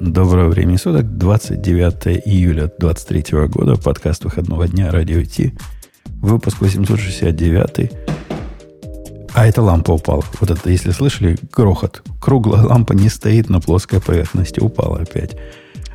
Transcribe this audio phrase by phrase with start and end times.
[0.00, 5.52] Доброго времени суток, 29 июля 23 года, подкаст выходного дня «Радио Ти»,
[6.22, 7.92] выпуск 869.
[9.34, 10.24] А эта лампа упала.
[10.40, 12.02] Вот это, если слышали, грохот.
[12.18, 15.36] Круглая лампа не стоит на плоской поверхности, упала опять.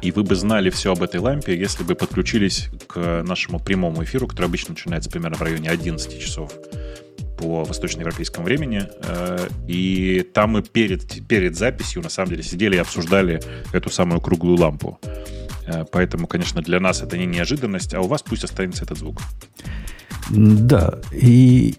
[0.03, 4.27] И вы бы знали все об этой лампе, если бы подключились к нашему прямому эфиру,
[4.27, 6.51] который обычно начинается примерно в районе 11 часов
[7.37, 8.83] по восточноевропейскому времени.
[9.03, 13.39] Э, и там мы перед, перед записью, на самом деле, сидели и обсуждали
[13.73, 14.99] эту самую круглую лампу.
[15.65, 19.21] Э, поэтому, конечно, для нас это не неожиданность, а у вас пусть останется этот звук.
[20.29, 21.75] Да, и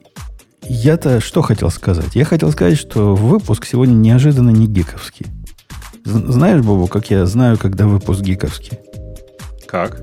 [0.63, 2.15] я-то что хотел сказать?
[2.15, 5.27] Я хотел сказать, что выпуск сегодня неожиданно не гиковский.
[6.05, 8.79] Знаешь, Бобу, как я знаю, когда выпуск гиковский?
[9.67, 10.01] Как?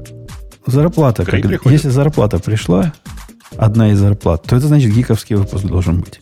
[0.65, 1.25] Зарплата.
[1.25, 2.93] Когда, если зарплата пришла,
[3.57, 6.21] одна из зарплат, то это значит гиковский выпуск должен быть.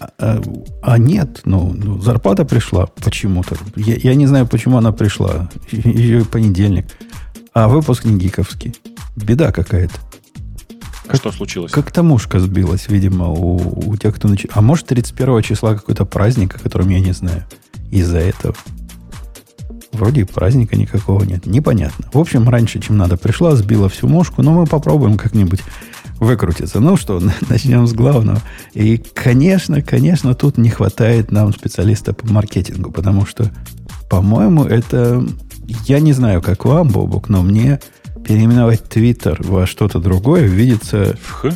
[0.00, 0.42] А, а,
[0.82, 3.56] а нет, ну, ну, зарплата пришла почему-то.
[3.76, 5.50] Я, я не знаю, почему она пришла.
[5.70, 6.86] Ее понедельник.
[7.54, 8.74] А выпуск не гиковский.
[9.14, 9.94] Беда какая-то.
[11.06, 11.70] Как, что случилось?
[11.70, 14.48] Как тамушка сбилась, видимо, у, у тех, кто начал.
[14.54, 17.44] А может, 31 числа какой-то праздник, о котором я не знаю.
[17.90, 18.54] Из-за этого.
[19.92, 21.44] Вроде праздника никакого нет.
[21.44, 22.08] Непонятно.
[22.12, 25.60] В общем, раньше, чем надо, пришла, сбила всю мушку, но мы попробуем как-нибудь
[26.22, 26.80] выкрутиться.
[26.80, 28.40] Ну что, начнем с главного.
[28.72, 33.50] И, конечно, конечно, тут не хватает нам специалиста по маркетингу, потому что,
[34.08, 35.24] по-моему, это...
[35.86, 37.80] Я не знаю, как вам, Бобук, но мне
[38.24, 41.16] переименовать Твиттер во что-то другое видится...
[41.22, 41.50] В Х?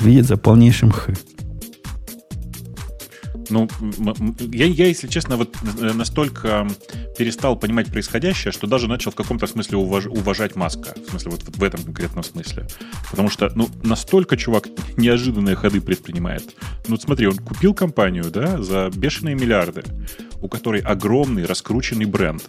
[0.00, 1.12] Видится полнейшим Х.
[3.52, 3.68] Ну,
[4.50, 6.66] я, я, если честно, вот э, настолько
[7.18, 10.94] перестал понимать происходящее, что даже начал в каком-то смысле уваж, уважать Маска.
[11.06, 12.66] В смысле, вот, вот в этом конкретном смысле.
[13.10, 16.54] Потому что, ну, настолько чувак неожиданные ходы предпринимает.
[16.88, 19.82] Ну, смотри, он купил компанию, да, за бешеные миллиарды,
[20.40, 22.48] у которой огромный раскрученный бренд.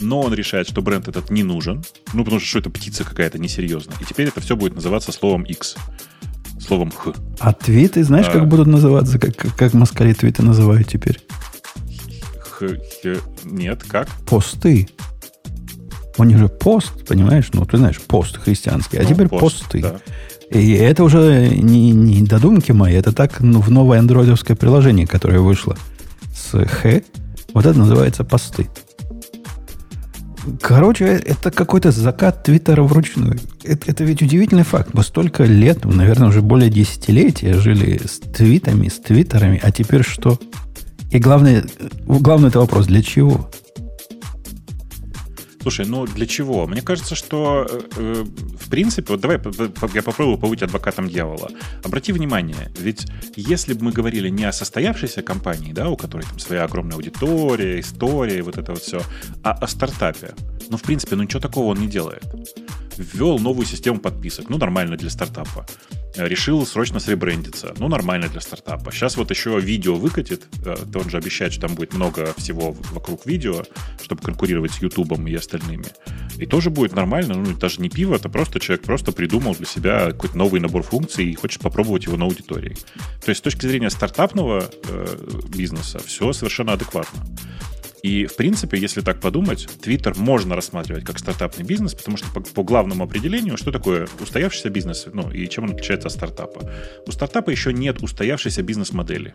[0.00, 1.82] Но он решает, что бренд этот не нужен.
[2.12, 3.96] Ну, потому что что это птица какая-то несерьезная.
[4.00, 5.76] И теперь это все будет называться словом X
[6.64, 7.12] словом «х».
[7.38, 8.32] А твиты, знаешь, а...
[8.32, 9.18] как будут называться?
[9.18, 11.20] Как, как москали твиты называют теперь?
[12.38, 14.08] Х, х, нет, как?
[14.26, 14.88] Посты.
[16.16, 17.48] У них же пост, понимаешь?
[17.52, 18.98] Ну, ты знаешь, пост христианский.
[18.98, 19.82] А ну, теперь пост, посты.
[19.82, 20.00] Да.
[20.50, 25.40] И это уже не, не додумки мои, это так ну, в новое андроидовское приложение, которое
[25.40, 25.76] вышло
[26.34, 27.02] с Х.
[27.52, 28.68] Вот это называется посты.
[30.60, 33.38] Короче, это какой-то закат Твиттера вручную.
[33.62, 34.90] Это, это ведь удивительный факт.
[34.92, 40.38] Мы столько лет, наверное, уже более десятилетия жили с твитами, с твиттерами, а теперь что?
[41.10, 41.64] И главное,
[42.06, 43.48] главный это вопрос, для чего?
[45.64, 46.66] Слушай, ну для чего?
[46.66, 48.24] Мне кажется, что э, э
[48.60, 49.40] в принципе, вот давай
[49.94, 51.48] я попробую побыть адвокатом дьявола.
[51.82, 56.38] Обрати внимание, ведь если бы мы говорили не о состоявшейся компании, да, у которой там
[56.38, 59.00] своя огромная аудитория, история, вот это вот все,
[59.42, 60.34] а о стартапе,
[60.68, 62.24] ну, в принципе, ну ничего такого он не делает.
[62.98, 65.66] Ввел новую систему подписок, ну, нормально для стартапа
[66.16, 67.74] решил срочно сребрендиться.
[67.78, 68.92] Ну, нормально для стартапа.
[68.92, 70.46] Сейчас вот еще видео выкатит.
[70.64, 73.64] Э, он же обещает, что там будет много всего вокруг видео,
[74.02, 75.86] чтобы конкурировать с Ютубом и остальными.
[76.38, 77.34] И тоже будет нормально.
[77.34, 81.26] Ну, даже не пиво, это просто человек просто придумал для себя какой-то новый набор функций
[81.26, 82.76] и хочет попробовать его на аудитории.
[83.24, 85.16] То есть с точки зрения стартапного э,
[85.48, 87.24] бизнеса все совершенно адекватно.
[88.04, 92.40] И, в принципе, если так подумать, Twitter можно рассматривать как стартапный бизнес, потому что по,
[92.42, 96.70] по главному определению, что такое устоявшийся бизнес, ну, и чем он отличается от стартапа.
[97.06, 99.34] У стартапа еще нет устоявшейся бизнес-модели.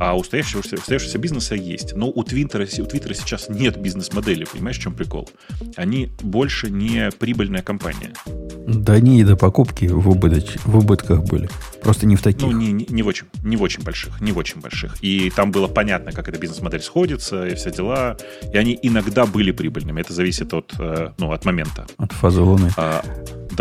[0.00, 1.94] А устоявшегося, устоявшегося бизнеса есть.
[1.94, 4.46] Но у Твиттера, у Твиттера сейчас нет бизнес-модели.
[4.50, 5.28] Понимаешь, в чем прикол?
[5.76, 8.14] Они больше не прибыльная компания.
[8.66, 11.50] Да они и до покупки в, убыточ, в убытках были.
[11.82, 12.40] Просто не в таких.
[12.40, 14.18] Ну, не, не, не, в очень, не в очень больших.
[14.22, 14.96] Не в очень больших.
[15.02, 18.16] И там было понятно, как эта бизнес-модель сходится, и все дела.
[18.54, 20.00] И они иногда были прибыльными.
[20.00, 21.86] Это зависит от, э, ну, от момента.
[21.98, 22.70] От фазы Луны.
[22.78, 23.04] А,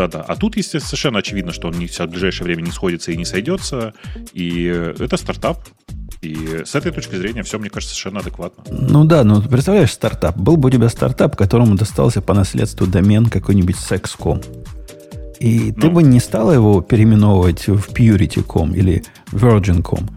[0.08, 0.22] да-да.
[0.22, 3.26] А тут, естественно, совершенно очевидно, что он не, в ближайшее время не сходится и не
[3.26, 3.94] сойдется.
[4.34, 5.60] И это стартап.
[6.22, 8.64] И с этой точки зрения все, мне кажется, совершенно адекватно.
[8.70, 10.38] Ну да, ну представляешь, стартап.
[10.38, 14.42] Был бы у тебя стартап, которому достался по наследству домен какой-нибудь Sex.com.
[15.40, 15.82] И ну.
[15.82, 20.10] ты бы не стала его переименовывать в Purity.com или Virgin.com.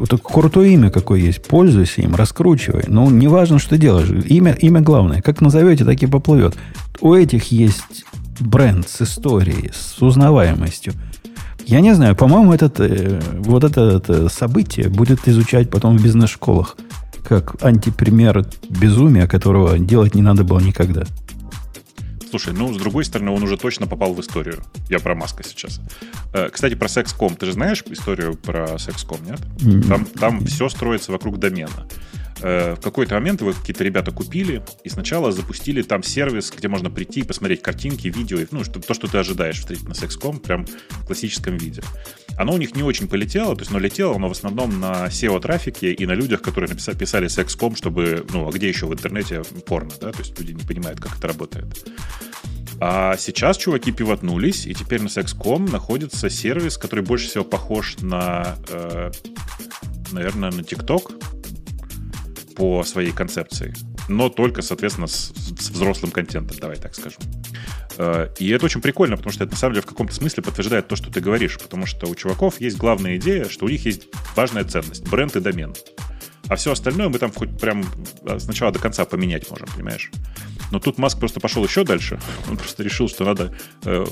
[0.00, 1.42] Это крутое имя какое есть.
[1.42, 2.84] Пользуйся им, раскручивай.
[2.86, 4.08] Ну, неважно, что делаешь.
[4.26, 5.22] Имя, имя главное.
[5.22, 6.56] Как назовете, так и поплывет.
[7.00, 8.05] У этих есть
[8.40, 10.94] бренд с историей, с узнаваемостью.
[11.66, 16.76] Я не знаю, по-моему, этот, э, вот это, это событие будет изучать потом в бизнес-школах
[17.28, 21.04] как антипример безумия, которого делать не надо было никогда.
[22.30, 24.62] Слушай, ну, с другой стороны, он уже точно попал в историю.
[24.88, 25.80] Я про Маска сейчас.
[26.32, 27.36] Э, кстати, про Sexcom.
[27.36, 29.86] Ты же знаешь историю про Sexcom, нет?
[29.88, 31.86] Там, там все строится вокруг домена.
[32.42, 36.90] Э, в какой-то момент его какие-то ребята купили и сначала запустили там сервис, где можно
[36.90, 40.66] прийти и посмотреть картинки, видео, ну, что, то, что ты ожидаешь встретить на Sexcom, прям
[40.66, 41.82] в классическом виде.
[42.36, 45.92] Оно у них не очень полетело, то есть оно летело, но в основном на SEO-трафике
[45.92, 49.92] и на людях, которые написали, писали Sexcom, чтобы, ну, а где еще в интернете порно,
[50.00, 51.66] да, то есть люди не понимают, как это работает.
[52.78, 58.56] А сейчас чуваки пивотнулись, и теперь на Sexcom находится сервис, который больше всего похож на,
[58.68, 59.10] э,
[60.12, 61.35] наверное, на TikTok
[62.56, 63.74] по своей концепции,
[64.08, 67.20] но только, соответственно, с, с взрослым контентом, давай так скажем.
[67.98, 70.88] Э, и это очень прикольно, потому что это на самом деле в каком-то смысле подтверждает
[70.88, 74.08] то, что ты говоришь, потому что у чуваков есть главная идея, что у них есть
[74.34, 75.74] важная ценность, бренд и домен.
[76.48, 77.84] А все остальное мы там хоть прям
[78.24, 80.10] а, сначала до конца поменять можем, понимаешь?
[80.70, 82.20] Но тут Маск просто пошел еще дальше.
[82.48, 83.56] Он просто решил, что надо...
[83.84, 84.04] Э,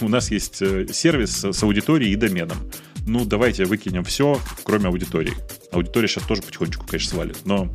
[0.00, 2.58] у нас есть э, сервис с аудиторией и доменом.
[3.06, 5.32] Ну, давайте выкинем все, кроме аудитории.
[5.72, 7.38] Аудитория сейчас тоже потихонечку, конечно, свалит.
[7.44, 7.68] Но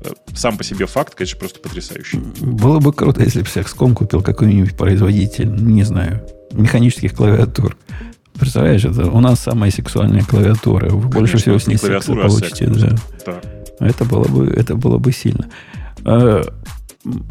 [0.00, 2.18] э, сам по себе факт, конечно, просто потрясающий.
[2.40, 7.76] Было бы круто, если бы Sexcom купил какой-нибудь производитель, не знаю, механических клавиатур.
[8.38, 10.90] Представляешь, это у нас самая сексуальная клавиатура.
[10.90, 12.66] Вы Конечно, больше всего с ней секса получите.
[12.66, 12.98] А да.
[13.26, 13.86] да.
[13.86, 15.48] Это было бы, это было бы сильно.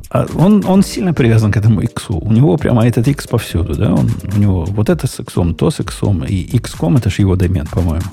[0.10, 2.06] А, он, он сильно привязан к этому X.
[2.10, 3.94] У него прямо этот X повсюду, да?
[3.94, 7.36] Он, у него вот это с X, то с X, и XCOM это же его
[7.36, 8.06] домен, по-моему.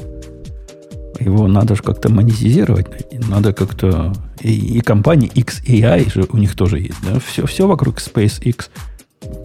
[1.21, 2.87] Его надо же как-то монетизировать.
[3.29, 4.13] Надо как-то...
[4.41, 7.21] И, и компания XAI же у них тоже есть, да?
[7.21, 8.69] Все, все вокруг SpaceX.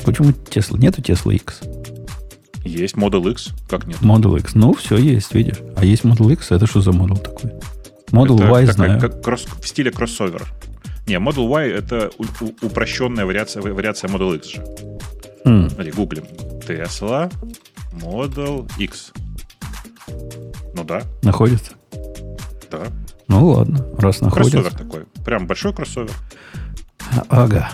[0.03, 0.79] Почему Tesla?
[0.79, 1.61] Нету Tesla X?
[2.65, 3.97] Есть Model X, как нет?
[4.01, 4.55] Model X.
[4.55, 5.59] Ну, все есть, видишь.
[5.77, 7.51] А есть Model X, это что за Model такой?
[8.11, 8.99] Model это Y, такая, знаю.
[8.99, 10.47] Как кросс, в стиле кроссовер.
[11.09, 12.11] Не, Model Y это
[12.61, 14.63] упрощенная вариация, вариация Model X же.
[15.43, 15.69] Mm.
[15.71, 16.23] Смотри, гуглим.
[16.67, 17.33] Tesla
[17.93, 19.11] Model X.
[20.75, 21.01] Ну да.
[21.23, 21.71] Находится?
[22.69, 22.83] Да.
[23.27, 24.61] Ну ладно, раз находится.
[24.61, 25.05] Кроссовер такой.
[25.25, 26.11] Прям большой кроссовер.
[27.29, 27.69] Ага.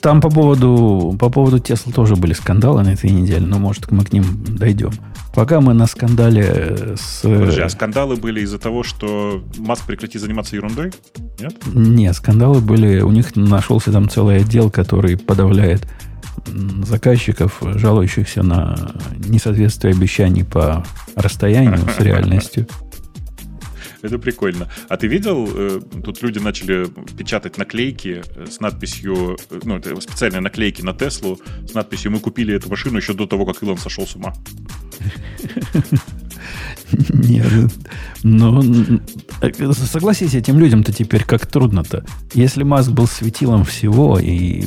[0.00, 4.04] Там по поводу, по поводу Тесла тоже были скандалы на этой неделе, но, может, мы
[4.04, 4.92] к ним дойдем.
[5.34, 7.20] Пока мы на скандале с...
[7.22, 10.92] Подожди, а скандалы были из-за того, что Маск прекратит заниматься ерундой?
[11.38, 11.54] Нет?
[11.66, 13.00] Нет, скандалы были...
[13.00, 15.86] У них нашелся там целый отдел, который подавляет
[16.84, 20.84] заказчиков, жалующихся на несоответствие обещаний по
[21.14, 22.66] расстоянию с реальностью.
[24.08, 24.68] Это прикольно.
[24.88, 30.00] А ты видел, э, тут люди начали печатать наклейки э, с надписью, э, ну, это
[30.00, 31.38] специальные наклейки на Теслу
[31.68, 34.32] с надписью «Мы купили эту машину еще до того, как Илон сошел с ума».
[37.10, 37.46] Нет,
[38.22, 38.62] ну,
[39.72, 42.06] согласись, этим людям-то теперь как трудно-то.
[42.32, 44.64] Если Маск был светилом всего и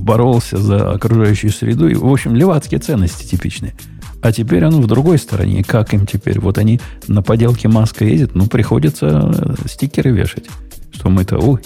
[0.00, 3.74] боролся за окружающую среду, и, в общем, левацкие ценности типичные–
[4.24, 5.62] а теперь он в другой стороне.
[5.62, 6.40] Как им теперь?
[6.40, 10.46] Вот они на поделке маска ездят, ну, приходится э, стикеры вешать.
[10.92, 11.60] Что мы-то, ой,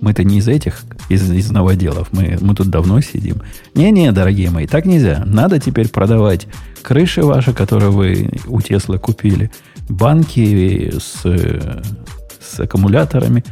[0.00, 2.12] мы-то не из этих, из, из новоделов.
[2.12, 3.42] Мы, мы тут давно сидим.
[3.74, 5.24] Не-не, дорогие мои, так нельзя.
[5.26, 6.46] Надо теперь продавать
[6.82, 9.50] крыши ваши, которые вы у Теслы купили,
[9.88, 13.44] банки с, с аккумуляторами,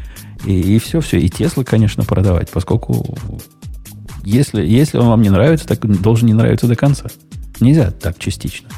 [0.44, 1.18] и, и все-все.
[1.18, 3.18] И Теслы, конечно, продавать, поскольку
[4.22, 7.06] если, если он вам не нравится, так должен не нравиться до конца.
[7.60, 8.68] Нельзя так частично.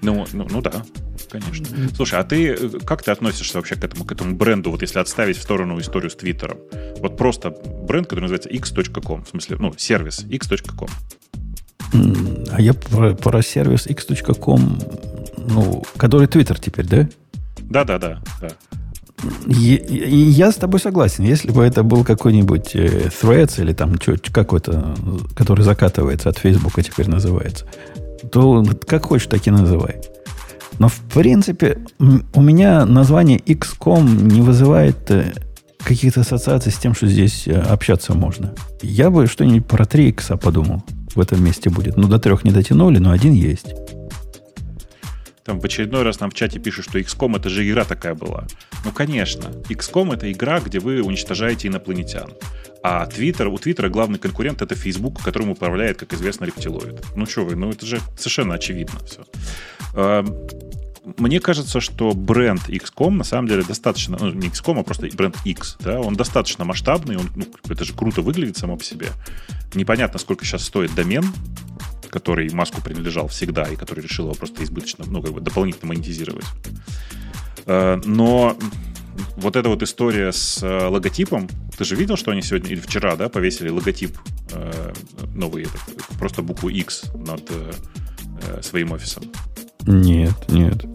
[0.00, 0.84] Ну, ну, ну да,
[1.30, 1.66] конечно.
[1.94, 4.98] Слушай, а ты э, как ты относишься вообще к этому, к этому бренду, вот если
[4.98, 6.58] отставить в сторону историю с Твиттером?
[7.00, 10.88] Вот просто бренд, который называется x.com, в смысле, ну, сервис x.com.
[12.50, 14.78] А я про, про сервис x.com,
[15.36, 17.08] ну, который Твиттер теперь, да?
[17.58, 18.48] Да, да, да, да.
[19.46, 21.24] Я, с тобой согласен.
[21.24, 23.96] Если бы это был какой-нибудь э, Threads или там
[24.32, 24.94] какой-то,
[25.34, 27.66] который закатывается от Фейсбука теперь называется,
[28.30, 29.96] то как хочешь, так и называй.
[30.78, 35.32] Но в принципе у меня название XCOM не вызывает э,
[35.78, 38.54] каких-то ассоциаций с тем, что здесь э, общаться можно.
[38.82, 40.84] Я бы что-нибудь про 3 X подумал
[41.14, 41.96] в этом месте будет.
[41.96, 43.74] Ну, до трех не дотянули, но один есть.
[45.48, 48.46] Там в очередной раз нам в чате пишут, что XCOM это же игра такая была.
[48.84, 49.46] Ну, конечно.
[49.70, 52.34] XCOM это игра, где вы уничтожаете инопланетян.
[52.82, 57.02] А Twitter, у Твиттера главный конкурент это Facebook, которым управляет, как известно, рептилоид.
[57.16, 59.24] Ну что вы, ну это же совершенно очевидно все.
[59.94, 60.36] Эм,
[61.16, 65.36] мне кажется, что бренд XCOM на самом деле достаточно, ну не XCOM, а просто бренд
[65.46, 69.08] X, да, он достаточно масштабный, он, ну, это же круто выглядит само по себе.
[69.72, 71.24] Непонятно, сколько сейчас стоит домен,
[72.08, 76.46] который Маску принадлежал всегда и который решил его просто избыточно, ну, как бы дополнительно монетизировать.
[77.66, 78.56] Э, но
[79.36, 83.16] вот эта вот история с э, логотипом, ты же видел, что они сегодня или вчера,
[83.16, 84.16] да, повесили логотип
[84.52, 84.92] э,
[85.34, 85.66] новый,
[86.18, 87.50] просто букву X над
[88.62, 89.24] своим офисом?
[89.82, 90.86] Нет, нет.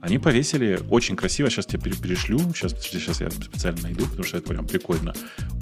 [0.00, 1.50] Они повесили очень красиво.
[1.50, 2.38] Сейчас тебе перешлю.
[2.54, 5.12] Сейчас, сейчас я специально найду, потому что это прям прикольно.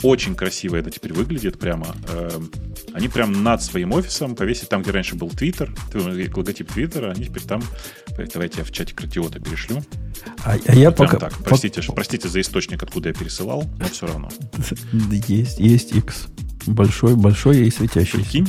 [0.03, 1.87] Очень красиво это теперь выглядит прямо.
[2.13, 2.51] Эм,
[2.93, 7.45] они прям над своим офисом повесили там, где раньше был Твиттер, логотип Твиттера, они теперь
[7.45, 7.63] там...
[8.33, 9.83] Давайте я в чате Кратиота перешлю.
[10.45, 11.19] А, а я пока...
[11.19, 11.93] Так, простите, по...
[11.93, 14.29] простите за источник, откуда я пересылал, но все равно.
[15.29, 16.27] Есть, есть X.
[16.67, 18.17] Большой, большой и светящийся.
[18.17, 18.49] Прикинь?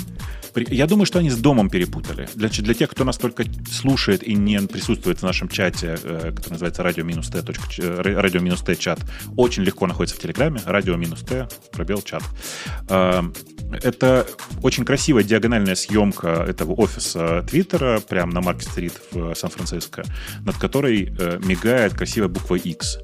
[0.70, 2.28] Я думаю, что они с домом перепутали.
[2.36, 6.54] Для, для тех, кто нас только слушает и не присутствует в нашем чате, э, который
[6.54, 7.44] называется радио-т,
[7.98, 9.00] радио-т чат,
[9.36, 12.24] очень легко находится в Телеграме, радио-т, пробел чат.
[12.90, 13.22] Э,
[13.84, 14.26] это
[14.64, 20.04] очень красивая диагональная съемка этого офиса Твиттера прямо на Маркет-стрит в Сан-Франциско,
[20.46, 22.98] над которой э, мигает красивая буква X.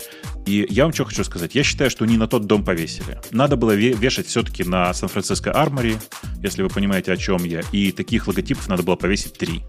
[0.45, 1.55] И я вам что хочу сказать.
[1.55, 3.19] Я считаю, что не на тот дом повесили.
[3.31, 5.97] Надо было вешать все-таки на Сан-Франциско Армори,
[6.41, 7.61] если вы понимаете, о чем я.
[7.71, 9.63] И таких логотипов надо было повесить три.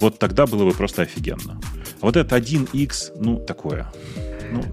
[0.00, 1.60] Вот тогда было бы просто офигенно.
[2.00, 3.92] А вот это 1X, ну, такое.
[4.52, 4.64] Ну,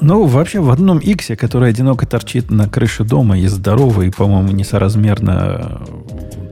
[0.00, 5.82] ну, вообще в одном X, который одиноко торчит на крыше дома и здоровый, по-моему, несоразмерно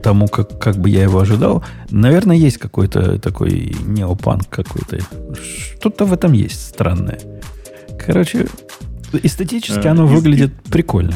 [0.01, 4.99] тому, как, как бы я его ожидал, наверное, есть какой-то такой неопанк какой-то.
[5.79, 7.19] Что-то в этом есть странное.
[8.05, 8.47] Короче,
[9.23, 11.13] эстетически э, оно из, выглядит прикольно.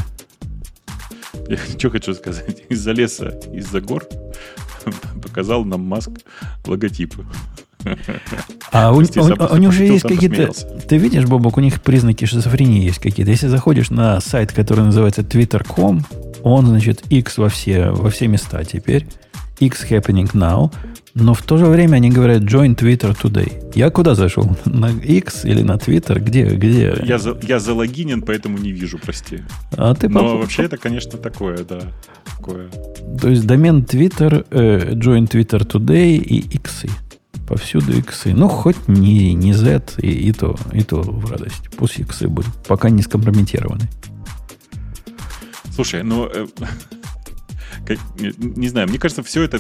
[1.48, 2.64] Я что хочу сказать.
[2.70, 4.08] Из-за леса, из-за гор
[5.24, 6.12] показал нам Маск
[6.66, 7.16] логотип.
[8.72, 10.52] А у, у, у, у них же есть какие-то...
[10.88, 13.32] Ты видишь, Бобок, у них признаки шизофрении есть какие-то.
[13.32, 16.06] Если заходишь на сайт, который называется twitter.com,
[16.44, 19.08] он, значит, X во все, во все места теперь.
[19.60, 20.72] X happening now.
[21.16, 23.72] Но в то же время они говорят join Twitter today.
[23.76, 24.56] Я куда зашел?
[24.66, 26.20] На X или на Twitter?
[26.20, 26.46] Где?
[26.46, 26.96] где?
[27.04, 29.44] Я, за, я залогинен, поэтому не вижу, прости.
[29.72, 31.82] А ты Но вообще это, конечно, такое, да.
[32.38, 32.70] Такое.
[33.22, 36.86] То есть домен Twitter, э, join Twitter today и X.
[37.48, 38.32] Повсюду иксы.
[38.34, 41.70] Ну, хоть не, не Z, и, и, то, и то в радость.
[41.78, 43.90] Пусть иксы будут, пока не скомпрометированы.
[45.74, 46.46] Слушай, ну, э,
[48.38, 49.60] не знаю, мне кажется, все это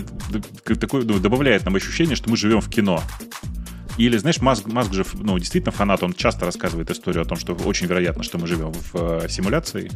[0.75, 3.01] такое, ну, добавляет нам ощущение, что мы живем в кино.
[3.97, 7.53] Или, знаешь, Маск, Маск же, ну, действительно фанат, он часто рассказывает историю о том, что
[7.53, 9.91] очень вероятно, что мы живем в э, симуляции,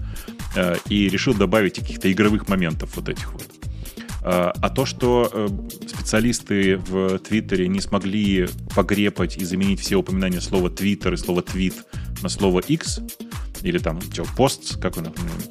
[0.55, 3.47] э, и решил добавить каких-то игровых моментов вот этих вот.
[4.23, 5.47] Э, а то, что э,
[5.87, 11.75] специалисты в Твиттере не смогли погрепать и заменить все упоминания слова Твиттер и слова твит
[12.21, 12.99] на слово X,
[13.63, 15.05] или там что, пост, как он,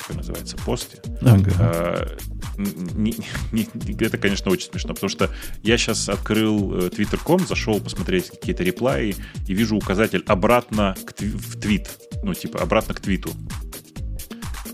[0.06, 1.00] как называется, пост.
[1.22, 1.50] Ага.
[1.58, 2.16] А,
[2.56, 3.16] не,
[3.52, 3.66] не,
[4.04, 5.30] это, конечно, очень смешно, потому что
[5.62, 9.16] я сейчас открыл э, twitter.com, зашел посмотреть какие-то реплаи
[9.48, 11.88] и вижу указатель обратно к в твит.
[12.22, 13.30] Ну, типа, обратно к твиту.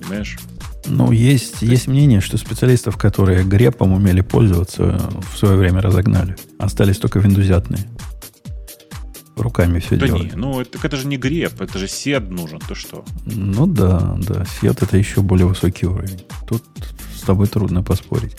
[0.01, 0.39] Понимаешь?
[0.87, 6.37] Ну, есть, есть мнение, что специалистов, которые грепом умели пользоваться, в свое время разогнали.
[6.59, 7.87] Остались только виндузятные
[9.41, 10.35] руками все да делать.
[10.35, 13.05] Не, ну это, это же не греб, это же сед нужен, ты что?
[13.25, 16.23] Ну да, да, сед это еще более высокий уровень.
[16.47, 16.63] Тут
[17.17, 18.37] с тобой трудно поспорить.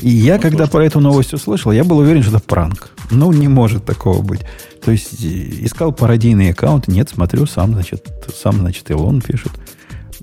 [0.00, 2.90] И я, ну, когда про эту новость услышал, я был уверен, что это пранк.
[3.10, 4.40] Ну, не может такого быть.
[4.84, 9.52] То есть, искал пародийный аккаунт, нет, смотрю, сам, значит, сам, значит, Илон пишет.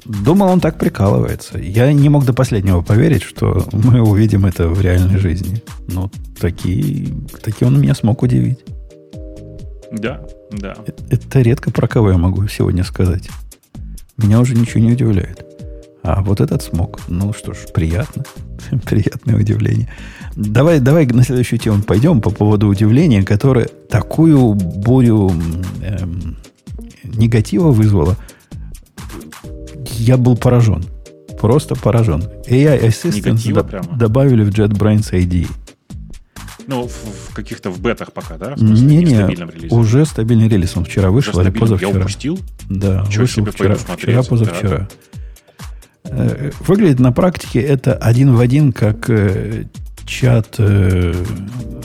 [0.06, 1.60] Думал, он так прикалывается.
[1.60, 5.62] Я не мог до последнего поверить, что мы увидим это в реальной жизни.
[5.88, 6.10] Но
[6.40, 7.10] такие,
[7.44, 8.60] такие он меня смог удивить.
[9.92, 10.76] Да, да.
[11.10, 13.30] Это редко про кого я могу сегодня сказать.
[14.18, 15.46] Меня уже ничего не удивляет.
[16.04, 17.00] А вот этот смог.
[17.08, 18.24] Ну что ж, приятно.
[18.86, 19.90] Приятное удивление.
[20.36, 25.32] Давай, давай на следующую тему пойдем по поводу удивления, которое такую бурю
[25.82, 26.38] эм,
[27.04, 28.16] негатива вызвало.
[29.98, 30.84] Я был поражен.
[31.40, 32.24] Просто поражен.
[32.48, 35.48] AI Assistant добавили в JetBrains ID.
[36.70, 38.54] Ну, в, в каких-то в бетах пока, да?
[38.56, 39.76] Не, не, стабильном релизе.
[39.76, 40.78] уже стабильный релиз.
[40.78, 41.90] Он вчера вышел или позавчера.
[41.90, 42.40] Я упустил?
[42.70, 44.90] Да, Ничего вышел вчера, вчера, позавчера.
[46.04, 46.52] Да.
[46.60, 49.64] Выглядит на практике это один в один, как э,
[50.06, 51.14] чат, э,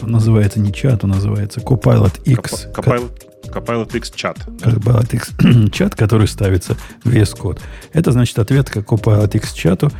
[0.02, 2.68] называется не чат, он называется Copilot X.
[2.74, 3.10] Copilot,
[3.46, 4.36] Copilot X чат.
[4.60, 5.32] Copilot X
[5.72, 7.60] чат, который ставится в VS Code.
[7.94, 9.90] Это значит ответ к Copilot X чату.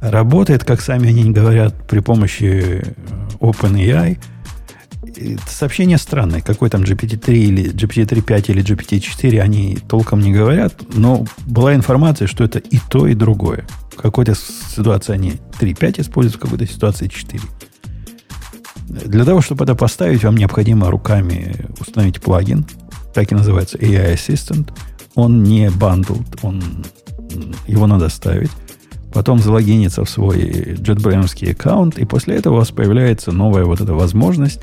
[0.00, 2.82] Работает, как сами они говорят, при помощи
[3.38, 4.18] OpenAI.
[5.46, 6.40] Сообщение странное.
[6.40, 12.42] Какой там GPT-3 или GPT-3.5 или GPT-4, они толком не говорят, но была информация, что
[12.42, 13.64] это и то, и другое.
[13.92, 17.40] В какой-то ситуации они 3.5 используют, в какой-то ситуации 4.
[18.88, 22.66] Для того, чтобы это поставить, вам необходимо руками установить плагин,
[23.14, 24.72] так и называется AI Assistant.
[25.14, 26.84] Он не bundled, он,
[27.68, 28.50] его надо ставить
[29.12, 30.38] потом залогиниться в свой
[30.74, 34.60] JetBrains аккаунт, и после этого у вас появляется новая вот эта возможность.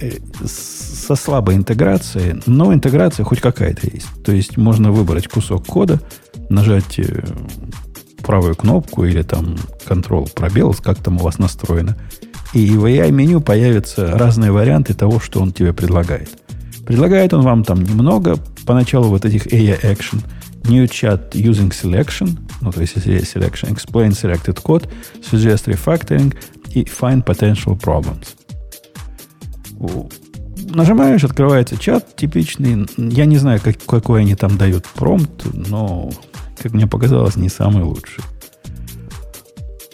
[0.00, 0.10] э,
[0.46, 4.08] со слабой интеграцией, но интеграция хоть какая-то есть.
[4.24, 6.00] То есть можно выбрать кусок кода,
[6.48, 7.24] нажать э,
[8.22, 11.96] правую кнопку или там Ctrl пробел, как там у вас настроено.
[12.52, 16.30] И в AI-меню появятся разные варианты того, что он тебе предлагает.
[16.86, 20.22] Предлагает он вам там немного, поначалу вот этих AI Action,
[20.64, 24.88] New Chat Using Selection, ну, то есть если есть Selection, Explain Selected Code,
[25.20, 26.34] Suggest Refactoring
[26.70, 28.36] и Find Potential Problems.
[30.74, 32.86] Нажимаешь, открывается чат типичный.
[32.96, 36.10] Я не знаю, как, какой они там дают промпт, но,
[36.56, 38.22] как мне показалось, не самый лучший.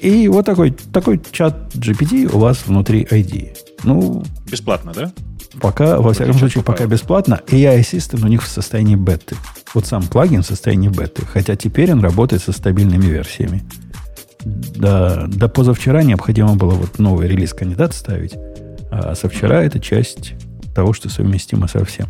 [0.00, 3.56] И вот такой, такой чат GPT у вас внутри ID.
[3.82, 5.12] Ну, бесплатно, да?
[5.60, 7.40] Пока, во всяком случае, пока бесплатно.
[7.46, 9.36] AI Assistant у них в состоянии беты.
[9.74, 11.24] Вот сам плагин в состоянии беты.
[11.26, 13.62] Хотя теперь он работает со стабильными версиями.
[14.44, 18.34] До, до позавчера необходимо было вот новый релиз кандидат ставить.
[18.90, 20.34] А со вчера это часть
[20.74, 22.06] того, что совместимо со всем.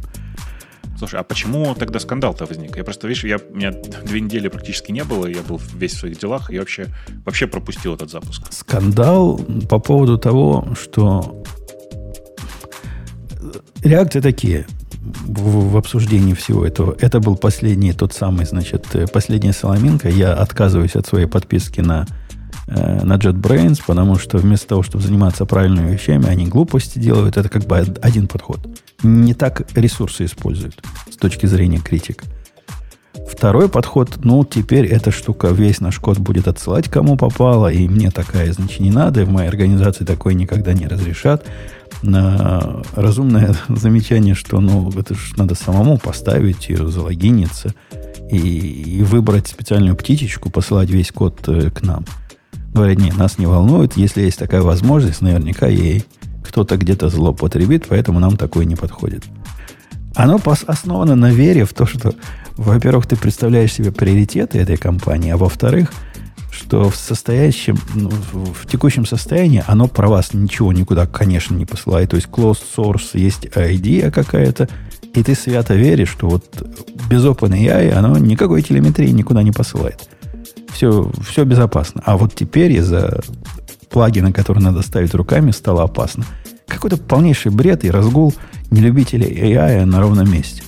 [0.98, 2.76] Слушай, а почему тогда скандал-то возник?
[2.76, 3.72] Я просто, видишь, я, у меня
[4.04, 6.88] две недели практически не было, я был весь в своих делах, и вообще,
[7.24, 8.52] вообще пропустил этот запуск.
[8.52, 9.40] Скандал
[9.70, 11.44] по поводу того, что
[13.82, 14.66] реакции такие
[15.00, 16.96] в, в обсуждении всего этого.
[17.00, 20.08] Это был последний, тот самый, значит, последняя соломинка.
[20.08, 22.06] Я отказываюсь от своей подписки на
[22.70, 27.38] Э, на JetBrains, потому что вместо того, чтобы заниматься правильными вещами, они глупости делают.
[27.38, 28.60] Это как бы один подход.
[29.02, 32.24] Не так ресурсы используют с точки зрения критик.
[33.30, 38.10] Второй подход, ну, теперь эта штука, весь наш код будет отсылать кому попало, и мне
[38.10, 41.46] такая, значит, не надо, и в моей организации такое никогда не разрешат.
[42.02, 47.74] На разумное замечание, что, ну, это же надо самому поставить ее, залогиниться
[48.30, 52.04] и, и выбрать специальную птичечку, посылать весь код э, к нам–
[52.72, 53.96] Говорят, нет, нас не волнует.
[53.96, 56.04] Если есть такая возможность, наверняка ей
[56.44, 59.24] кто-то где-то злоупотребит, поэтому нам такое не подходит.
[60.14, 62.14] Оно основано на вере в то, что,
[62.58, 65.92] во-первых, ты представляешь себе приоритеты этой компании, а во-вторых,
[66.50, 72.10] что в состоящем, ну, в текущем состоянии оно про вас ничего никуда, конечно, не посылает.
[72.10, 74.68] То есть closed source есть идея какая-то,
[75.14, 76.44] и ты свято веришь, что вот
[77.08, 80.08] без OpenAI оно никакой телеметрии никуда не посылает
[80.78, 82.02] все, все безопасно.
[82.04, 83.20] А вот теперь из-за
[83.90, 86.24] плагина, который надо ставить руками, стало опасно.
[86.68, 88.32] Какой-то полнейший бред и разгул
[88.70, 90.62] нелюбителей AI на ровном месте.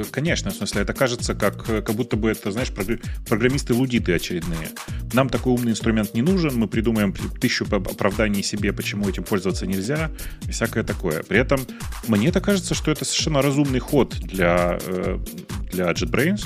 [0.00, 4.68] Э, конечно, в смысле, это кажется, как, как будто бы это, знаешь, программисты-лудиты очередные.
[5.12, 10.10] Нам такой умный инструмент не нужен, мы придумаем тысячу оправданий себе, почему этим пользоваться нельзя,
[10.46, 11.22] и всякое такое.
[11.22, 11.60] При этом
[12.08, 15.18] мне это кажется, что это совершенно разумный ход для, э,
[15.72, 16.44] для JetBrains,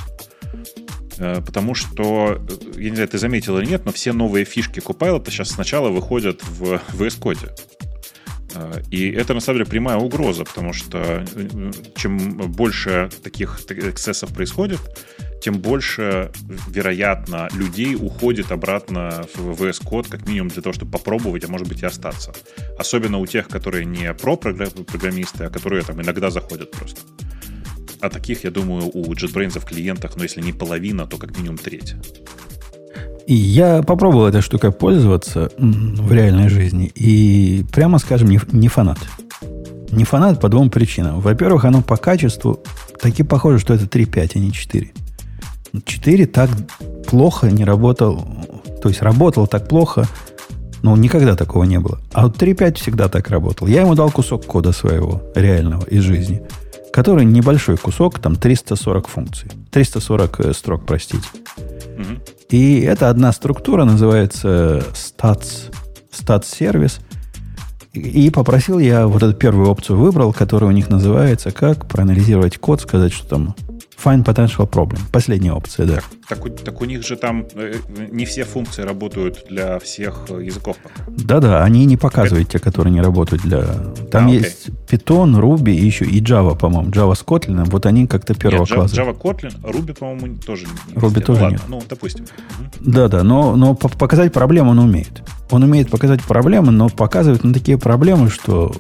[1.19, 4.81] Э, потому что, э, я не знаю, ты заметил или нет, но все новые фишки
[4.81, 7.51] Copilot сейчас сначала выходят в VS Code.
[8.55, 11.25] Э, и это, на самом деле, прямая угроза, потому что
[11.97, 14.81] чем больше таких эксцессов происходит,
[15.41, 16.31] тем больше,
[16.69, 21.69] вероятно, людей уходит обратно в VS Code, как минимум для того, чтобы попробовать, а может
[21.69, 22.33] быть и остаться.
[22.79, 27.01] Особенно у тех, которые не про-программисты, а которые там иногда заходят просто.
[28.01, 31.59] А таких, я думаю, у JetBrains в клиентах, ну, если не половина, то как минимум
[31.59, 31.95] треть.
[33.27, 36.93] И я попробовал этой штукой пользоваться в реальной жизни.
[36.95, 38.99] И, прямо скажем, не, не фанат.
[39.91, 41.21] Не фанат по двум причинам.
[41.21, 42.61] Во-первых, оно по качеству
[43.01, 44.93] таки похоже, что это 3.5, а не 4.
[45.85, 46.51] 4 так
[47.07, 48.27] плохо не работал.
[48.83, 50.07] То есть работал так плохо,
[50.83, 52.01] но никогда такого не было.
[52.13, 53.67] А вот 3.5 всегда так работал.
[53.67, 56.43] Я ему дал кусок кода своего, реального, из жизни–
[56.95, 59.51] который небольшой кусок, там 340 функций.
[59.73, 61.27] 340 э, строк, простите.
[62.55, 65.75] И это одна структура, называется stats,
[66.13, 67.01] stats сервис.
[67.93, 72.81] И попросил я вот эту первую опцию выбрал, которая у них называется как проанализировать код,
[72.81, 73.57] сказать, что там
[74.03, 74.99] Find potential problem.
[75.13, 76.01] Последняя опция, да.
[76.29, 77.75] Так, так у них же там э,
[78.11, 80.77] не все функции работают для всех языков.
[81.07, 83.63] Да-да, они не показывают те, которые не работают для...
[84.11, 86.91] Там а, есть Python, Ruby и еще и Java, по-моему.
[86.91, 88.97] Java с Kotlin, вот они как-то первого нет, класса.
[88.97, 91.63] Java, Kotlin, Ruby, по-моему, тоже не Ruby тоже ну, нет.
[91.69, 92.27] ну, допустим.
[92.81, 95.23] Да-да, но, но показать проблему он умеет.
[95.51, 98.75] Он умеет показать проблемы, но показывает на такие проблемы, что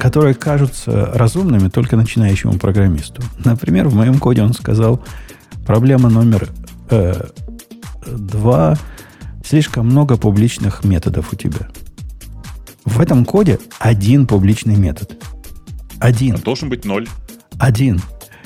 [0.00, 3.22] которые кажутся разумными только начинающему программисту.
[3.44, 5.04] Например, в моем коде он сказал,
[5.66, 6.48] проблема номер
[6.88, 7.28] э,
[8.06, 8.78] два,
[9.44, 11.68] слишком много публичных методов у тебя.
[12.86, 15.22] В этом коде один публичный метод.
[15.98, 16.36] Один.
[16.36, 17.06] Он должен быть ноль.
[17.58, 18.00] Один.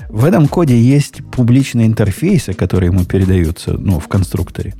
[0.08, 4.74] В этом коде есть публичные интерфейсы, которые ему передаются ну, в конструкторе.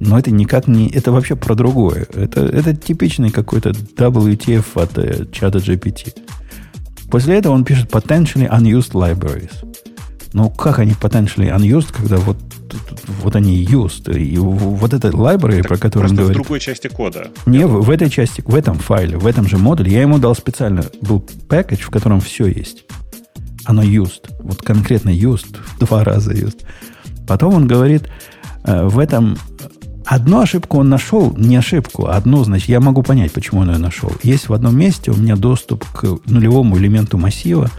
[0.00, 0.88] Но это никак не...
[0.88, 2.06] Это вообще про другое.
[2.14, 6.14] Это, это типичный какой-то WTF от э, чата GPT.
[7.10, 9.52] После этого он пишет potentially unused libraries.
[10.32, 12.38] Ну, как они potentially unused, когда вот,
[13.22, 14.16] вот они used?
[14.16, 16.36] И вот это library, так про который он говорит...
[16.36, 17.28] в другой части кода.
[17.44, 20.34] Не, в, в этой части, в этом файле, в этом же модуле я ему дал
[20.34, 22.84] специально, был package, в котором все есть.
[23.66, 24.30] Оно used.
[24.38, 25.58] Вот конкретно used.
[25.76, 26.62] В два раза used.
[27.26, 28.08] Потом он говорит,
[28.64, 29.36] э, в этом
[30.10, 33.78] Одну ошибку он нашел, не ошибку, а одну, значит, я могу понять, почему он ее
[33.78, 34.10] нашел.
[34.24, 37.70] Есть в одном месте у меня доступ к нулевому элементу массива.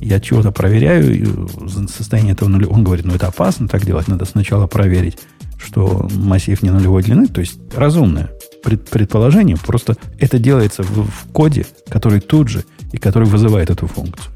[0.00, 1.46] Я чего-то проверяю,
[1.94, 2.68] состояние этого нуля.
[2.68, 5.18] Он говорит, ну это опасно так делать, надо сначала проверить,
[5.58, 7.26] что массив не нулевой длины.
[7.26, 8.30] То есть разумное
[8.62, 14.32] предположение, просто это делается в, в коде, который тут же и который вызывает эту функцию.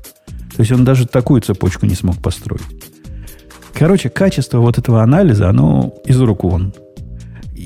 [0.54, 2.60] То есть он даже такую цепочку не смог построить.
[3.72, 6.74] Короче, качество вот этого анализа, оно из рук вон.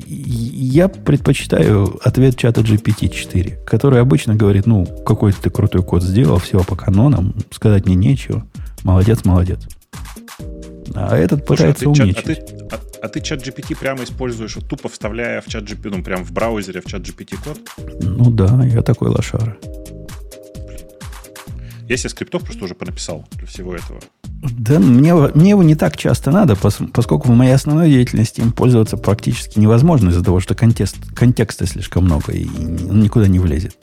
[0.05, 6.63] Я предпочитаю ответ чата GPT-4, который обычно говорит, ну, какой ты крутой код сделал, все
[6.63, 8.45] по канонам, сказать мне нечего.
[8.83, 9.61] Молодец, молодец.
[10.95, 12.25] А этот Слушай, пытается а ты, умничать.
[12.25, 15.63] Чат, а, ты, а, а ты чат GPT прямо используешь, вот, тупо вставляя в чат
[15.63, 17.59] GPT, ну, прям в браузере в чат GPT код?
[18.01, 19.57] Ну да, я такой лошара.
[21.87, 23.99] Я себе скриптов просто уже понаписал для всего этого.
[24.57, 28.97] Да, мне, мне его не так часто надо, поскольку в моей основной деятельности им пользоваться
[28.97, 33.77] практически невозможно из-за того, что контекст, контекста слишком много и никуда не влезет.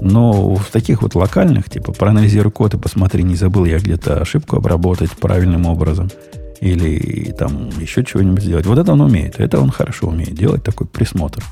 [0.00, 4.56] Но в таких вот локальных, типа проанализируй код и посмотри, не забыл я где-то ошибку
[4.56, 6.10] обработать правильным образом
[6.60, 8.66] или там еще чего-нибудь сделать.
[8.66, 9.40] Вот это он умеет.
[9.40, 11.42] Это он хорошо умеет делать, такой присмотр.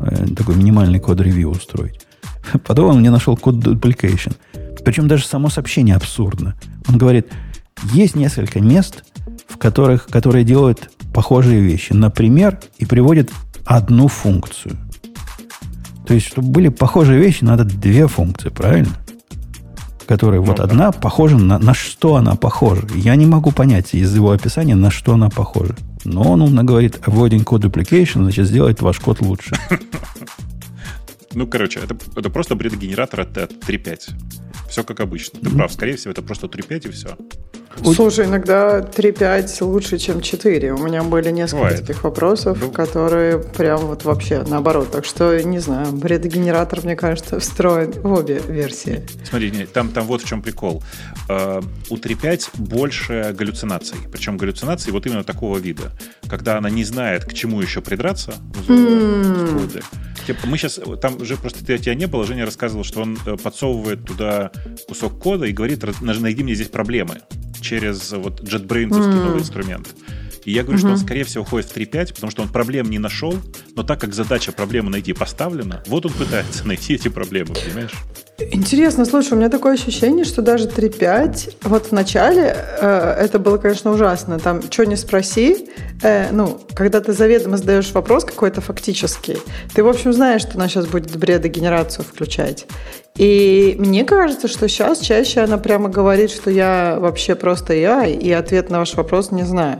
[0.00, 2.00] Э, такой минимальный код-ревью устроить.
[2.66, 4.34] Потом он мне нашел код duplication.
[4.86, 6.54] Причем даже само сообщение абсурдно.
[6.88, 7.26] Он говорит,
[7.92, 9.02] есть несколько мест,
[9.48, 11.92] в которых, которые делают похожие вещи.
[11.92, 13.32] Например, и приводят
[13.64, 14.76] одну функцию.
[16.06, 18.92] То есть, чтобы были похожие вещи, надо две функции, правильно?
[20.06, 20.62] Которые ну, вот да.
[20.62, 22.86] одна похожа на, на что она похожа.
[22.94, 25.74] Я не могу понять из его описания, на что она похожа.
[26.04, 29.56] Но он умно говорит, avoiding code duplication, значит, сделает ваш код лучше.
[31.34, 34.45] Ну, короче, это, это просто бредогенератор от 3.5.
[34.68, 35.40] Все как обычно.
[35.40, 37.16] Ты прав, скорее всего, это просто 3.5 и все.
[37.94, 40.72] Слушай, иногда 3.5 лучше, чем 4.
[40.72, 41.80] У меня были несколько Бывает.
[41.80, 44.90] таких вопросов, ну, которые прям вот вообще наоборот.
[44.90, 49.06] Так что, не знаю, бредогенератор, мне кажется, встроен в обе версии.
[49.24, 50.82] Смотри, там, там вот в чем прикол.
[51.28, 53.98] Uh, у 3.5 больше галлюцинаций.
[54.10, 55.92] Причем галлюцинации вот именно такого вида.
[56.28, 58.34] Когда она не знает, к чему еще придраться
[58.68, 59.82] mm.
[60.26, 64.04] Типа, мы сейчас, там уже просто тебя не было, Женя рассказывал, что он э, подсовывает
[64.04, 64.50] туда
[64.88, 67.20] кусок кода и говорит, найди мне здесь проблемы
[67.60, 69.24] через вот JetBrains mm.
[69.24, 69.88] новый инструмент.
[70.46, 70.80] И я говорю, mm-hmm.
[70.80, 73.34] что он, скорее всего, ходит в 3.5, потому что он проблем не нашел,
[73.74, 77.92] но так как задача проблему найти поставлена, вот он пытается найти эти проблемы, понимаешь?
[78.38, 83.56] Интересно, слушай, у меня такое ощущение, что даже 3.5, вот в начале э, это было,
[83.56, 84.38] конечно, ужасно.
[84.38, 85.68] Там, что не спроси,
[86.02, 89.38] э, ну, когда ты заведомо задаешь вопрос какой-то фактический,
[89.74, 92.66] ты, в общем, знаешь, что она сейчас будет бредогенерацию включать.
[93.16, 98.30] И мне кажется, что сейчас чаще она прямо говорит, что я вообще просто я, и
[98.30, 99.78] ответ на ваш вопрос не знаю.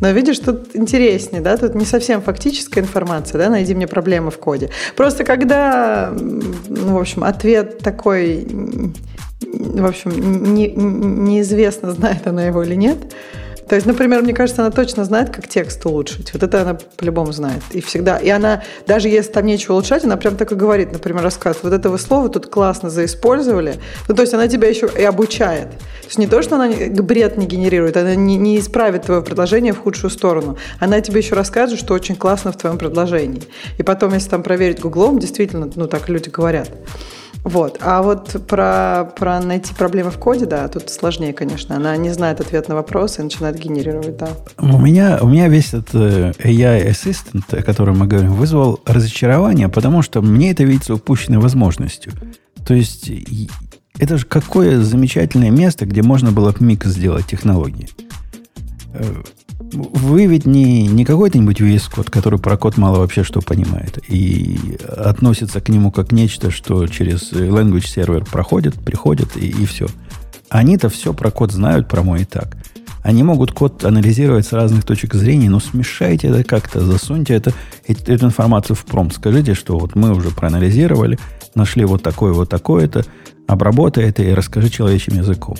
[0.00, 4.38] Но видишь, тут интереснее, да, тут не совсем фактическая информация, да, найди мне проблемы в
[4.38, 4.70] коде.
[4.96, 8.48] Просто когда, ну, в общем, ответ такой,
[9.42, 13.14] в общем, не, неизвестно, знает она его или нет,
[13.70, 16.32] то есть, например, мне кажется, она точно знает, как текст улучшить.
[16.34, 17.62] Вот это она по-любому знает.
[17.70, 18.16] И всегда.
[18.18, 21.72] И она, даже если там нечего улучшать, она прям так и говорит, например, рассказывает, вот
[21.72, 23.76] этого слова тут классно заиспользовали.
[24.08, 25.70] Ну, то есть она тебя еще и обучает.
[25.70, 26.68] То есть не то, что она
[27.00, 30.58] бред не генерирует, она не, не исправит твое предложение в худшую сторону.
[30.80, 33.44] Она тебе еще расскажет, что очень классно в твоем предложении.
[33.78, 36.68] И потом, если там проверить гуглом, действительно, ну, так люди говорят.
[37.44, 37.78] Вот.
[37.80, 41.76] А вот про, про найти проблемы в коде, да, тут сложнее, конечно.
[41.76, 44.28] Она не знает ответ на вопрос и начинает генерировать, да.
[44.58, 49.68] У меня, у меня весь этот э, AI Assistant, о котором мы говорим, вызвал разочарование,
[49.68, 52.12] потому что мне это видится упущенной возможностью.
[52.66, 53.10] То есть
[53.98, 57.88] это же какое замечательное место, где можно было микс сделать технологии.
[59.60, 64.78] Вы ведь не, не какой-нибудь VS код, который про код мало вообще что понимает, и
[64.88, 69.86] относится к нему как нечто, что через language сервер проходит, приходит, и, и все.
[70.48, 72.56] Они-то все про код знают, про мой и так.
[73.02, 77.52] Они могут код анализировать с разных точек зрения, но смешайте это как-то, засуньте это,
[77.86, 79.10] эту информацию в пром.
[79.10, 81.18] Скажите, что вот мы уже проанализировали,
[81.54, 83.04] нашли вот такое, вот такое-то,
[83.46, 85.56] обработай это и расскажи человечьим языком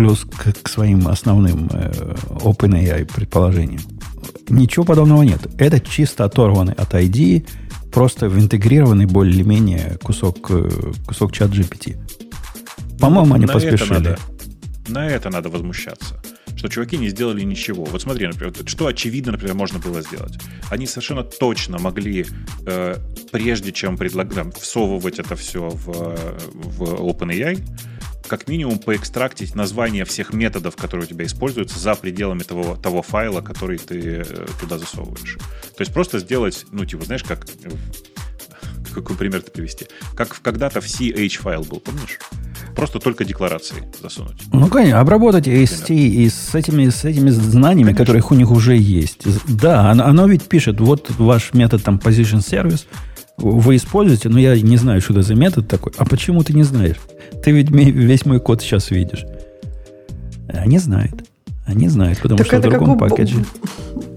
[0.00, 1.92] плюс к, к своим основным э,
[2.42, 3.82] OpenAI предположениям.
[4.48, 5.40] Ничего подобного нет.
[5.58, 7.46] Это чисто оторванный от ID,
[7.92, 10.70] просто в интегрированный более-менее кусок, э,
[11.06, 11.98] кусок чат GPT.
[12.98, 13.82] По-моему, они на поспешили.
[13.82, 14.18] Это надо,
[14.88, 16.14] на это надо возмущаться.
[16.56, 17.84] Что чуваки не сделали ничего.
[17.84, 20.38] Вот смотри, например, что очевидно, например, можно было сделать.
[20.70, 22.24] Они совершенно точно могли,
[22.66, 22.96] э,
[23.32, 26.16] прежде чем предлагать, всовывать это все в,
[26.54, 27.62] в OpenAI,
[28.30, 33.40] как минимум поэкстрактить название всех методов, которые у тебя используются за пределами того, того файла,
[33.40, 35.36] который ты э, туда засовываешь.
[35.76, 37.44] То есть просто сделать, ну, типа, знаешь, как...
[38.94, 39.86] Какой пример ты привести?
[40.16, 42.18] Как когда-то в CH файл был, помнишь?
[42.76, 44.40] Просто только декларации засунуть.
[44.52, 48.04] Ну, конечно, обработать AST и с этими, с этими знаниями, конечно.
[48.04, 49.22] которых у них уже есть.
[49.48, 52.86] Да, оно, оно ведь пишет, вот ваш метод там position service,
[53.40, 55.92] вы используете, но я не знаю, что это за метод такой.
[55.96, 56.96] А почему ты не знаешь?
[57.42, 59.24] Ты ведь весь мой код сейчас видишь.
[60.48, 61.24] Они знают.
[61.66, 63.34] Они знают, потому так что в другом пакете.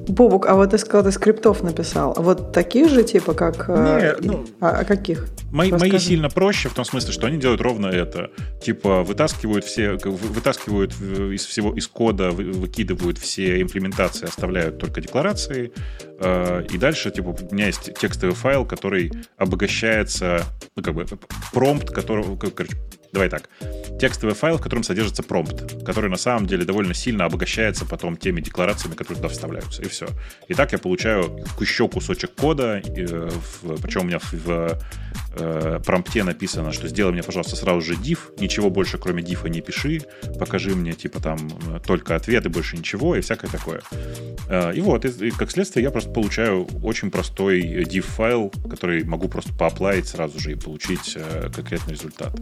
[0.10, 2.14] Бобук, а вот ты сказал, ты скриптов написал.
[2.18, 3.70] А вот таких же, типа, как...
[3.70, 5.28] Э, Не, ну, а, а каких?
[5.52, 8.32] Мои, мои сильно проще, в том смысле, что они делают ровно это.
[8.62, 15.72] Типа, вытаскивают все, вытаскивают из всего, из кода, выкидывают все имплементации, оставляют только декларации.
[16.20, 20.44] Э, и дальше, типа, у меня есть текстовый файл, который обогащается,
[20.76, 21.06] ну, как бы,
[21.54, 22.78] промпт, которого, короче,
[23.14, 23.48] Давай так.
[24.00, 28.42] Текстовый файл, в котором содержится промпт, который на самом деле довольно сильно обогащается потом теми
[28.42, 29.84] декларациями, которые туда вставляются.
[29.84, 30.08] И все.
[30.48, 33.30] И так я получаю еще кусочек кода, э,
[33.82, 34.80] причем у меня в
[35.36, 39.62] э, промпте написано, что сделай мне, пожалуйста, сразу же div, ничего больше, кроме дифа не
[39.62, 40.02] пиши,
[40.40, 41.38] покажи мне, типа, там,
[41.86, 43.82] только ответы, больше ничего, и всякое такое.
[44.48, 49.28] Э, и вот, и, и как следствие, я просто получаю очень простой div-файл, который могу
[49.28, 52.34] просто пооплавить сразу же и получить э, конкретный результат.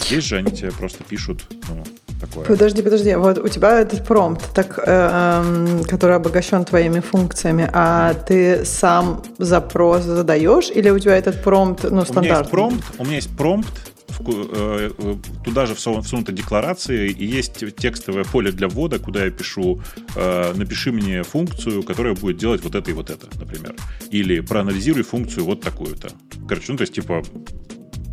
[0.00, 1.84] Здесь же они тебе просто пишут, ну,
[2.26, 2.44] такое.
[2.44, 8.14] Подожди, подожди, вот у тебя этот промпт, так, э, э, который обогащен твоими функциями, а
[8.14, 12.62] ты сам запрос задаешь, или у тебя этот промпт, ну, стандартный?
[12.62, 17.24] У меня есть промпт, у меня есть промпт, э, э, туда же всунуты декларации, и
[17.24, 19.80] есть текстовое поле для ввода, куда я пишу,
[20.16, 23.74] э, напиши мне функцию, которая будет делать вот это и вот это, например.
[24.10, 26.08] Или проанализируй функцию вот такую-то.
[26.48, 27.22] Короче, ну, то есть, типа,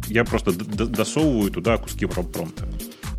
[0.08, 2.48] я просто досовываю туда куски промпта.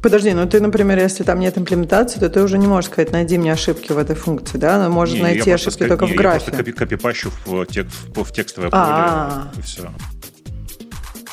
[0.02, 3.36] Подожди, ну ты, например, если там нет имплементации, то ты уже не можешь сказать, найди
[3.36, 4.76] мне ошибки в этой функции, да?
[4.76, 6.44] Она может не, найти ошибки просто, только не, в графе.
[6.46, 9.58] Я просто копипащу в, тек, в, в текстовое поле, А-а-а.
[9.58, 9.90] и все.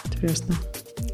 [0.06, 0.56] Интересно.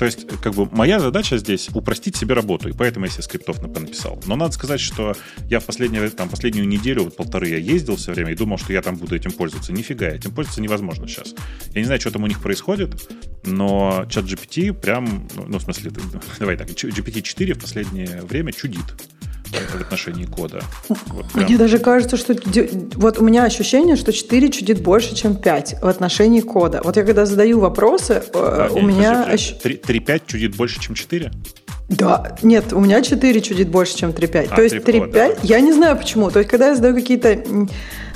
[0.04, 3.62] То есть, как бы, моя задача здесь упростить себе работу, и поэтому я себе скриптов
[3.62, 4.22] написал.
[4.26, 5.16] Но надо сказать, что
[5.48, 8.74] я в последнее, там, последнюю неделю, вот полторы я ездил все время и думал, что
[8.74, 9.72] я там буду этим пользоваться.
[9.72, 11.34] Нифига, этим пользоваться невозможно сейчас.
[11.74, 13.10] Я не знаю, что там у них происходит,
[13.46, 15.94] но чат GPT прям, ну, ну в смысле,
[16.38, 18.84] давай так, GPT-4 в последнее время чудит
[19.60, 20.62] в отношении кода.
[20.90, 21.46] Вот прям.
[21.46, 22.36] Мне даже кажется, что
[22.96, 26.82] вот у меня ощущение, что 4 чудит больше, чем 5 в отношении кода.
[26.84, 29.26] Вот я когда задаю вопросы, э, а, у нет, меня...
[29.34, 31.32] 3.5 чудит больше, чем 4?
[31.90, 34.48] Да, нет, у меня 4 чудит больше, чем 3.5.
[34.52, 35.30] А, То есть 3.5, да.
[35.44, 36.32] я не знаю почему.
[36.32, 37.44] То есть когда я задаю какие-то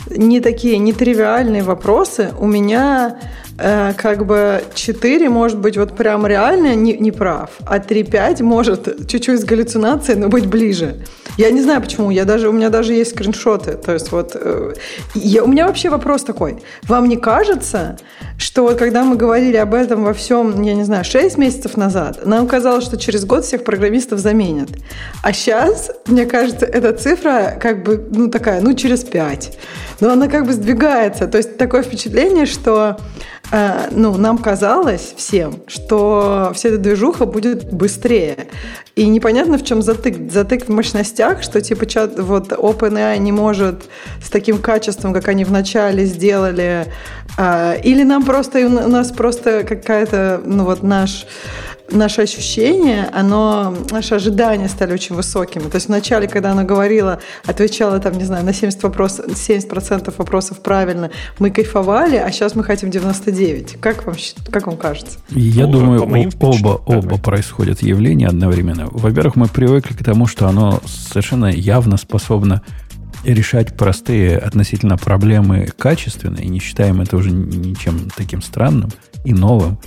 [0.10, 3.20] не такие нетривиальные вопросы, у меня
[3.58, 9.08] э, как бы 4 может быть вот прям реально не, не прав, а 3-5 может
[9.08, 11.04] чуть-чуть с галлюцинацией, но быть ближе.
[11.38, 13.74] Я не знаю почему, я даже, у меня даже есть скриншоты.
[13.74, 14.74] То есть вот э,
[15.14, 16.58] я, у меня вообще вопрос такой.
[16.84, 17.98] Вам не кажется,
[18.38, 22.26] что вот когда мы говорили об этом во всем, я не знаю, 6 месяцев назад,
[22.26, 24.70] нам казалось, что через год всех программистов заменят.
[25.22, 29.58] А сейчас, мне кажется, эта цифра как бы, ну такая, ну через 5
[30.00, 31.28] но она как бы сдвигается.
[31.28, 33.37] То есть такое впечатление, что э,
[33.92, 38.48] ну, нам казалось всем, что вся эта движуха будет быстрее.
[38.96, 40.32] И непонятно, в чем затык.
[40.32, 43.84] Затык в мощностях, что типа чат, вот OpenAI не может
[44.24, 46.88] с таким качеством, как они вначале сделали,
[47.38, 51.28] э, или нам просто, у нас просто какая-то, ну вот наш
[51.92, 55.64] наше ощущение, оно, наши ожидания стали очень высокими.
[55.64, 60.60] То есть вначале, когда она говорила, отвечала там, не знаю, на 70, вопрос, 70% вопросов
[60.62, 63.78] правильно, мы кайфовали, а сейчас мы хотим 99.
[63.80, 64.16] Как вам,
[64.52, 65.20] как вам кажется?
[65.30, 68.88] Я ну, думаю, оба, оба происходят явления одновременно.
[68.92, 72.62] Во-первых, мы привыкли к тому, что оно совершенно явно способно
[73.24, 78.92] решать простые относительно проблемы качественно, и не считаем это уже ничем таким странным
[79.26, 79.80] и новым.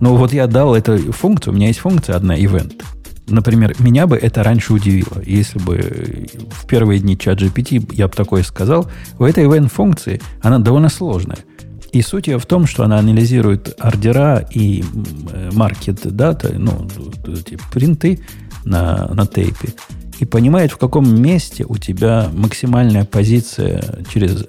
[0.00, 2.82] Но вот я дал эту функцию, у меня есть функция одна, event.
[3.28, 5.22] Например, меня бы это раньше удивило.
[5.24, 10.58] Если бы в первые дни чат GPT я бы такое сказал, у этой event-функции она
[10.58, 11.38] довольно сложная.
[11.92, 14.84] И суть ее в том, что она анализирует ордера и
[15.52, 16.88] маркет дата, ну,
[17.26, 18.20] эти принты
[18.64, 19.74] на, на тейпе,
[20.20, 23.82] и понимает, в каком месте у тебя максимальная позиция
[24.12, 24.44] через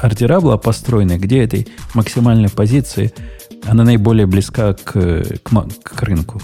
[0.00, 3.12] ордера была построена, где этой максимальной позиции
[3.66, 6.40] она наиболее близка к, к, к рынку.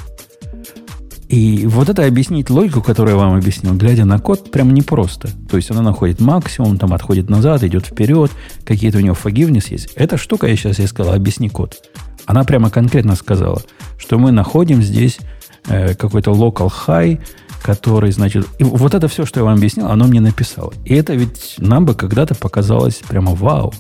[1.33, 5.31] И вот это объяснить логику, которую я вам объяснил, глядя на код, прям непросто.
[5.51, 8.31] То есть она находит максимум, там отходит назад, идет вперед,
[8.67, 9.95] какие-то у него forgiveness есть.
[9.97, 11.89] Эта штука, я сейчас ей сказал, объясни код.
[12.27, 13.63] Она прямо конкретно сказала,
[13.97, 15.21] что мы находим здесь
[15.69, 17.19] э, какой-то local high,
[17.63, 18.47] который, значит...
[18.59, 20.75] И вот это все, что я вам объяснил, оно мне написало.
[20.85, 23.73] И это ведь нам бы когда-то показалось прямо вау.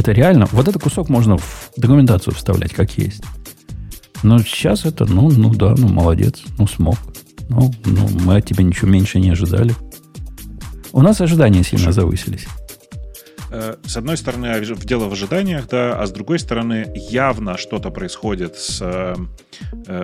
[0.00, 0.46] Это реально...
[0.52, 3.22] Вот этот кусок можно в документацию вставлять, как есть.
[4.22, 6.96] Но сейчас это, ну, ну да, ну молодец, ну смог.
[7.50, 9.74] Ну, ну мы от тебя ничего меньше не ожидали.
[10.92, 12.46] У нас ожидания сильно завысились.
[13.52, 18.56] Э, с одной стороны, дело в ожиданиях, да, а с другой стороны, явно что-то происходит
[18.56, 19.14] с, э,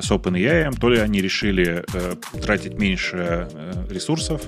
[0.01, 3.49] с OpenAI, то ли они решили э, тратить меньше
[3.89, 4.43] ресурсов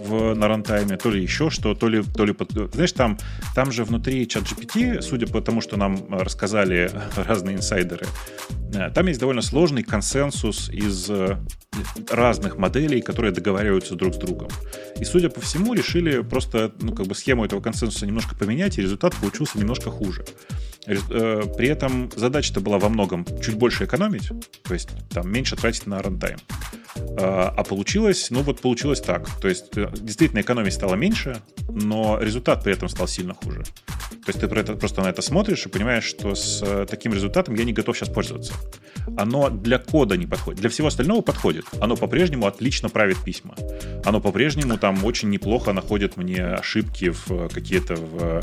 [0.00, 2.34] в, на рантайме, то ли еще что, то ли, то ли
[2.72, 3.18] знаешь, там,
[3.54, 8.06] там же внутри чат GPT, судя по тому, что нам рассказали разные инсайдеры,
[8.94, 11.10] там есть довольно сложный консенсус из
[12.10, 14.48] разных моделей, которые договариваются друг с другом.
[14.98, 18.82] И, судя по всему, решили просто ну, как бы схему этого консенсуса немножко поменять, и
[18.82, 20.24] результат получился немножко хуже.
[20.86, 24.28] Э, при этом задача-то была во многом чуть больше экономить,
[24.62, 26.38] то есть там меньше тратить на рантайм.
[27.18, 29.28] А, а получилось, ну вот получилось так.
[29.40, 31.36] То есть э, действительно экономить стало меньше,
[31.68, 33.64] но результат при этом стал сильно хуже.
[34.24, 37.64] То есть ты просто на это смотришь и понимаешь, что с э, таким результатом я
[37.64, 38.54] не готов сейчас пользоваться.
[39.18, 40.60] Оно для кода не подходит.
[40.60, 41.66] Для всего остального подходит.
[41.80, 43.54] Оно по-прежнему отлично правит письма.
[44.04, 48.33] Оно по-прежнему там очень неплохо находит мне ошибки в какие-то в,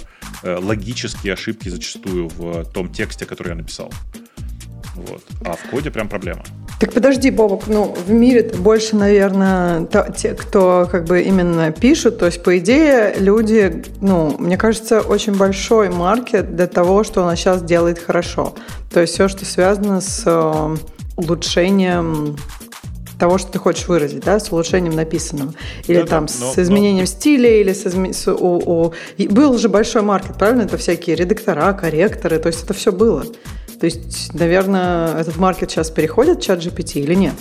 [0.44, 3.92] логические ошибки зачастую в том тексте, который я написал.
[4.96, 5.24] Вот.
[5.46, 6.44] А в коде прям проблема.
[6.80, 12.26] Так подожди, Бобок, ну в мире больше, наверное, те, кто как бы именно пишут, то
[12.26, 17.62] есть по идее люди, ну, мне кажется, очень большой маркет для того, что она сейчас
[17.62, 18.56] делает хорошо.
[18.92, 20.78] То есть все, что связано с э,
[21.18, 22.36] улучшением
[23.22, 25.54] того, что ты хочешь выразить, да, с улучшением написанного.
[25.86, 27.06] Или да, там да, но, с изменением но...
[27.06, 28.14] стиля, или с, изме...
[28.14, 28.94] с у, у...
[29.30, 30.64] был же большой маркет, правильно?
[30.64, 33.24] Это всякие редактора, корректоры, то есть это все было.
[33.80, 37.36] То есть, наверное, этот маркет сейчас переходит в чат GPT или нет?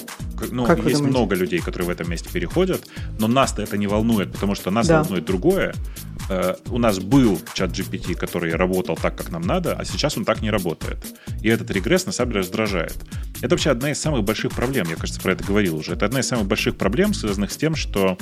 [0.51, 2.83] Ну, как есть много людей, которые в этом месте переходят,
[3.19, 5.03] но нас-то это не волнует, потому что нас да.
[5.03, 5.75] волнует другое.
[6.31, 10.25] Э, у нас был чат GPT, который работал так, как нам надо, а сейчас он
[10.25, 10.99] так не работает.
[11.43, 12.97] И этот регресс на самом деле раздражает.
[13.43, 15.95] Это вообще одна из самых больших проблем, я, кажется, про это говорил уже.
[15.95, 18.17] Это одна из самых больших проблем, связанных с тем, что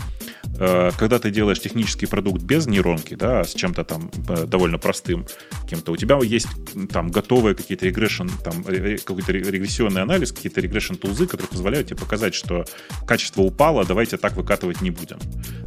[0.59, 5.27] э, когда ты делаешь технический продукт без нейронки, да, с чем-то там э, довольно простым,
[5.68, 6.49] кем-то, у тебя есть
[6.90, 12.35] там готовые какие-то регрессион, там какой-то регрессионный анализ, какие-то регрессион тулзы, которые позволяют тебе показать,
[12.35, 12.64] что
[13.07, 15.18] качество упало, давайте так выкатывать не будем.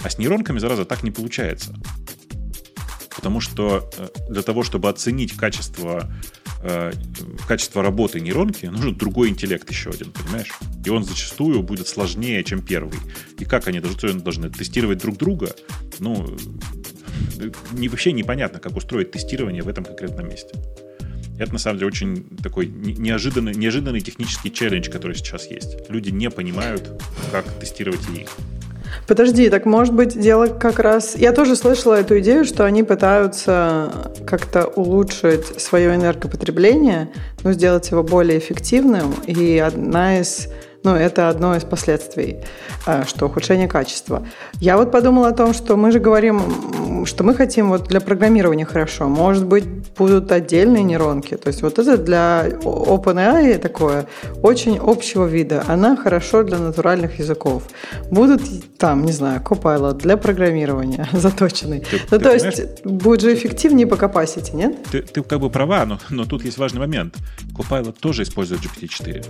[0.03, 1.75] А с нейронками, зараза, так не получается.
[3.15, 6.09] Потому что э, для того, чтобы оценить качество,
[6.63, 6.91] э,
[7.47, 10.51] качество работы нейронки, нужен другой интеллект еще один, понимаешь?
[10.85, 12.97] И он зачастую будет сложнее, чем первый.
[13.39, 15.53] И как они должны, должны тестировать друг друга?
[15.99, 16.37] Ну,
[17.71, 20.53] не, вообще непонятно, как устроить тестирование в этом конкретном месте.
[21.37, 25.89] Это, на самом деле, очень такой неожиданный, неожиданный технический челлендж, который сейчас есть.
[25.89, 28.29] Люди не понимают, как тестировать их.
[29.07, 31.15] Подожди, так может быть дело как раз...
[31.15, 33.91] Я тоже слышала эту идею, что они пытаются
[34.25, 37.09] как-то улучшить свое энергопотребление,
[37.43, 39.13] ну, сделать его более эффективным.
[39.25, 40.47] И одна из
[40.83, 42.37] ну, это одно из последствий,
[42.87, 44.25] э, что ухудшение качества.
[44.59, 48.65] Я вот подумала о том, что мы же говорим, что мы хотим вот для программирования
[48.65, 49.07] хорошо.
[49.07, 49.65] Может быть,
[49.97, 51.35] будут отдельные нейронки.
[51.35, 54.07] То есть вот это для OpenAI такое
[54.41, 55.63] очень общего вида.
[55.67, 57.63] Она хорошо для натуральных языков.
[58.09, 58.41] Будут
[58.77, 61.81] там, не знаю, Copilot для программирования заточенный.
[61.81, 62.57] Ты, ну, ты то понимаешь?
[62.57, 64.83] есть будет же эффективнее по capacity, нет?
[64.91, 67.15] Ты, ты как бы права, но, но тут есть важный момент.
[67.55, 69.25] Copilot тоже использует GPT-4.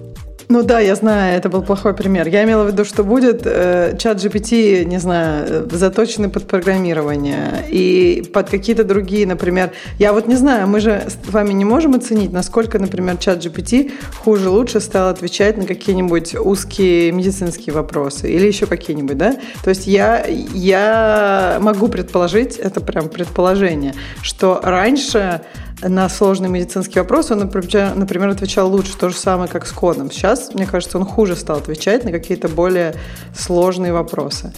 [0.49, 2.27] Ну да, я знаю, это был плохой пример.
[2.27, 8.29] Я имела в виду, что будет э, чат GPT, не знаю, заточенный под программирование и
[8.31, 9.71] под какие-то другие, например.
[9.97, 13.91] Я вот не знаю, мы же с вами не можем оценить, насколько, например, чат GPT
[14.23, 19.35] хуже, лучше стал отвечать на какие-нибудь узкие медицинские вопросы или еще какие-нибудь, да?
[19.63, 25.41] То есть я, я могу предположить, это прям предположение, что раньше
[25.81, 30.11] на сложные медицинские вопросы он, например, отвечал лучше, то же самое, как с кодом.
[30.11, 32.95] Сейчас, мне кажется, он хуже стал отвечать на какие-то более
[33.35, 34.53] сложные вопросы.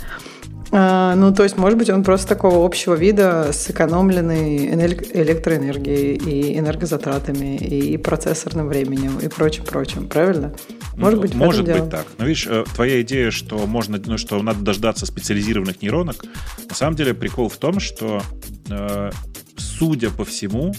[0.76, 6.57] А, ну, то есть, может быть, он просто такого общего вида с сэкономленной электроэнергией и
[6.57, 10.55] энергозатратами и процессорным временем и прочим-прочим, правильно?
[10.97, 12.07] Может быть, может быть так.
[12.17, 16.26] Но видишь, э, твоя идея, что можно, ну, что надо дождаться специализированных нейронок,
[16.67, 18.24] на самом деле прикол в том, что,
[18.67, 19.11] э,
[19.57, 20.74] судя по всему,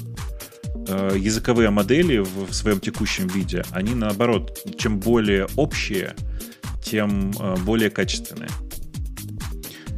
[0.88, 6.14] языковые модели в своем текущем виде, они наоборот, чем более общие,
[6.82, 7.32] тем
[7.64, 8.50] более качественные.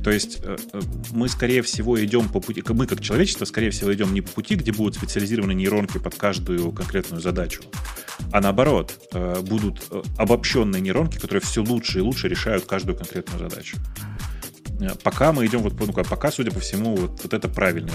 [0.07, 0.81] То есть э, э,
[1.11, 4.55] мы, скорее всего, идем по пути, мы как человечество, скорее всего, идем не по пути,
[4.55, 7.65] где будут специализированные нейронки под каждую конкретную задачу,
[8.31, 9.83] а наоборот, э, будут
[10.17, 13.79] обобщенные нейронки, которые все лучше и лучше решают каждую конкретную задачу.
[15.03, 17.95] Пока мы идем, вот, ну, пока, судя по всему, вот, вот это правильная,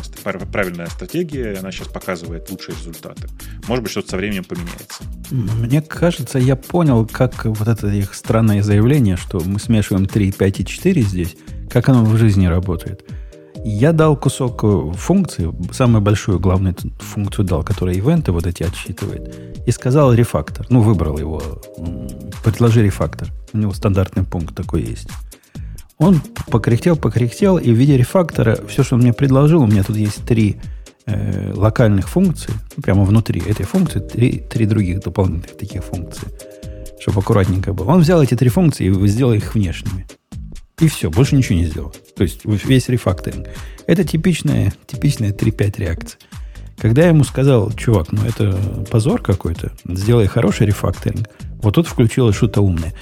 [0.52, 3.28] правильная стратегия, она сейчас показывает лучшие результаты.
[3.68, 5.04] Может быть, что-то со временем поменяется.
[5.30, 10.60] Мне кажется, я понял, как вот это их странное заявление, что мы смешиваем 3, 5
[10.60, 11.36] и 4 здесь,
[11.70, 13.06] как оно в жизни работает.
[13.64, 19.52] Я дал кусок э, функции, самую большую, главную функцию дал, которая ивенты вот эти отсчитывает,
[19.68, 20.66] и сказал рефактор.
[20.70, 21.42] Ну, выбрал его.
[22.44, 23.30] Предложи рефактор.
[23.54, 25.10] У него стандартный пункт такой есть.
[26.02, 29.96] Он покряхтел, покряхтел, и в виде рефактора все, что он мне предложил, у меня тут
[29.96, 30.58] есть три
[31.06, 36.28] э, локальных функции, ну, прямо внутри этой функции, три, три других дополнительных таких функций,
[37.00, 37.92] чтобы аккуратненько было.
[37.92, 40.08] Он взял эти три функции и сделал их внешними.
[40.80, 41.94] И все, больше ничего не сделал.
[42.16, 43.48] То есть весь рефакторинг.
[43.86, 46.20] Это типичная, типичная 3.5 реакция.
[46.80, 51.30] Когда я ему сказал, чувак, ну это позор какой-то, сделай хороший рефакторинг,
[51.62, 52.96] вот тут включилось что-то умное.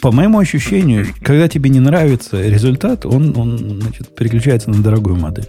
[0.00, 5.48] По моему ощущению, когда тебе не нравится результат, он, он значит, переключается на дорогую модель.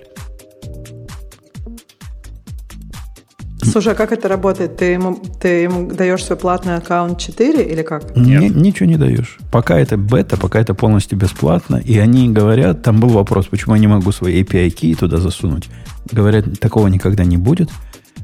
[3.63, 4.77] Слушай, а как это работает?
[4.77, 8.15] Ты ему, ты ему даешь свой платный аккаунт 4 или как?
[8.15, 8.55] Нет.
[8.55, 9.39] ничего не даешь.
[9.51, 11.77] Пока это бета, пока это полностью бесплатно.
[11.77, 15.69] И они говорят, там был вопрос, почему я не могу свои API-ки туда засунуть.
[16.11, 17.69] Говорят, такого никогда не будет.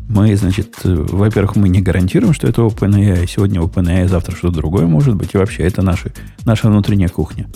[0.10, 3.26] Мы, значит, во-первых, мы не гарантируем, что это OpenAI.
[3.28, 5.34] Сегодня OpenAI, завтра что-то другое может быть.
[5.34, 6.12] И вообще, это наши,
[6.46, 7.48] наша внутренняя кухня.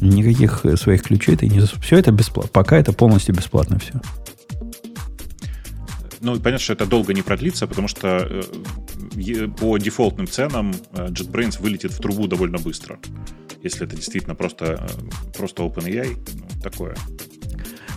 [0.00, 1.60] Никаких своих ключей ты не.
[1.60, 2.50] Все это бесплатно.
[2.52, 4.00] Пока это полностью бесплатно все
[6.24, 8.42] ну, понятно, что это долго не продлится, потому что
[9.16, 12.98] э, по дефолтным ценам э, JetBrains вылетит в трубу довольно быстро.
[13.62, 16.96] Если это действительно просто, э, просто OpenAI, ну, такое.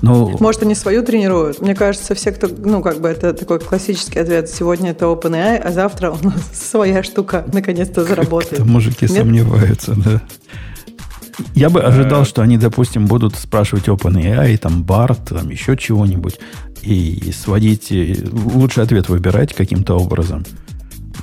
[0.01, 1.61] Ну, Может, они свою тренируют?
[1.61, 4.49] Мне кажется, все, кто, ну, как бы это такой классический ответ.
[4.49, 8.63] Сегодня это OpenAI, а завтра у нас своя штука наконец-то заработает.
[8.65, 9.11] Мужики Нет?
[9.11, 10.21] сомневаются, да.
[11.53, 16.39] Я бы ожидал, что они, допустим, будут спрашивать OpenAI, там, BART, там, еще чего-нибудь
[16.81, 20.45] и сводить, лучший ответ выбирать каким-то образом.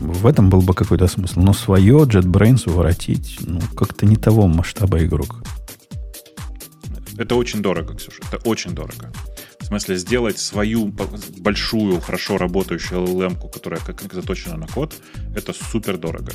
[0.00, 1.40] В этом был бы какой-то смысл.
[1.40, 5.42] Но свое JetBrains воротить, ну, как-то не того масштаба игрок.
[7.18, 9.12] Это очень дорого, Ксюша, это очень дорого.
[9.60, 10.92] В смысле, сделать свою
[11.38, 14.94] большую, хорошо работающую LLM, которая как заточена на код,
[15.34, 16.32] это супер дорого.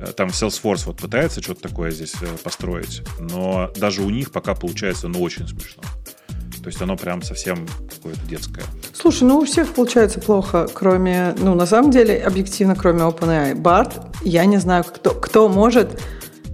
[0.00, 4.54] Э, там Salesforce вот пытается что-то такое здесь э, построить, но даже у них пока
[4.54, 5.82] получается, ну, очень смешно.
[6.62, 8.64] То есть оно прям совсем какое-то детское.
[8.92, 13.54] Слушай, ну у всех получается плохо, кроме, ну на самом деле, объективно, кроме OpenAI.
[13.54, 16.00] Барт, я не знаю, кто, кто может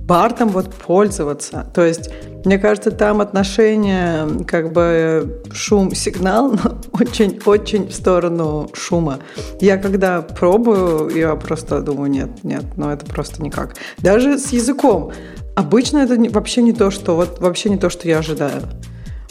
[0.07, 1.67] Бартом вот пользоваться.
[1.75, 2.11] То есть,
[2.45, 6.53] мне кажется, там отношение, как бы шум-сигнал
[6.93, 9.21] очень-очень в сторону шума.
[9.61, 13.77] Я когда пробую, я просто думаю, нет, нет, ну это просто никак.
[13.99, 15.13] Даже с языком.
[15.57, 18.61] Обычно это вообще не то, что вот вообще не то, что я ожидаю.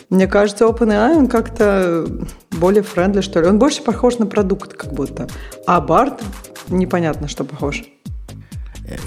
[0.09, 2.07] Мне кажется, OpenAI, он как-то
[2.51, 3.47] более френдли, что ли.
[3.47, 5.27] Он больше похож на продукт как будто.
[5.67, 6.21] А Барт
[6.69, 7.83] непонятно, что похож.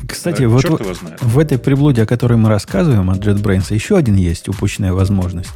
[0.09, 4.16] Кстати, а, вот в, в этой приблуде, о которой мы рассказываем от JetBrains, еще один
[4.16, 5.51] есть упущенная возможность.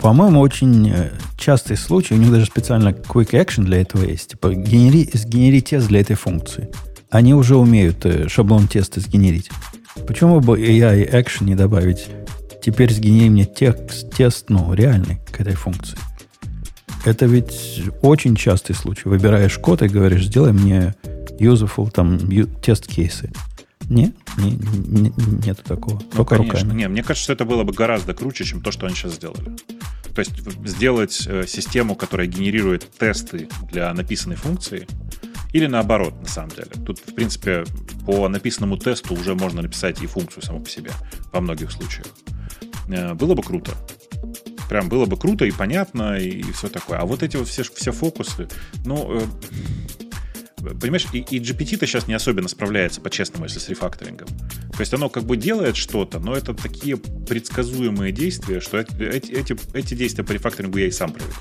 [0.00, 4.30] По-моему, очень э, частый случай, у них даже специально Quick Action для этого есть.
[4.30, 6.68] Типа, генери, сгенери тест для этой функции.
[7.10, 9.50] Они уже умеют э, шаблон теста сгенерить.
[10.06, 12.08] Почему бы AI Action не добавить
[12.66, 15.98] теперь сгенери мне текст, тест, ну, реальный к этой функции.
[17.04, 19.08] Это ведь очень частый случай.
[19.08, 20.94] Выбираешь код и говоришь, сделай мне
[21.38, 22.18] useful там
[22.60, 23.30] тест-кейсы.
[23.88, 25.12] Не, не, не,
[25.46, 26.00] нету такого.
[26.00, 26.60] Ну, Только конечно.
[26.60, 26.78] руками.
[26.78, 29.56] Не, мне кажется, что это было бы гораздо круче, чем то, что они сейчас сделали.
[30.14, 30.32] То есть
[30.66, 34.86] сделать э, систему, которая генерирует тесты для написанной функции,
[35.52, 36.70] или наоборот, на самом деле.
[36.84, 37.64] Тут, в принципе,
[38.04, 40.90] по написанному тесту уже можно написать и функцию саму по себе
[41.32, 42.06] во многих случаях.
[42.88, 43.72] Э, было бы круто.
[44.68, 46.98] Прям было бы круто и понятно, и все такое.
[46.98, 48.48] А вот эти вот все, все фокусы,
[48.84, 49.26] ну, э,
[50.74, 54.28] понимаешь, и, и GPT-то сейчас не особенно справляется, по-честному, если с рефакторингом.
[54.28, 59.56] То есть оно как бы делает что-то, но это такие предсказуемые действия, что эти, эти,
[59.74, 61.34] эти действия по рефакторингу я и сам проведу.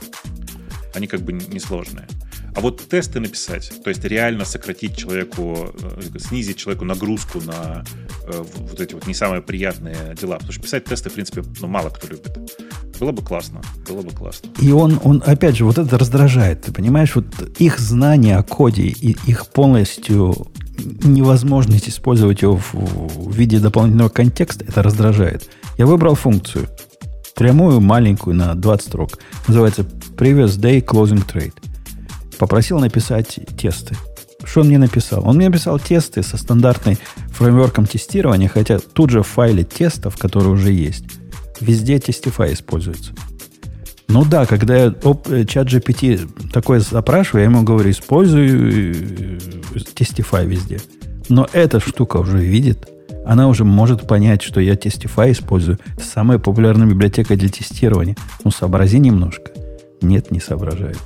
[0.93, 2.07] Они как бы несложные.
[2.55, 7.83] А вот тесты написать, то есть реально сократить человеку, э, снизить человеку нагрузку на
[8.23, 10.35] э, вот эти вот не самые приятные дела.
[10.35, 12.37] Потому что писать тесты, в принципе, ну, мало кто любит.
[12.99, 14.49] Было бы классно, было бы классно.
[14.59, 16.63] И он, он, опять же, вот это раздражает.
[16.63, 17.25] Ты понимаешь, вот
[17.59, 20.47] их знание о коде и их полностью
[21.03, 25.49] невозможность использовать его в, в виде дополнительного контекста, это раздражает.
[25.77, 26.67] Я выбрал функцию,
[27.35, 29.19] прямую, маленькую, на 20 строк.
[29.47, 29.81] Называется
[30.17, 31.53] Previous Day Closing Trade
[32.35, 33.95] попросил написать тесты.
[34.43, 35.27] Что он мне написал?
[35.27, 36.99] Он мне написал тесты со стандартной
[37.31, 41.05] фреймворком тестирования, хотя тут же в файле тестов, которые уже есть,
[41.59, 43.13] везде Testify используется.
[44.07, 49.37] Ну да, когда я э, чат GPT такое запрашиваю, я ему говорю, использую э,
[49.95, 50.79] Testify везде.
[51.27, 52.87] Но эта штука уже видит,
[53.25, 55.79] она уже может понять, что я Testify использую.
[56.01, 58.15] Самая популярная библиотека для тестирования.
[58.43, 59.51] Ну, сообрази немножко.
[60.01, 60.99] Нет, не соображает.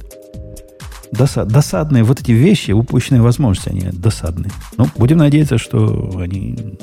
[1.11, 4.51] Досад, досадные вот эти вещи, упущенные возможности, они досадные.
[4.77, 6.77] Ну, будем надеяться, что они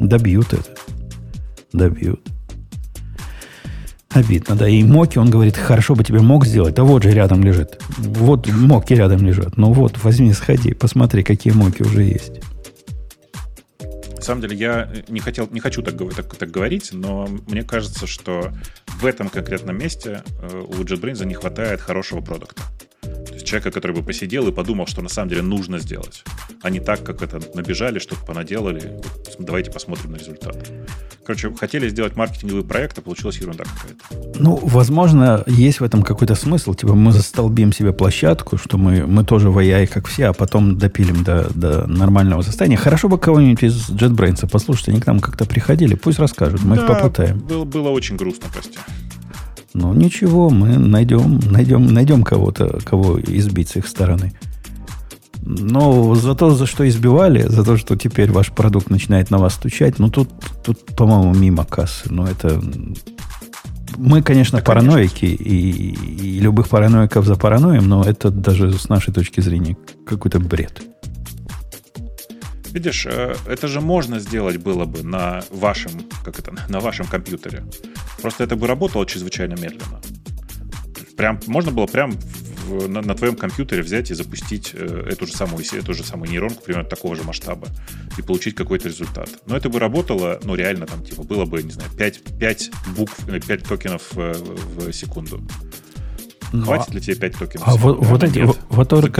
[0.00, 0.70] добьют это.
[1.72, 2.20] Добьют.
[4.14, 4.68] Обидно, да.
[4.68, 6.74] И Моки, он говорит, хорошо бы тебе мог сделать.
[6.74, 7.80] Да вот же рядом лежит.
[7.98, 9.56] Вот Моки рядом лежат.
[9.56, 12.40] Ну вот, возьми, сходи, посмотри, какие Моки уже есть.
[14.16, 18.06] На самом деле, я не, хотел, не хочу так, так, так говорить, но мне кажется,
[18.06, 18.52] что
[18.86, 22.62] в этом конкретном месте э, у JetBrains не хватает хорошего продукта
[23.52, 26.24] человека, который бы посидел и подумал, что на самом деле нужно сделать,
[26.62, 29.00] а не так, как это набежали, что-то понаделали.
[29.38, 30.56] Давайте посмотрим на результат.
[31.26, 34.40] Короче, хотели сделать маркетинговый проект, а получилась ерунда какая-то.
[34.42, 36.74] Ну, возможно, есть в этом какой-то смысл.
[36.74, 40.78] Типа мы застолбим себе площадку, что мы, мы тоже в AI, как все, а потом
[40.78, 42.76] допилим до, до нормального состояния.
[42.76, 44.88] Хорошо бы кого-нибудь из JetBrains послушать.
[44.88, 45.94] Они к нам как-то приходили.
[45.94, 47.38] Пусть расскажут, мы да, их попытаем.
[47.38, 48.80] Было, было очень грустно, Костя.
[49.74, 54.32] Ну, ничего, мы найдем, найдем, найдем кого-то, кого избить с их стороны.
[55.44, 59.54] Но за то, за что избивали, за то, что теперь ваш продукт начинает на вас
[59.54, 60.28] стучать, ну, тут,
[60.62, 62.12] тут по-моему, мимо кассы.
[62.12, 62.62] Но это...
[63.96, 65.44] Мы, конечно, да, параноики, конечно.
[65.44, 70.82] И, и любых параноиков за параноем, но это даже с нашей точки зрения какой-то бред.
[72.72, 75.92] Видишь, э, это же можно сделать было бы на вашем,
[76.24, 77.64] как это, на вашем компьютере.
[78.20, 80.00] Просто это бы работало чрезвычайно медленно.
[81.16, 82.12] Прям, можно было прям
[82.66, 86.30] в, на, на твоем компьютере взять и запустить э, эту же самую, эту же самую
[86.30, 87.68] нейронку примерно такого же масштаба
[88.16, 89.28] и получить какой-то результат.
[89.46, 93.26] Но это бы работало, ну, реально, там, типа, было бы, не знаю, 5, 5 букв,
[93.26, 95.42] 5 э, токенов в, в секунду.
[96.52, 97.68] Ну, Хватит а, ли тебе 5 токенов?
[97.68, 99.10] А вот, вот эти, вот, которые,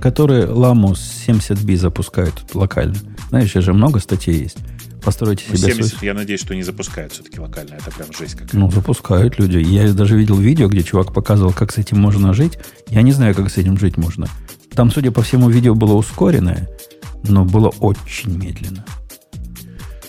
[0.00, 2.96] которые ламу 70B запускают локально.
[3.28, 4.58] Знаешь, сейчас же много статей есть.
[5.02, 5.74] Постройте ну, себе...
[5.74, 7.74] 70, я надеюсь, что не запускают все-таки локально.
[7.74, 8.56] Это прям жесть какая-то.
[8.56, 9.58] Ну, запускают люди.
[9.58, 12.58] Я даже видел видео, где чувак показывал, как с этим можно жить.
[12.88, 14.28] Я не знаю, как с этим жить можно.
[14.74, 16.68] Там, судя по всему, видео было ускоренное,
[17.24, 18.84] но было очень медленно.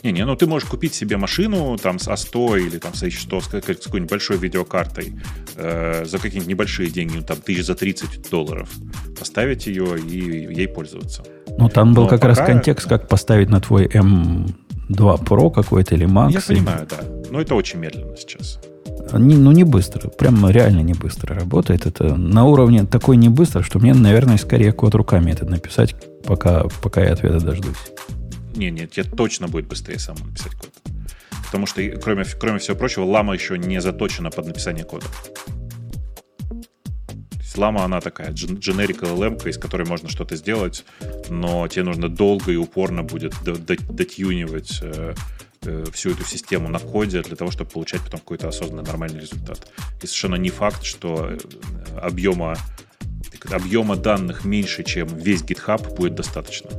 [0.03, 3.47] Не-не, ну ты можешь купить себе машину там с А100 или там с H100 с
[3.47, 5.13] какой-нибудь большой видеокартой
[5.55, 8.69] э, за какие-нибудь небольшие деньги, ну, там тысяч за 30 долларов,
[9.17, 11.23] поставить ее и ей пользоваться.
[11.57, 12.35] Ну там был Но как пока...
[12.35, 14.53] раз контекст, как поставить на твой M2
[14.89, 16.31] Pro какой-то или Max.
[16.31, 16.97] Я понимаю, да.
[17.31, 18.59] Но это очень медленно сейчас.
[19.13, 20.09] Не, ну, не быстро.
[20.09, 21.85] Прям реально не быстро работает.
[21.85, 25.95] Это на уровне такой не быстро, что мне, наверное, скорее код руками этот написать,
[26.25, 27.77] пока, пока я ответа дождусь.
[28.55, 30.71] Не, нет, тебе точно будет быстрее сам написать код.
[31.45, 35.05] Потому что, кроме, кроме всего прочего, лама еще не заточена под написание кода.
[37.55, 40.85] Лама, она такая generic LLM, из которой можно что-то сделать,
[41.29, 45.13] но тебе нужно долго и упорно будет дотюнивать э,
[45.61, 49.71] э, всю эту систему на коде для того, чтобы получать потом какой-то осознанный нормальный результат.
[50.01, 51.37] И совершенно не факт, что э,
[52.01, 52.57] объема,
[53.51, 56.71] объема данных меньше, чем весь GitHub, будет достаточно.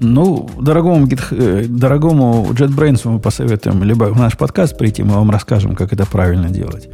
[0.00, 5.76] Ну, дорогому, э, дорогому JetBrains мы посоветуем либо в наш подкаст прийти, мы вам расскажем,
[5.76, 6.88] как это правильно делать.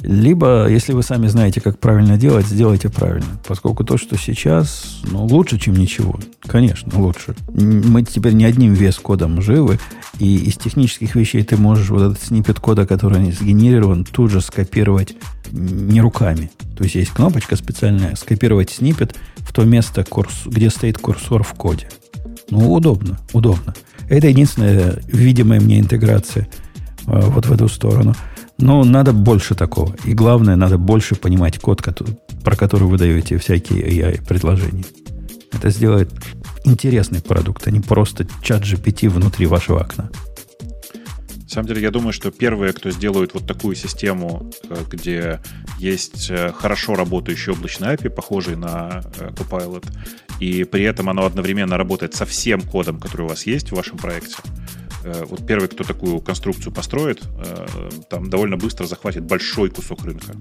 [0.00, 3.26] Либо, если вы сами знаете, как правильно делать, сделайте правильно.
[3.46, 6.18] Поскольку то, что сейчас, ну, лучше, чем ничего.
[6.40, 7.34] Конечно, лучше.
[7.52, 9.78] Мы теперь не одним вес кодом живы,
[10.18, 15.14] и из технических вещей ты можешь вот этот снипет кода, который сгенерирован, тут же скопировать
[15.52, 16.50] не руками.
[16.76, 20.04] То есть есть кнопочка специальная, скопировать снипет в то место,
[20.46, 21.88] где стоит курсор в коде.
[22.50, 23.74] Ну, удобно, удобно.
[24.08, 26.48] Это единственная видимая мне интеграция
[27.06, 28.14] э, вот в эту сторону.
[28.58, 29.94] Ну, надо больше такого.
[30.04, 34.84] И главное, надо больше понимать код, который, про который вы даете всякие AI-предложения.
[35.52, 36.10] Это сделает
[36.64, 40.10] интересный продукт, а не просто чат GPT внутри вашего окна.
[41.48, 45.40] На самом деле, я думаю, что первые, кто сделают вот такую систему, э, где
[45.78, 49.86] есть э, хорошо работающий облачный API, похожий на э, Copilot,
[50.40, 53.96] и при этом оно одновременно работает со всем кодом, который у вас есть в вашем
[53.96, 54.36] проекте,
[55.30, 57.22] вот первый, кто такую конструкцию построит,
[58.10, 60.34] там довольно быстро захватит большой кусок рынка.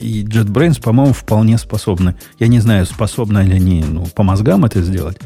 [0.00, 2.16] И JetBrains, по-моему, вполне способны.
[2.38, 5.18] Я не знаю, способны ли они ну, по мозгам это сделать,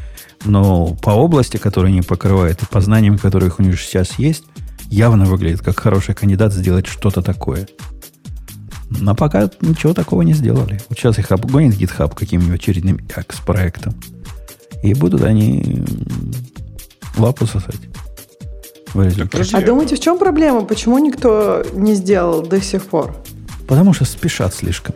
[0.44, 4.44] но по области, которую они покрывают, и по знаниям, которые у них сейчас есть,
[4.90, 7.68] явно выглядит как хороший кандидат сделать что-то такое.
[8.90, 10.80] Но пока ничего такого не сделали.
[10.88, 13.94] Вот сейчас их обгонит GitHub каким-нибудь очередным X-проектом.
[14.82, 15.84] И будут они
[17.16, 17.76] лапу сосать.
[19.52, 20.62] А думаете, в чем проблема?
[20.62, 23.14] Почему никто не сделал до сих пор?
[23.66, 24.94] Потому что спешат слишком.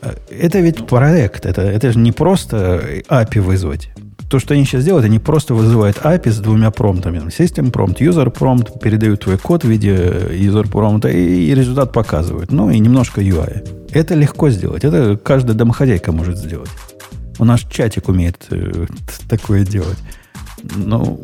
[0.00, 1.44] Э, это ведь проект.
[1.44, 3.90] Это, это же не просто API вызвать
[4.28, 7.18] то, что они сейчас делают, они просто вызывают API с двумя промптами.
[7.28, 12.50] System prompt, user prompt, передают твой код в виде user prompt и, и результат показывают.
[12.50, 13.88] Ну и немножко UI.
[13.92, 14.84] Это легко сделать.
[14.84, 16.70] Это каждая домохозяйка может сделать.
[17.38, 18.86] У нас чатик умеет э,
[19.28, 19.98] такое делать.
[20.74, 21.20] Ну,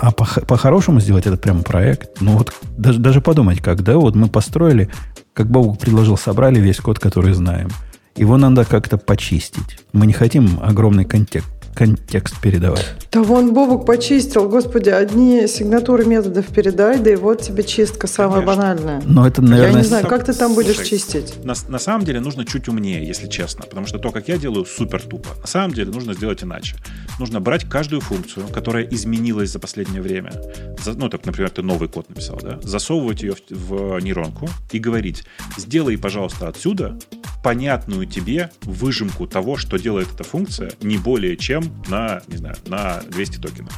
[0.00, 2.20] а по, по-хорошему сделать это прям проект.
[2.20, 4.90] Ну вот даже, даже подумать, как, да, вот мы построили,
[5.32, 7.68] как Бог предложил, собрали весь код, который знаем.
[8.14, 9.80] Его надо как-то почистить.
[9.92, 12.84] Мы не хотим огромный контекст контекст передавать.
[13.12, 18.40] Да вон Бобук почистил, господи, одни сигнатуры методов передай, да и вот тебе чистка самая
[18.40, 18.56] Конечно.
[18.56, 19.02] банальная.
[19.06, 19.70] Но это, наверное...
[19.70, 21.44] Я не знаю, как ты там будешь Слушай, чистить?
[21.44, 24.66] На, на самом деле нужно чуть умнее, если честно, потому что то, как я делаю,
[24.66, 25.28] супер тупо.
[25.40, 26.74] На самом деле нужно сделать иначе.
[27.20, 30.32] Нужно брать каждую функцию, которая изменилась за последнее время,
[30.84, 34.80] за, ну, так, например, ты новый код написал, да, засовывать ее в, в нейронку и
[34.80, 35.22] говорить,
[35.56, 36.98] сделай, пожалуйста, отсюда
[37.44, 43.00] понятную тебе выжимку того, что делает эта функция, не более чем на, не знаю, на
[43.10, 43.72] 200 токенов.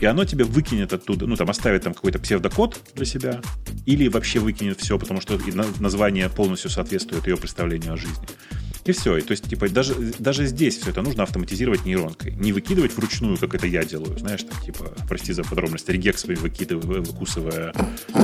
[0.00, 3.42] И оно тебе выкинет оттуда, ну, там, оставит там какой-то псевдокод для себя,
[3.84, 5.38] или вообще выкинет все, потому что
[5.78, 8.26] название полностью соответствует ее представлению о жизни.
[8.84, 9.18] И все.
[9.18, 12.32] И то есть, типа, даже, даже здесь все это нужно автоматизировать нейронкой.
[12.32, 14.18] Не выкидывать вручную, как это я делаю.
[14.18, 17.74] Знаешь, там, типа, прости за подробности, регексами выкидывая, выкусывая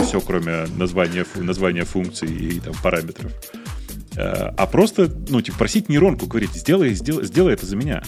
[0.07, 3.33] все, кроме названия, названия функций и там параметров.
[4.17, 8.03] Э, а просто, ну, типа, просить нейронку, говорить, сделай, сделай, сделай это за меня.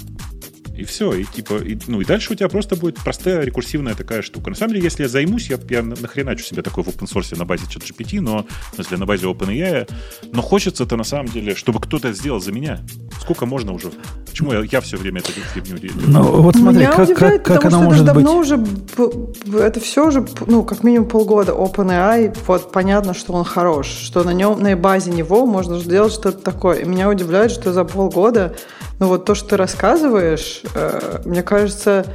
[0.79, 4.23] И все, и типа, и, ну и дальше у тебя просто будет простая рекурсивная такая
[4.23, 4.51] штука.
[4.51, 7.45] На самом деле, если я займусь, я, я нахреначу себе такой в open source на
[7.45, 9.91] базе ChatGPT, но, в смысле, на базе OpenAI,
[10.31, 12.79] но хочется это на самом деле, чтобы кто-то сделал за меня.
[13.21, 13.91] Сколько можно уже?
[14.25, 16.01] Почему я, я все время это фигню делаю?
[16.07, 18.53] Ну, вот смотри, Меня как, удивляет, как, как оно может это давно быть?
[18.53, 24.23] уже, это все уже, ну, как минимум полгода OpenAI, вот понятно, что он хорош, что
[24.23, 26.83] на нем, на базе него можно сделать что-то такое.
[26.83, 28.55] И меня удивляет, что за полгода
[28.99, 32.07] ну вот то, что ты рассказываешь, э, мне кажется,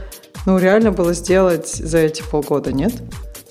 [0.46, 2.94] ну реально было сделать за эти полгода, нет?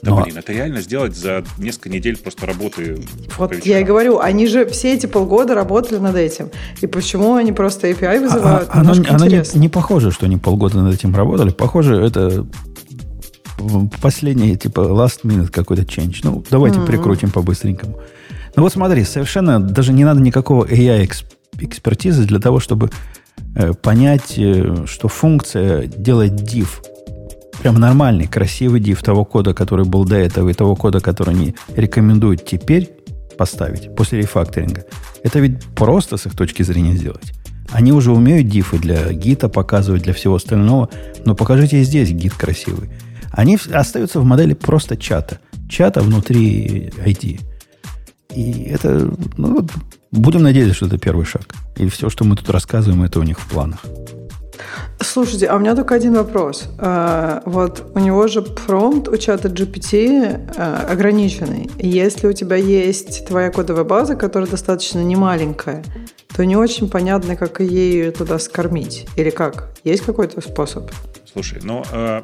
[0.03, 0.23] Да, Но...
[0.23, 3.05] блин, это реально сделать за несколько недель просто работы.
[3.39, 6.51] Вот я и говорю, они же все эти полгода работали над этим.
[6.81, 8.69] И почему они просто API вызывают?
[8.73, 11.51] А, оно оно не, не похоже, что они полгода над этим работали.
[11.51, 12.45] Похоже, это
[14.03, 16.17] последний, типа, last minute какой-то change.
[16.25, 16.87] Ну, давайте mm-hmm.
[16.87, 18.01] прикрутим по-быстренькому.
[18.57, 21.09] Ну вот смотри, совершенно даже не надо никакого AI
[21.59, 22.91] экспертизы для того, чтобы
[23.83, 26.69] понять, э, что функция делает div.
[27.61, 31.55] Прям нормальный, красивый div того кода, который был до этого, и того кода, который они
[31.77, 32.91] рекомендуют теперь
[33.37, 34.85] поставить после рефакторинга.
[35.23, 37.33] Это ведь просто с их точки зрения сделать.
[37.71, 40.91] Они уже умеют дифы для гита показывать, для всего остального,
[41.25, 42.91] но покажите и здесь гид красивый.
[43.31, 45.39] Они остаются в модели просто чата.
[45.71, 47.41] Чата внутри IT.
[48.35, 49.67] И это ну,
[50.13, 51.43] Будем надеяться, что это первый шаг.
[51.77, 53.81] И все, что мы тут рассказываем, это у них в планах.
[55.01, 56.65] Слушайте, а у меня только один вопрос.
[56.79, 61.71] А, вот у него же промпт у чата GPT а, ограниченный.
[61.79, 65.83] Если у тебя есть твоя кодовая база, которая достаточно немаленькая,
[66.37, 69.07] то не очень понятно, как ее туда скормить.
[69.17, 69.71] Или как?
[69.85, 70.91] Есть какой-то способ?
[71.31, 72.23] Слушай, ну э,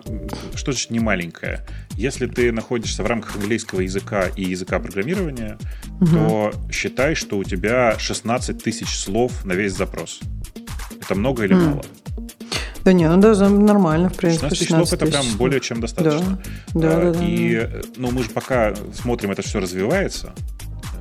[0.55, 1.67] что значит не маленькая?
[1.97, 5.59] Если ты находишься в рамках английского языка и языка программирования,
[6.01, 6.07] угу.
[6.07, 10.21] то считай, что у тебя 16 тысяч слов на весь запрос.
[11.01, 11.69] Это много или mm.
[11.69, 11.85] мало?
[12.85, 14.55] Да не, ну даже нормально, в принципе.
[14.55, 16.39] 16 тысяч слов это прям более чем достаточно.
[16.75, 17.25] Да, да, а, да.
[17.25, 20.35] И, э, ну, мы же пока смотрим, это все развивается.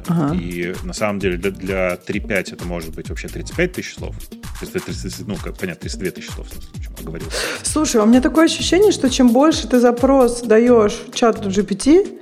[0.07, 0.35] Ага.
[0.35, 4.15] И на самом деле для, для 3.5 это может быть вообще 35 тысяч слов.
[4.59, 6.47] 30, ну, как понятно, 32 тысячи слов,
[6.81, 7.27] чем я говорил.
[7.63, 12.17] Слушай, у меня такое ощущение, что чем больше ты запрос даешь чату GPT,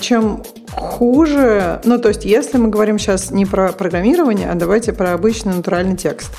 [0.00, 0.42] чем
[0.72, 5.54] хуже, ну, то есть, если мы говорим сейчас не про программирование, а давайте про обычный
[5.54, 6.30] натуральный текст.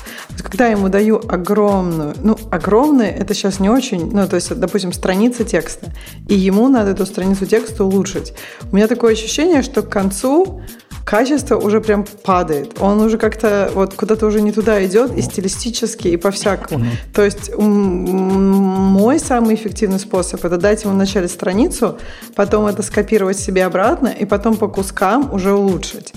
[0.42, 4.92] Когда я ему даю огромную, ну, огромное, это сейчас не очень, ну, то есть, допустим,
[4.92, 5.92] страница текста,
[6.28, 8.32] и ему надо эту страницу текста улучшить.
[8.72, 10.62] У меня такое ощущение, что к концу
[11.04, 12.76] качество уже прям падает.
[12.80, 16.84] Он уже как-то вот куда-то уже не туда идет и стилистически, и по-всякому.
[16.84, 17.14] Mm-hmm.
[17.14, 21.98] То есть мой самый эффективный способ это дать ему вначале страницу,
[22.34, 26.12] потом это скопировать себе обратно, и потом по кускам уже улучшить.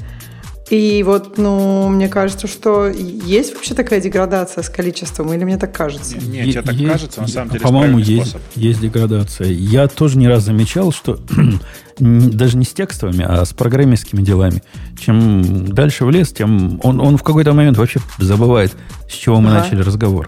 [0.73, 5.71] И вот, ну, мне кажется, что есть вообще такая деградация с количеством, или мне так
[5.71, 6.17] кажется?
[6.17, 9.49] Нет, тебе так кажется, на самом деле По-моему, есть, есть деградация.
[9.49, 11.19] Я тоже не раз замечал, что
[11.99, 14.63] даже не с текстовыми, а с программистскими делами.
[14.99, 18.73] Чем дальше в лес, тем он, он в какой-то момент вообще забывает,
[19.07, 19.59] с чего мы ага.
[19.59, 20.27] начали разговор.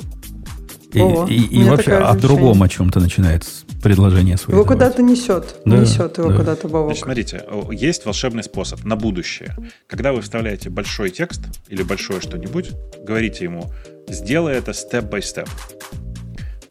[0.93, 3.47] И, О, и, и вообще о другом о чем-то начинает
[3.85, 4.57] предложение свое.
[4.57, 5.57] Его куда-то несет.
[5.63, 6.37] Да, несет его да.
[6.37, 6.87] куда-то Бобок.
[6.87, 9.55] Значит, смотрите, есть волшебный способ на будущее.
[9.85, 12.71] Когда вы вставляете большой текст или большое что-нибудь,
[13.03, 13.71] говорите ему,
[14.07, 15.47] сделай это степ-бай-степ.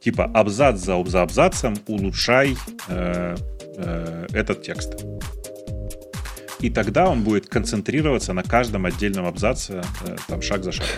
[0.01, 2.57] Типа абзац за, за абзацем улучшай
[2.89, 3.37] э,
[3.77, 5.05] э, этот текст.
[6.65, 10.89] И тогда он будет концентрироваться на каждом отдельном абзаце, э, там, шаг за шагом.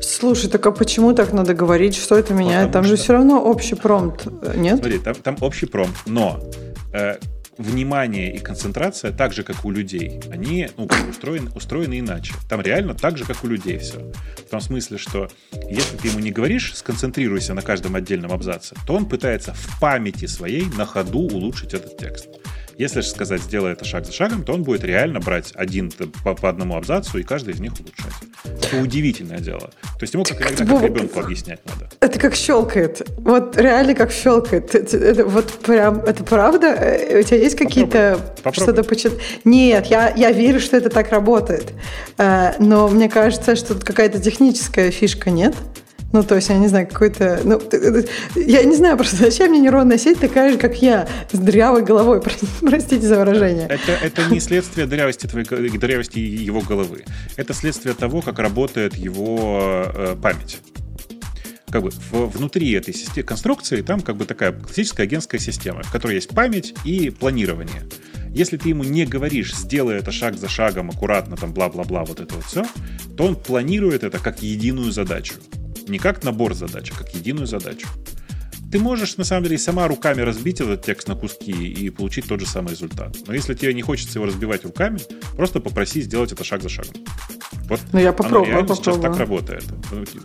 [0.00, 1.96] Слушай, так а почему так надо говорить?
[1.96, 2.68] Что это меняет?
[2.68, 2.96] Потому там что...
[2.96, 4.78] же все равно общий промпт, нет?
[4.78, 6.40] Смотри, там, там общий промпт, но
[6.92, 7.16] э,
[7.58, 12.34] внимание и концентрация, так же, как у людей, они ну, устроены, устроены иначе.
[12.48, 13.98] Там реально так же, как у людей все.
[14.46, 15.28] В том смысле, что
[15.68, 20.26] если ты ему не говоришь, сконцентрируйся на каждом отдельном абзаце, то он пытается в памяти
[20.26, 22.28] своей на ходу улучшить этот текст.
[22.78, 25.90] Если же сказать, сделай это шаг за шагом, то он будет реально брать один
[26.22, 28.12] по, по одному абзацу и каждый из них улучшать.
[28.44, 29.70] Это удивительное дело.
[29.82, 31.88] То есть ему как иногда как ребенку объяснять надо.
[32.00, 33.08] Это как щелкает.
[33.16, 34.74] Вот реально как щелкает.
[34.74, 36.66] Это, это, вот прям, это правда?
[36.66, 38.20] Э, у тебя есть какие-то
[38.52, 39.18] что-то почитать?
[39.44, 41.72] Нет, я, я верю, что это так работает.
[42.18, 45.54] Э, но мне кажется, что тут какая-то техническая фишка, нет?
[46.12, 47.40] Ну, то есть, я не знаю, какой-то...
[47.44, 47.60] Ну,
[48.36, 52.22] я не знаю просто, зачем мне нейронная сеть такая же, как я, с дырявой головой,
[52.60, 53.66] простите за выражение.
[53.66, 57.04] Это, это не следствие дырявости, твоей, дырявости его головы.
[57.36, 60.58] Это следствие того, как работает его э, память
[61.68, 65.90] как бы в, внутри этой системы, конструкции там как бы такая классическая агентская система, в
[65.90, 67.82] которой есть память и планирование.
[68.30, 72.34] Если ты ему не говоришь, сделай это шаг за шагом, аккуратно, там, бла-бла-бла, вот это
[72.34, 72.64] вот все,
[73.16, 75.34] то он планирует это как единую задачу
[75.88, 77.88] не как набор задач, а как единую задачу.
[78.70, 82.40] Ты можешь, на самом деле, сама руками разбить этот текст на куски и получить тот
[82.40, 83.16] же самый результат.
[83.26, 84.98] Но если тебе не хочется его разбивать руками,
[85.36, 86.94] просто попроси сделать это шаг за шагом.
[87.68, 88.94] Вот ну, я попробую, реально попробую.
[88.94, 89.64] сейчас так работает.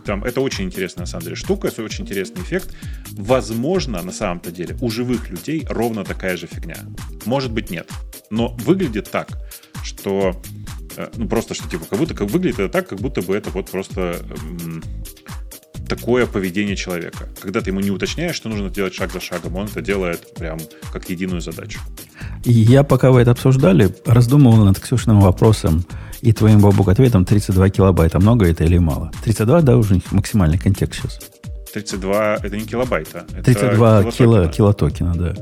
[0.04, 2.74] Там, это очень интересная, на самом деле, штука, это очень интересный эффект.
[3.12, 6.78] Возможно, на самом-то деле, у живых людей ровно такая же фигня.
[7.24, 7.88] Может быть, нет.
[8.30, 9.28] Но выглядит так,
[9.84, 10.40] что
[10.96, 13.50] э, ну, просто что типа, как будто как выглядит это так, как будто бы это
[13.50, 14.20] вот просто
[15.96, 17.28] такое поведение человека.
[17.40, 20.58] Когда ты ему не уточняешь, что нужно делать шаг за шагом, он это делает прям
[20.92, 21.80] как единую задачу.
[22.44, 25.84] Я, пока вы это обсуждали, раздумывал над Ксюшным вопросом
[26.22, 28.20] и твоим, Бабук, ответом 32 килобайта.
[28.20, 29.10] Много это или мало?
[29.24, 31.20] 32, да, уже максимальный контекст сейчас.
[31.72, 33.24] 32 это не килобайта.
[33.32, 35.34] Это 32 килотокена, килотокена да.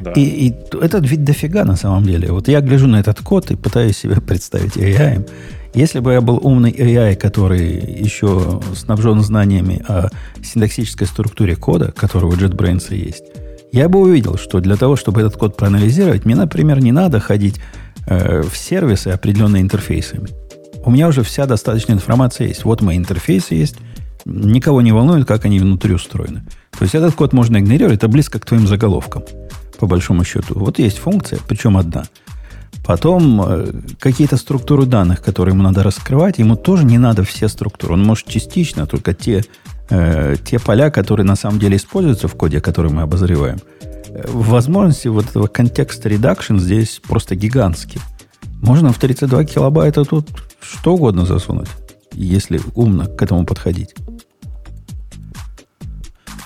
[0.00, 0.12] да.
[0.12, 2.30] И, и это ведь дофига на самом деле.
[2.32, 5.28] Вот я гляжу на этот код и пытаюсь себе представить AI.
[5.76, 10.08] Если бы я был умный AI, который еще снабжен знаниями о
[10.42, 13.24] синтаксической структуре кода, который у JetBrains есть,
[13.72, 17.60] я бы увидел, что для того, чтобы этот код проанализировать, мне, например, не надо ходить
[18.06, 20.30] э, в сервисы определенные интерфейсами.
[20.82, 22.64] У меня уже вся достаточная информация есть.
[22.64, 23.76] Вот мои интерфейсы есть.
[24.24, 26.42] Никого не волнует, как они внутри устроены.
[26.70, 29.24] То есть этот код можно игнорировать, это близко к твоим заголовкам,
[29.78, 30.58] по большому счету.
[30.58, 32.04] Вот есть функция, причем одна–
[32.86, 37.94] Потом э, какие-то структуры данных, которые ему надо раскрывать, ему тоже не надо все структуры.
[37.94, 39.44] Он может частично только те,
[39.90, 43.58] э, те поля, которые на самом деле используются в коде, который мы обозреваем.
[44.10, 48.02] Э, возможности вот этого context reduction здесь просто гигантские.
[48.62, 50.28] Можно в 32 килобайта тут
[50.60, 51.68] что угодно засунуть,
[52.12, 53.96] если умно к этому подходить.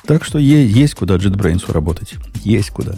[0.07, 2.15] Так что есть куда JetBrains работать.
[2.43, 2.95] Есть куда.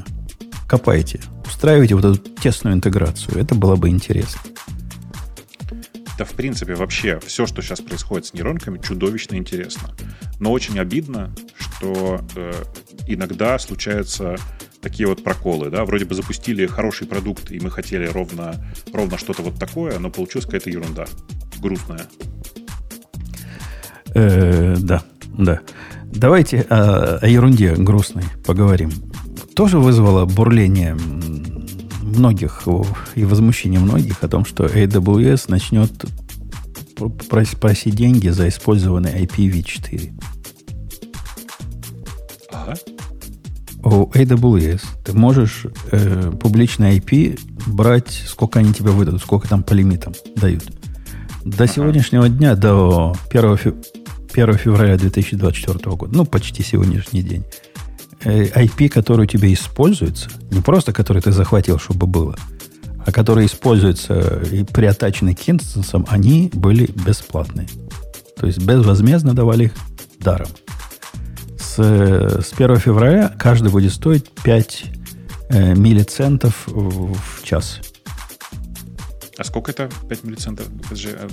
[0.68, 3.38] Копайте устраиваете вот эту тесную интеграцию.
[3.38, 4.40] Это было бы интересно.
[6.18, 9.88] Да, в принципе, вообще все, что сейчас происходит с нейронками, чудовищно интересно.
[10.40, 12.52] Но очень обидно, что э,
[13.06, 14.36] иногда случаются
[14.80, 18.54] такие вот проколы, да, вроде бы запустили хороший продукт, и мы хотели ровно,
[18.92, 21.06] ровно что-то вот такое, но получилась какая-то ерунда.
[21.60, 22.06] Грустная.
[24.14, 25.02] Э, да,
[25.38, 25.60] да.
[26.04, 28.90] Давайте о, о ерунде грустной поговорим.
[29.54, 30.96] Тоже вызвало бурление
[32.02, 32.62] многих
[33.14, 35.90] и возмущение многих о том, что AWS начнет
[37.60, 40.12] просить деньги за использованный IPv4.
[42.52, 42.74] Ага.
[43.84, 49.72] У AWS ты можешь э, публичный IP брать, сколько они тебе выдадут, сколько там по
[49.72, 50.64] лимитам дают.
[51.44, 51.72] До ага.
[51.72, 53.74] сегодняшнего дня, до 1, фев...
[54.32, 57.44] 1 февраля 2024 года, ну, почти сегодняшний день,
[58.24, 62.36] IP, который у тебя используется, не просто который ты захватил, чтобы было,
[63.04, 67.68] а которые используются и приотачены к инстансам, они были бесплатные.
[68.36, 69.72] То есть безвозмездно давали их
[70.20, 70.48] даром.
[71.58, 74.84] С, с 1 февраля каждый будет стоить 5
[75.48, 77.80] э, миллицентов в, час.
[79.38, 80.66] А сколько это 5 миллицентов?
[80.82, 81.28] Подожди, а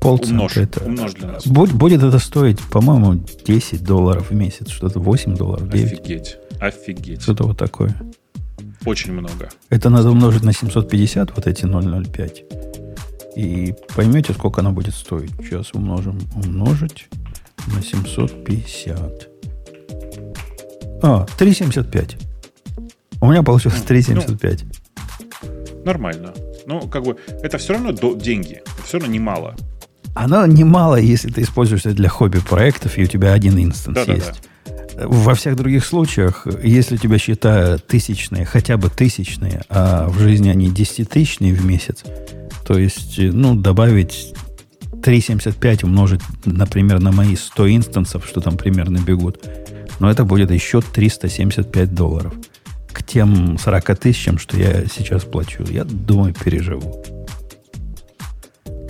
[0.00, 0.84] Полцента умножь, это.
[0.84, 1.46] Умножь для нас.
[1.46, 5.92] Будет, будет это стоить, по-моему, 10 долларов в месяц, что-то 8 долларов, 9.
[5.92, 7.22] Офигеть, офигеть.
[7.22, 7.94] Что-то вот такое.
[8.84, 9.48] Очень много.
[9.70, 13.34] Это надо умножить на 750, вот эти 0,05.
[13.36, 15.30] И поймете, сколько она будет стоить.
[15.40, 16.18] Сейчас умножим.
[16.34, 17.08] Умножить
[17.66, 19.28] на 750.
[21.02, 22.16] А, 3,75.
[23.20, 24.64] У меня получилось 3,75.
[25.74, 26.32] Ну, нормально.
[26.66, 28.62] Ну, как бы, это все равно до, деньги.
[28.64, 29.54] Это все равно немало.
[30.18, 34.42] Оно немало, если ты используешь это для хобби-проектов, и у тебя один инстанс да, есть.
[34.66, 35.06] Да, да.
[35.06, 40.48] Во всех других случаях, если у тебя счета тысячные, хотя бы тысячные, а в жизни
[40.48, 42.02] они десятитысячные в месяц,
[42.66, 44.34] то есть, ну, добавить
[45.02, 49.46] 3,75 умножить, например, на мои 100 инстансов, что там примерно бегут,
[50.00, 52.34] но это будет еще 375 долларов.
[52.92, 57.04] К тем 40 тысячам, что я сейчас плачу, я думаю, переживу.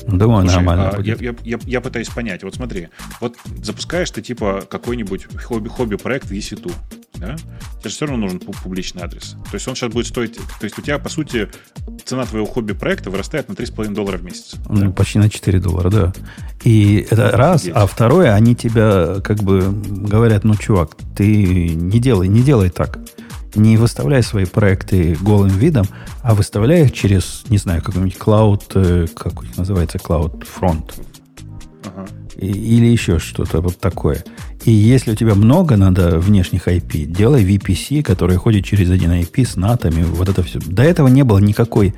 [0.08, 1.20] Думаю, Слушай, нормально а, будет.
[1.20, 2.42] Я, я, я, пытаюсь понять.
[2.42, 2.88] Вот смотри,
[3.20, 6.72] вот запускаешь ты типа какой-нибудь хобби-хобби-проект в EC2,
[7.16, 7.36] да?
[7.78, 9.36] Тебе же все равно нужен публичный адрес.
[9.50, 10.36] То есть он сейчас будет стоить...
[10.36, 11.48] То есть у тебя, по сути,
[12.06, 14.54] цена твоего хобби-проекта вырастает на 3,5 доллара в месяц.
[14.68, 14.90] Ну, да?
[14.90, 16.12] почти на 4 доллара, да.
[16.64, 17.76] И это раз, Есть.
[17.76, 22.98] а второе, они тебя как бы говорят, ну, чувак, ты не делай, не делай так
[23.54, 25.86] не выставляй свои проекты голым видом,
[26.22, 30.92] а выставляй их через, не знаю, какой-нибудь cloud, э, как называется, cloud front.
[31.84, 32.06] Ага.
[32.36, 34.24] или еще что-то вот такое.
[34.64, 39.44] И если у тебя много надо внешних IP, делай VPC, который ходит через один IP
[39.46, 40.58] с натами, вот это все.
[40.60, 41.94] До этого не было никакой,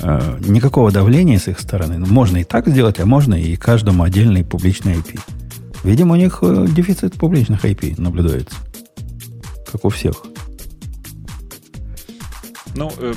[0.00, 1.98] э, никакого давления с их стороны.
[1.98, 5.18] Можно и так сделать, а можно и каждому отдельный публичный IP.
[5.84, 8.56] Видимо, у них э, дефицит публичных IP наблюдается.
[9.70, 10.24] Как у всех.
[12.74, 13.14] Ну, э,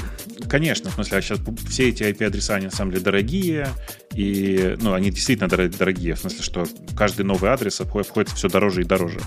[0.49, 1.39] конечно, в смысле, а сейчас
[1.69, 3.67] все эти IP-адреса, они на самом деле дорогие,
[4.13, 8.85] и, ну, они действительно дорогие, в смысле, что каждый новый адрес входит все дороже и
[8.85, 9.19] дороже.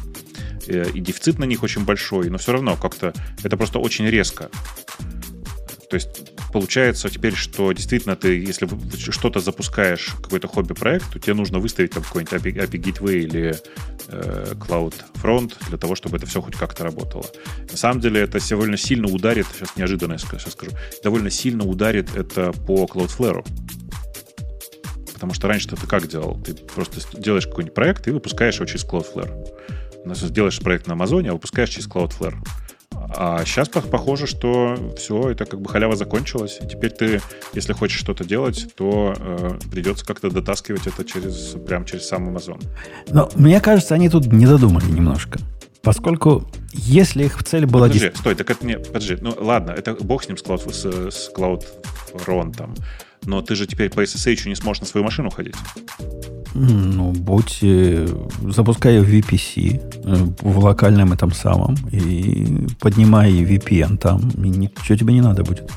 [0.67, 3.13] Э, и дефицит на них очень большой, но все равно как-то
[3.43, 4.51] это просто очень резко.
[5.89, 8.67] То есть получается теперь, что действительно ты, если
[9.11, 13.55] что-то запускаешь, какой-то хобби-проект, то тебе нужно выставить там какой-нибудь API, API Gateway или
[14.09, 17.27] э, Cloud Front для того, чтобы это все хоть как-то работало.
[17.71, 20.73] На самом деле это довольно сильно ударит, сейчас неожиданно я сейчас скажу,
[21.05, 23.47] довольно сильно ударит это по Cloudflare.
[25.13, 26.41] Потому что раньше-то ты как делал?
[26.43, 29.47] Ты просто делаешь какой-нибудь проект и выпускаешь его через Cloudflare.
[30.31, 32.37] Делаешь проект на Амазоне, а выпускаешь через Cloudflare.
[33.15, 36.59] А сейчас похоже, что все, это как бы халява закончилась.
[36.63, 37.21] И теперь ты,
[37.55, 42.63] если хочешь что-то делать, то э, придется как-то дотаскивать это через, прям через сам Amazon.
[43.09, 45.39] Но мне кажется, они тут не додумали немножко.
[45.83, 47.87] Поскольку если их цель была...
[47.87, 48.79] Подожди, стой, так это не...
[48.79, 51.65] Подожди, ну ладно, это бог с ним, с Cloud, с, с Cloud
[52.27, 52.75] Run там.
[53.25, 55.55] Но ты же теперь по SSH не сможешь на свою машину ходить.
[56.59, 58.09] Ну, будь, э,
[58.49, 65.21] запускай VPC э, в локальном этом самом и поднимай VPN там, и ничего тебе не
[65.21, 65.71] надо будет.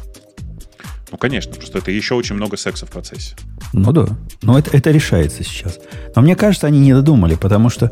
[1.12, 3.36] Ну, конечно, просто это еще очень много секса в процессе.
[3.74, 4.08] Ну да,
[4.42, 5.80] но это, это решается сейчас.
[6.16, 7.92] Но мне кажется, они не додумали, потому что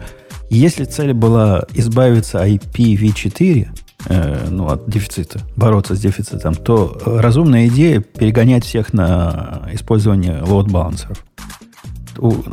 [0.49, 3.67] если цель была избавиться IPv4,
[4.05, 11.21] э, ну, от дефицита, бороться с дефицитом, то разумная идея перегонять всех на использование лоуд-балансеров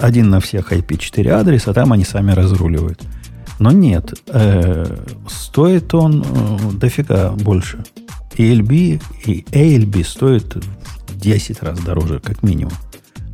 [0.00, 3.02] один на всех IP4 адрес, а там они сами разруливают.
[3.58, 4.96] Но нет, э,
[5.28, 7.84] стоит он э, дофига больше.
[8.36, 12.72] ELB и ALB стоит в 10 раз дороже, как минимум,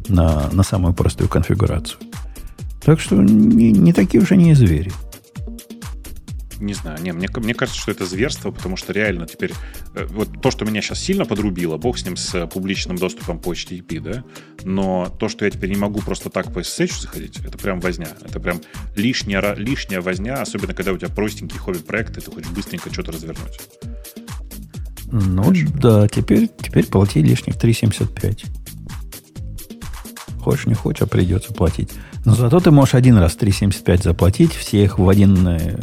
[0.08, 1.98] на, на самую простую конфигурацию.
[2.84, 4.92] Так что не, не такие уж они и звери.
[6.60, 9.52] Не знаю, не, мне, мне кажется, что это зверство, потому что реально теперь
[9.94, 13.38] э, вот то, что меня сейчас сильно подрубило, бог с ним с э, публичным доступом
[13.38, 14.24] по HTTP, да,
[14.64, 18.08] но то, что я теперь не могу просто так по SSH заходить, это прям возня.
[18.22, 18.60] Это прям
[18.94, 23.58] лишняя, лишняя возня, особенно когда у тебя простенький хобби-проект, и ты хочешь быстренько что-то развернуть.
[25.12, 25.68] Ну Хочешь?
[25.70, 28.46] да, теперь, теперь плати лишних 3,75.
[30.40, 31.90] Хочешь, не хочешь, а придется платить.
[32.24, 35.74] Но зато ты можешь один раз 3,75 заплатить, всех в один э,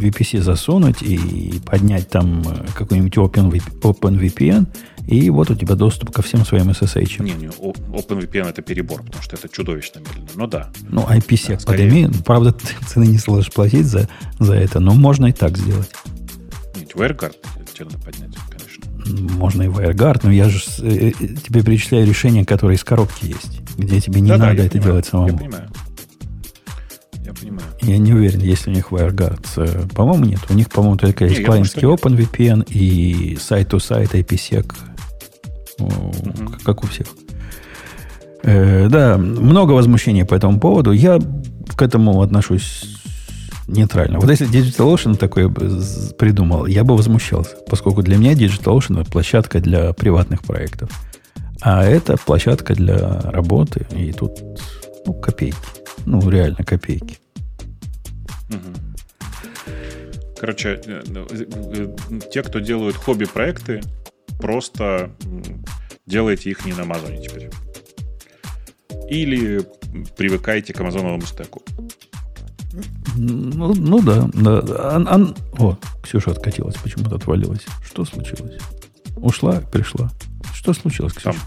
[0.00, 4.66] VPC засунуть и поднять там э, какой-нибудь OpenVPN,
[5.08, 7.22] и вот у тебя доступ ко всем своим SSH.
[7.24, 10.28] Не, не, OpenVPN это перебор, потому что это чудовищно медленно.
[10.36, 10.70] Ну да.
[10.88, 12.08] Ну, IPsec да, подними.
[12.24, 14.08] Правда, ты цены не сможешь платить за,
[14.38, 15.90] за это, но можно и так сделать.
[16.76, 17.34] Нет, WireGuard
[17.74, 19.36] тебе надо поднять, конечно.
[19.36, 24.00] Можно и WireGuard, но я же э, тебе перечисляю решения, которые из коробки есть где
[24.00, 25.28] тебе не да, надо да, это понимаю, делать самому.
[25.28, 25.68] Я понимаю.
[27.24, 27.68] Я понимаю.
[27.82, 29.46] Я не уверен, есть ли у них WireGuard.
[29.56, 30.40] Э, по-моему, нет.
[30.50, 34.72] У них, по-моему, только есть клиентский OpenVPN и сайт-то-сайт IPsec,
[35.78, 36.12] угу.
[36.64, 37.06] как у всех.
[38.42, 40.92] Э, да, много возмущений по этому поводу.
[40.92, 41.18] Я
[41.76, 42.98] к этому отношусь
[43.68, 44.18] нейтрально.
[44.18, 50.42] Вот если DigitalOcean такое придумал, я бы возмущался, поскольку для меня DigitalOcean площадка для приватных
[50.42, 50.90] проектов.
[51.62, 53.86] А это площадка для работы.
[53.90, 54.42] И тут
[55.06, 55.56] ну, копейки.
[56.06, 57.18] Ну, реально копейки.
[60.38, 63.80] Короче, э, э, те, кто делают хобби-проекты,
[64.40, 65.12] просто
[66.04, 67.50] делайте их не на Амазоне теперь.
[69.08, 69.64] Или
[70.16, 71.62] привыкайте к амазоновому стеку.
[73.16, 74.94] Ну, ну да, да.
[74.96, 75.36] Ан, ан...
[75.58, 77.66] О, Ксюша откатилась, почему-то отвалилась.
[77.84, 78.58] Что случилось?
[79.16, 80.10] Ушла, пришла.
[80.54, 81.38] Что случилось, Ксюша?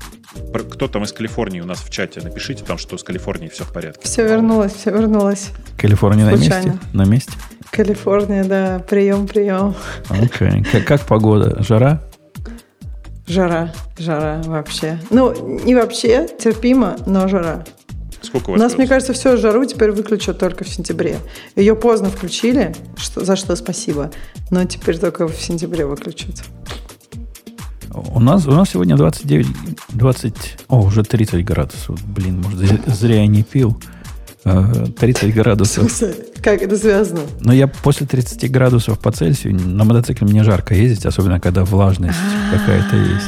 [0.53, 2.21] Там, кто там из Калифорнии у нас в чате?
[2.21, 4.07] Напишите там, что с Калифорнией все в порядке.
[4.07, 5.51] Все вернулось, все вернулось.
[5.77, 6.65] Калифорния Случайно.
[6.65, 6.87] на месте?
[6.93, 7.33] На месте?
[7.71, 8.79] Калифорния, да.
[8.79, 9.75] Прием, прием.
[10.09, 10.25] Окей.
[10.27, 10.71] Okay.
[10.71, 11.61] Как, как погода?
[11.63, 12.01] Жара?
[13.27, 14.99] Жара, жара вообще.
[15.09, 17.65] Ну, не вообще, терпимо, но жара.
[18.21, 18.59] Сколько у вас?
[18.59, 21.17] У нас, мне кажется, все, жару теперь выключат только в сентябре.
[21.55, 24.11] Ее поздно включили, что, за что спасибо,
[24.51, 26.43] но теперь только в сентябре выключат.
[27.95, 29.47] У нас, у нас сегодня 29,
[29.89, 31.99] 20, о, уже 30 градусов.
[32.05, 33.77] Блин, может, зря я не пил.
[34.43, 35.91] 30 э, градусов.
[36.41, 37.21] Как это связано?
[37.39, 42.17] Но я после 30 градусов по Цельсию на мотоцикле мне жарко ездить, особенно когда влажность
[42.51, 43.27] какая-то есть.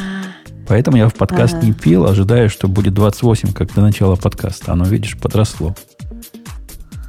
[0.68, 4.74] Поэтому я в подкаст не пил, ожидая, что будет 28, как до начала подкаста.
[4.74, 5.76] Оно, видишь, подросло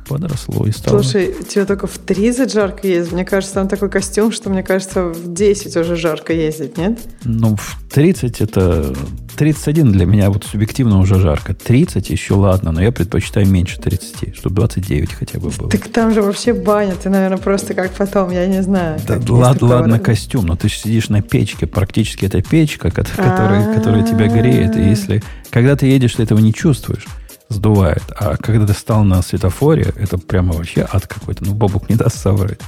[0.09, 1.03] подросло и стало.
[1.03, 3.13] Слушай, тебе только в 30 жарко ездить?
[3.13, 6.99] Мне кажется, там такой костюм, что мне кажется, в 10 уже жарко ездить, нет?
[7.25, 8.95] Ну, в 30 это...
[9.37, 11.55] 31 для меня вот субъективно уже жарко.
[11.55, 15.71] 30 еще ладно, но я предпочитаю меньше 30, чтобы 29 хотя бы было.
[15.71, 18.99] Так там же вообще баня, ты, наверное, просто как потом, я не знаю.
[19.07, 24.27] Да, лад, ладно, костюм, но ты сидишь на печке, практически это печка, которая, которая тебя
[24.27, 25.23] греет, и если...
[25.51, 27.07] Когда ты едешь, ты этого не чувствуешь
[27.49, 28.03] сдувает.
[28.17, 31.45] А когда ты стал на светофоре, это прямо вообще ад какой-то.
[31.45, 32.61] Ну, Бобук не даст соврать.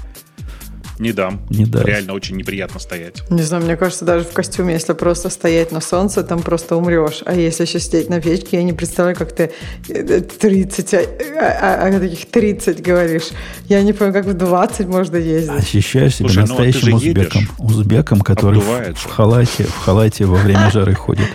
[1.01, 1.41] Не дам.
[1.49, 1.87] Не даст.
[1.87, 3.23] Реально очень неприятно стоять.
[3.31, 7.23] Не знаю, мне кажется, даже в костюме, если просто стоять на солнце, там просто умрешь.
[7.25, 9.51] А если еще сидеть на печке, я не представляю, как ты
[9.87, 11.07] 30, э,
[11.41, 13.29] а, а, а таких 30 говоришь.
[13.65, 15.51] Я не понимаю, как в 20 можно ездить.
[15.51, 17.49] Ощущаешь себя Слушай, настоящим ну, узбеком.
[17.59, 21.29] Узбеком, который в, в, халате, в халате во время жары ходит.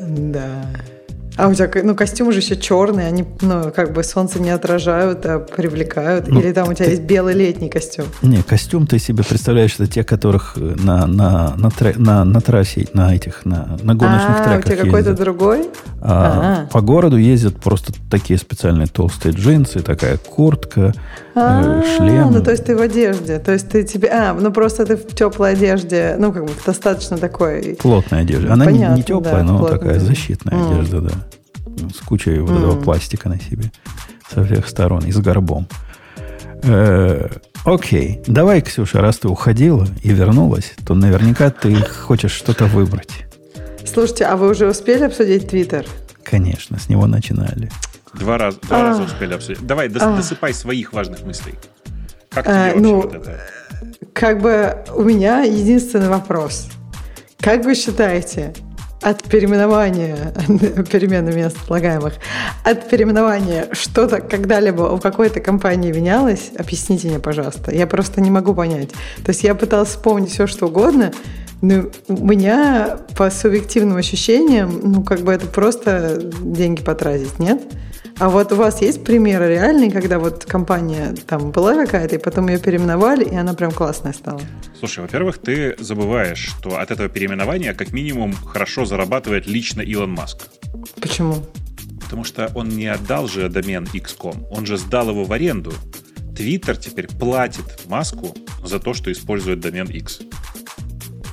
[0.00, 0.64] Да.
[1.36, 5.24] А у тебя, ну, костюмы же еще черные, они, ну, как бы солнце не отражают,
[5.24, 6.28] а привлекают.
[6.28, 6.90] Ну, Или там у тебя ты...
[6.90, 8.06] есть белый летний костюм?
[8.22, 12.88] Не, костюм ты себе представляешь, это те, которых на, на, на, тре, на, на трассе,
[12.92, 15.70] на этих, на, на гоночных а, треках у тебя какой-то другой?
[16.02, 20.92] А, по городу ездят просто такие специальные толстые джинсы, такая куртка,
[21.34, 22.32] э, шлем.
[22.32, 24.08] Ну, то есть ты в одежде, то есть ты тебе...
[24.08, 27.78] А, ну, просто ты в теплой одежде, ну, как бы достаточно такой...
[27.80, 28.52] Плотная одежда.
[28.52, 30.72] Она Понятно, не, не теплая, да, но такая защитная mm.
[30.72, 31.12] одежда, да
[31.88, 33.70] с кучей вот этого пластика на себе
[34.32, 35.66] со всех сторон и с горбом.
[36.62, 37.28] Э,
[37.64, 43.26] окей, давай, Ксюша, раз ты уходила и вернулась, то наверняка ты хочешь что-то выбрать.
[43.84, 45.86] Слушайте, а вы уже успели обсудить Твиттер?
[46.22, 47.70] Конечно, с него начинали.
[48.14, 49.66] Два, раз, два а, раза успели обсудить.
[49.66, 51.54] Давай, дос, а, досыпай своих важных мыслей.
[52.28, 53.40] Как тебе а, вообще ну, вот это?
[54.12, 56.68] Как бы у меня единственный вопрос.
[57.38, 58.52] Как вы считаете,
[59.00, 60.34] от переименования,
[60.90, 62.14] перемены мест слагаемых,
[62.64, 66.50] от переименования что-то когда-либо у какой-то компании менялось?
[66.58, 67.74] Объясните мне, пожалуйста.
[67.74, 68.90] Я просто не могу понять.
[69.24, 71.12] То есть я пыталась вспомнить все, что угодно,
[71.62, 77.60] но у меня по субъективным ощущениям, ну, как бы это просто деньги потратить, нет?
[78.20, 82.48] А вот у вас есть примеры реальные, когда вот компания там была какая-то, и потом
[82.48, 84.42] ее переименовали, и она прям классная стала?
[84.78, 90.48] Слушай, во-первых, ты забываешь, что от этого переименования как минимум хорошо зарабатывает лично Илон Маск.
[91.00, 91.36] Почему?
[92.02, 95.72] Потому что он не отдал же домен X.com, он же сдал его в аренду.
[96.36, 100.20] Твиттер теперь платит Маску за то, что использует домен X.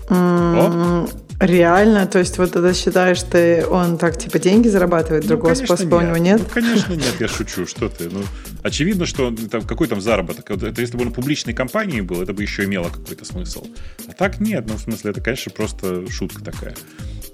[0.09, 1.05] О?
[1.39, 2.07] Реально?
[2.07, 6.03] То есть вот это считаешь ты, он так типа деньги зарабатывает, ну, другого способа нет.
[6.03, 6.41] у него нет?
[6.41, 8.09] Ну, конечно нет, я шучу, что ты.
[8.09, 8.23] Ну,
[8.63, 10.49] очевидно, что он, там, какой там заработок.
[10.49, 13.67] Это если бы он публичной компанией был, это бы еще имело какой-то смысл.
[14.07, 16.75] А так нет, ну в смысле это, конечно, просто шутка такая.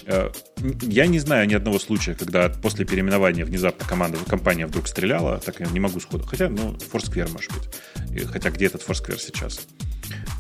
[0.06, 0.32] Э,
[0.82, 5.62] я не знаю ни одного случая, когда после переименования внезапно команда, компания вдруг стреляла, так
[5.62, 6.26] я не могу сходу.
[6.26, 8.26] Хотя, ну, Foursquare, может быть.
[8.28, 9.62] Хотя где этот Foursquare сейчас?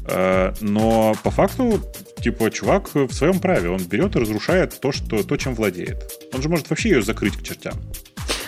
[0.06, 1.80] Э, но по факту,
[2.22, 3.70] типа, чувак в своем праве.
[3.70, 6.04] Он берет и разрушает то, что, то, чем владеет.
[6.34, 7.74] Он же может вообще ее закрыть к чертям.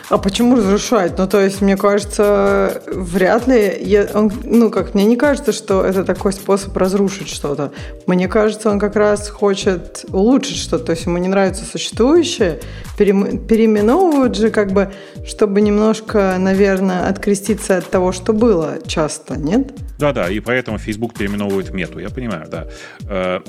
[0.08, 1.18] А почему разрушать?
[1.18, 3.76] Ну, то есть, мне кажется, вряд ли...
[3.82, 7.72] Я, он, ну, как, мне не кажется, что это такой способ разрушить что-то.
[8.06, 10.86] Мне кажется, он как раз хочет улучшить что-то.
[10.86, 12.60] То есть, ему не нравится существующее.
[13.00, 14.94] Перем, переименовывают же, как бы,
[15.26, 19.74] чтобы немножко, наверное, откреститься от того, что было часто, нет?
[19.98, 22.68] Да-да, и поэтому Facebook переименовывает мету, я понимаю, да.
[23.08, 23.40] Э,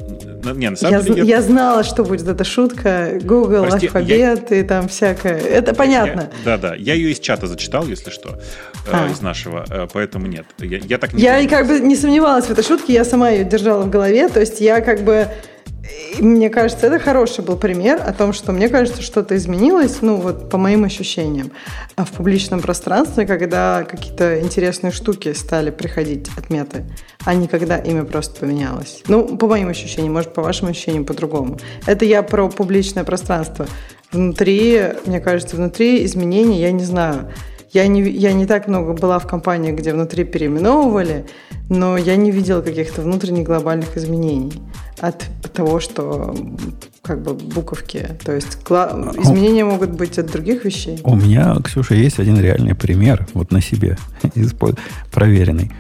[0.55, 1.37] не, на самом я, деле, я...
[1.37, 4.61] я знала, что будет эта шутка, Google, Прости, алфабет я...
[4.61, 5.39] и там всякое.
[5.39, 6.31] Это понятно.
[6.45, 8.39] Да-да, я ее из чата зачитал, если что,
[8.87, 9.11] э, а.
[9.11, 10.47] из нашего, э, поэтому нет.
[10.59, 11.49] Я, я так не Я понимаю.
[11.49, 14.61] как бы не сомневалась в этой шутке, я сама ее держала в голове, то есть
[14.61, 15.29] я как бы
[16.19, 20.49] мне кажется, это хороший был пример о том, что мне кажется, что-то изменилось, ну вот
[20.51, 21.51] по моим ощущениям,
[21.97, 26.85] а в публичном пространстве, когда какие-то интересные штуки стали приходить от меты,
[27.25, 29.03] а не когда имя просто поменялось.
[29.09, 31.59] Ну, по моим ощущениям, может, по вашим ощущениям по-другому.
[31.87, 33.67] Это я про публичное пространство.
[34.13, 37.33] Внутри, мне кажется, внутри изменений, я не знаю,
[37.73, 41.27] я не, я не так много была в компании, где внутри переименовывали,
[41.69, 44.53] но я не видела каких-то внутренних глобальных изменений
[45.01, 46.35] от того, что
[47.03, 48.09] как бы буковки.
[48.25, 51.01] То есть а, изменения могут быть от других вещей.
[51.05, 53.97] У меня, Ксюша, есть один реальный пример, вот на себе,
[55.13, 55.73] проверенный.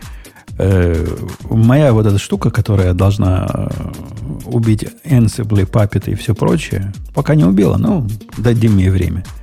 [0.59, 1.07] Э,
[1.51, 3.69] моя вот эта штука, которая должна э,
[4.47, 8.07] убить Ansible, Puppet и все прочее, пока не убила, но
[8.39, 9.25] дадим мне время–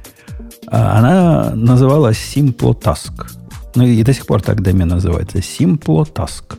[0.67, 3.31] она называлась Simplotask.
[3.75, 5.39] Ну и до сих пор так домен называется.
[5.39, 6.57] Simplotask.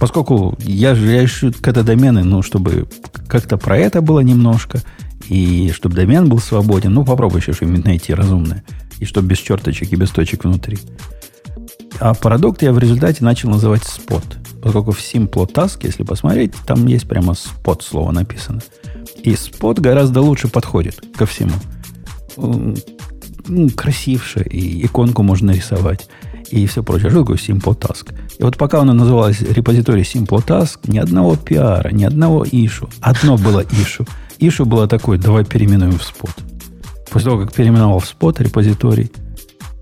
[0.00, 2.86] Поскольку я же я ищу когда домены, ну, чтобы
[3.28, 4.82] как-то про это было немножко,
[5.28, 8.64] и чтобы домен был свободен, ну, попробуй еще что-нибудь найти разумное.
[8.98, 10.78] И чтобы без черточек и без точек внутри.
[12.00, 14.24] А продукт я в результате начал называть Spot.
[14.62, 18.60] Поскольку в Simplotask, если посмотреть, там есть прямо Spot слово написано.
[19.22, 21.54] И Spot гораздо лучше подходит ко всему
[23.46, 26.08] ну, красивше, и иконку можно рисовать,
[26.50, 27.10] и все прочее.
[27.10, 28.14] Что такое Simple Task?
[28.38, 32.88] И вот пока она называлась репозиторий Simple Task, ни одного пиара, ни одного ишу.
[33.00, 34.06] Одно было ишу.
[34.38, 36.34] Ишу было такое, давай переименуем в спот.
[37.10, 39.10] После того, как переименовал в спот репозиторий,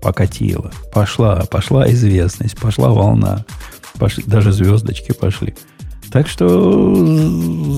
[0.01, 0.71] покатило.
[0.93, 3.45] Пошла, пошла известность, пошла волна.
[3.97, 5.55] Пошли, даже звездочки пошли.
[6.11, 6.95] Так что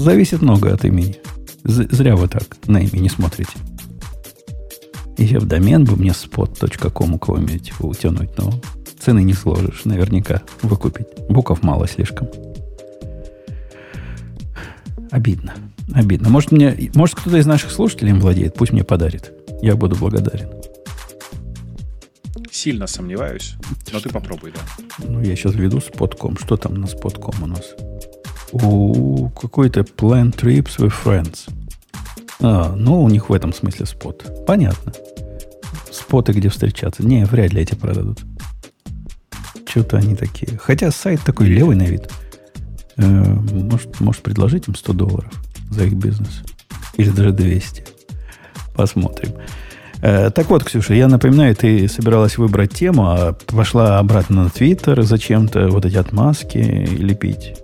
[0.03, 1.17] зависит много от имени.
[1.63, 3.53] Зря вы так на имя смотрите.
[5.17, 8.53] Еще в домен бы мне spot.com у кого-нибудь утянуть, но
[8.99, 11.07] цены не сложишь наверняка выкупить.
[11.29, 12.27] Буков мало слишком.
[15.11, 15.53] Обидно.
[15.93, 16.29] Обидно.
[16.29, 19.31] Может, мне, может кто-то из наших слушателей им владеет, пусть мне подарит.
[19.61, 20.49] Я буду благодарен.
[22.51, 23.55] Сильно сомневаюсь,
[23.93, 25.05] но ты попробуй, да.
[25.07, 26.37] Ну, я сейчас веду спотком.
[26.37, 27.75] Что там на спотком у нас?
[28.51, 31.49] У какой-то plan trips with friends.
[32.41, 34.45] А, ну, у них в этом смысле спот.
[34.45, 34.91] Понятно.
[35.91, 37.05] Споты, где встречаться.
[37.05, 38.19] Не, вряд ли эти продадут.
[39.67, 40.57] Что-то они такие.
[40.57, 42.09] Хотя сайт такой левый на вид.
[42.97, 45.31] Э, может, может предложить им 100 долларов
[45.69, 46.43] за их бизнес.
[46.97, 47.85] Или даже 200.
[48.75, 49.33] Посмотрим.
[50.01, 55.01] Э, так вот, Ксюша, я напоминаю, ты собиралась выбрать тему, а пошла обратно на Твиттер
[55.03, 57.57] зачем-то вот эти отмазки лепить.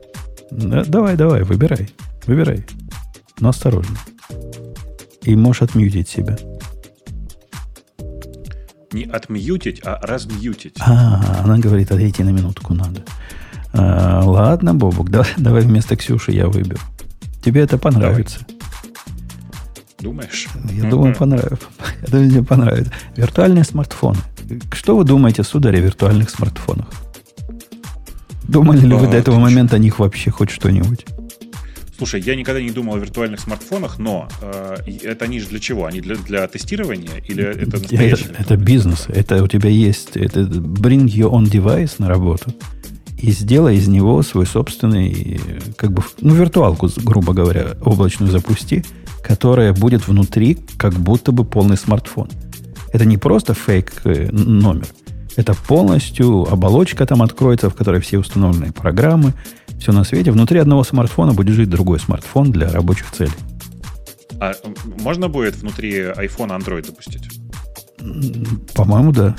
[0.50, 1.90] Да, давай, давай, выбирай.
[2.26, 2.66] Выбирай.
[3.40, 3.98] Но осторожно
[5.24, 6.38] и можешь отмьютить себя.
[8.92, 10.76] Не отмьютить, а размьютить.
[10.82, 13.04] А, она говорит, отойти на минутку надо.
[13.74, 16.80] А, ладно, Бобук, да, давай вместо Ксюши я выберу.
[17.44, 18.40] Тебе это понравится.
[18.40, 18.62] Давай.
[20.02, 20.48] Думаешь?
[20.72, 21.68] Я думаю, понравится.
[22.02, 22.92] Я думаю, мне понравится.
[23.16, 24.18] Виртуальные смартфоны.
[24.74, 26.88] Что вы думаете, сударь, о виртуальных смартфонах?
[28.48, 31.06] Думали ли вы до этого момента о них вообще хоть что-нибудь?
[32.02, 35.86] Слушай, я никогда не думал о виртуальных смартфонах, но э, это они же для чего?
[35.86, 38.26] Они для, для тестирования или это настоящий?
[38.26, 39.06] Это, это бизнес.
[39.08, 42.56] Это у тебя есть это bring your own device на работу
[43.20, 45.40] и сделай из него свой собственный,
[45.76, 48.84] как бы, ну, виртуалку, грубо говоря, облачную запусти,
[49.24, 52.30] которая будет внутри как будто бы полный смартфон.
[52.92, 54.88] Это не просто фейк э, номер.
[55.36, 59.34] Это полностью оболочка там откроется, в которой все установленные программы,
[59.82, 60.32] все на свете.
[60.32, 63.32] Внутри одного смартфона будет жить другой смартфон для рабочих целей.
[64.40, 64.54] А
[65.00, 67.30] можно будет внутри iPhone Android запустить?
[68.74, 69.36] По-моему, да.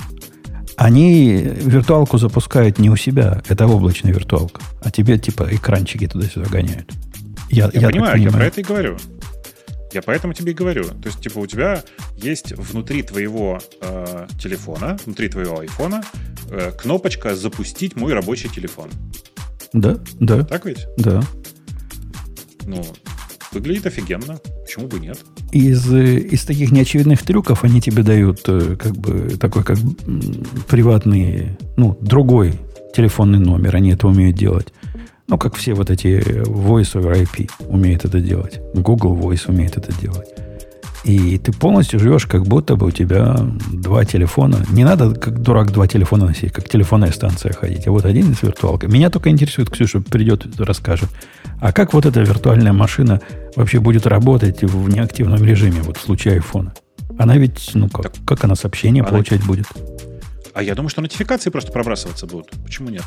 [0.76, 4.60] Они виртуалку запускают не у себя, это облачная виртуалка.
[4.82, 6.90] А тебе типа экранчики туда-сюда гоняют.
[7.50, 8.96] Я, я, я понимаю, понимаю, я про это и говорю.
[9.92, 10.84] Я поэтому тебе и говорю.
[10.84, 11.84] То есть, типа, у тебя
[12.16, 16.02] есть внутри твоего э, телефона, внутри твоего айфона
[16.50, 18.88] э, кнопочка «Запустить мой рабочий телефон».
[19.72, 20.44] Да, да.
[20.44, 20.86] Так ведь?
[20.98, 21.22] Да.
[22.66, 22.84] Ну,
[23.52, 24.38] выглядит офигенно.
[24.64, 25.18] Почему бы нет?
[25.50, 29.78] Из, из таких неочевидных трюков они тебе дают э, как бы такой как
[30.68, 32.54] приватный, ну, другой
[32.94, 33.76] телефонный номер.
[33.76, 34.72] Они это умеют делать.
[35.28, 38.60] Ну, как все вот эти Voice over IP умеют это делать.
[38.74, 40.28] Google Voice умеет это делать.
[41.04, 43.36] И ты полностью живешь, как будто бы у тебя
[43.72, 44.64] два телефона.
[44.70, 47.86] Не надо, как дурак, два телефона носить, как телефонная станция ходить.
[47.88, 48.88] А вот один с виртуалкой.
[48.88, 51.10] Меня только интересует, Ксюша придет расскажет.
[51.60, 53.20] А как вот эта виртуальная машина
[53.56, 56.72] вообще будет работать в неактивном режиме, вот в случае айфона?
[57.18, 59.10] Она ведь, ну как, так, как она сообщение она...
[59.10, 59.66] получать будет?
[60.54, 62.50] А я думаю, что нотификации просто пробрасываться будут.
[62.64, 63.04] Почему нет?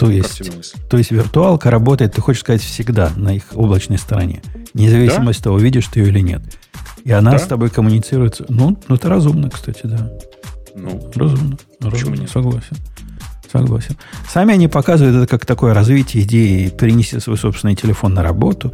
[0.00, 0.40] То есть,
[0.88, 4.42] то есть виртуалка работает, ты хочешь сказать, всегда на их облачной стороне.
[4.72, 5.30] Независимо да?
[5.32, 6.40] от того, видишь ты ее или нет.
[7.04, 7.38] И она да?
[7.38, 8.40] с тобой коммуницирует.
[8.48, 10.10] Ну, ну, это разумно, кстати, да.
[10.74, 11.58] Ну, разумно.
[11.80, 12.30] Почему разумно, нет?
[12.30, 12.76] Согласен.
[13.52, 13.96] Согласен.
[14.26, 18.72] Сами они показывают это как такое развитие идеи перенести свой собственный телефон на работу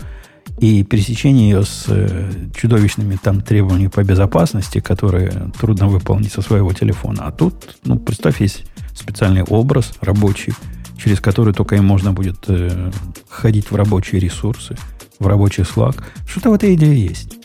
[0.59, 6.73] и пересечение ее с э, чудовищными там требованиями по безопасности, которые трудно выполнить со своего
[6.73, 7.25] телефона.
[7.25, 10.55] А тут, ну, представь, есть специальный образ рабочий,
[10.97, 12.91] через который только им можно будет э,
[13.29, 14.77] ходить в рабочие ресурсы,
[15.19, 16.03] в рабочий Slack.
[16.27, 17.39] Что-то в этой идее есть.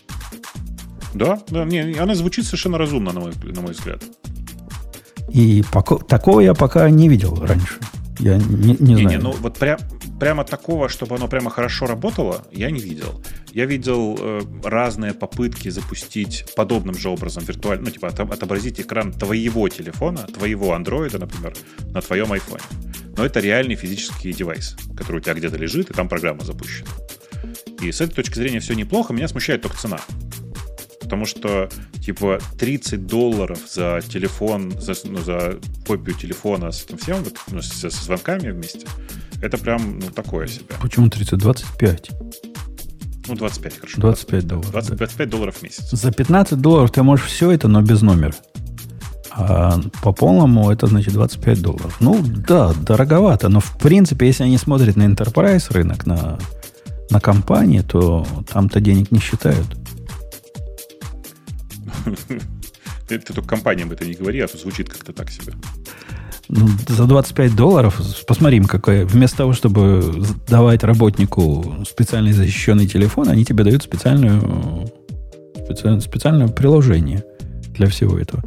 [1.13, 4.01] Да, да, не, она звучит совершенно разумно, на мой, на мой взгляд.
[5.29, 7.79] И пока, такого я пока не видел раньше.
[8.19, 9.09] Я не, не, не знаю.
[9.09, 9.79] Не, ну вот прям,
[10.19, 13.21] прямо такого, чтобы оно прямо хорошо работало, я не видел.
[13.51, 19.67] Я видел э, разные попытки запустить подобным же образом виртуально, ну, типа отобразить экран твоего
[19.67, 21.55] телефона, твоего андроида, например,
[21.93, 22.61] на твоем айфоне.
[23.17, 26.89] Но это реальный физический девайс, который у тебя где-то лежит, и там программа запущена.
[27.81, 29.99] И с этой точки зрения все неплохо, меня смущает только цена.
[31.01, 31.69] Потому что,
[31.99, 37.89] типа, 30 долларов за телефон, за, ну, за копию телефона с этим всем, ну, со,
[37.89, 38.88] со звонками вместе,
[39.41, 40.75] это прям, ну, такое себе.
[40.81, 41.38] Почему 30?
[41.38, 42.11] 25.
[43.27, 44.01] Ну, 25, хорошо.
[44.01, 44.71] 25 долларов.
[44.71, 45.89] 20, 25 долларов в месяц.
[45.91, 48.35] За 15 долларов ты можешь все это, но без номера.
[49.33, 51.97] А по полному это значит 25 долларов.
[51.99, 53.49] Ну, да, дороговато.
[53.49, 56.37] Но, в принципе, если они смотрят на enterprise рынок, на,
[57.09, 59.67] на компании, то там-то денег не считают.
[63.07, 65.51] Ты, ты только компаниям это не говори, а то звучит как-то так себе.
[66.47, 69.05] Ну, за 25 долларов, посмотрим, какое.
[69.05, 74.89] Вместо того, чтобы давать работнику специальный защищенный телефон, они тебе дают специальную,
[75.65, 77.25] специальное, специальное приложение
[77.73, 78.43] для всего этого.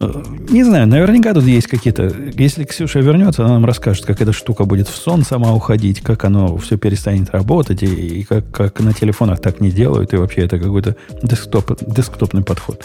[0.00, 2.12] Э, не знаю, наверняка тут есть какие-то...
[2.34, 6.24] Если Ксюша вернется, она нам расскажет, как эта штука будет в сон сама уходить, как
[6.24, 10.42] оно все перестанет работать, и, и как, как на телефонах так не делают, и вообще
[10.42, 12.84] это какой-то десктоп, десктопный подход.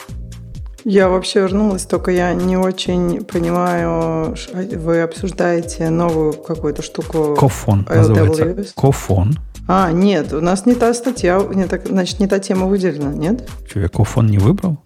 [0.85, 4.35] Я вообще вернулась, только я не очень понимаю,
[4.75, 7.35] вы обсуждаете новую какую-то штуку.
[7.37, 8.73] Кофон называется.
[8.75, 9.37] Кофон.
[9.65, 13.47] А, нет, у нас не та статья, не так, значит, не та тема выделена, нет?
[13.69, 14.77] Что, я кофон не выбрал?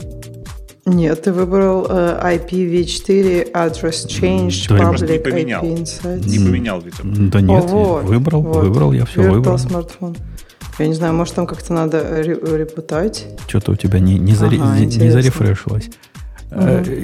[0.88, 5.64] Нет, ты выбрал э, IPv4 Address Change, да, Public не поменял.
[5.64, 6.30] IP Insights.
[6.30, 7.30] Не поменял, видимо.
[7.30, 8.64] Да нет, О, вот, выбрал, вот.
[8.64, 9.58] выбрал, я все Virtual выбрал.
[9.58, 10.16] смартфон.
[10.80, 13.28] Я не знаю, может, там как-то надо репутать.
[13.48, 15.90] Что-то у тебя не, не, заре, ага, не зарефрешилось.
[16.52, 16.62] Угу.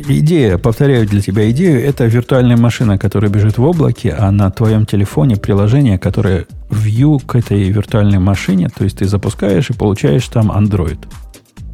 [0.07, 4.85] Идея, повторяю для тебя идею, это виртуальная машина, которая бежит в облаке, а на твоем
[4.85, 10.49] телефоне приложение, которое view к этой виртуальной машине, то есть ты запускаешь и получаешь там
[10.51, 10.99] Android.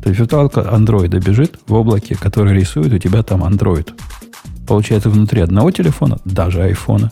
[0.02, 3.92] То есть виртуалка андроида бежит в облаке, который рисует у тебя там Android.
[4.68, 7.12] Получается, внутри одного телефона, даже айфона,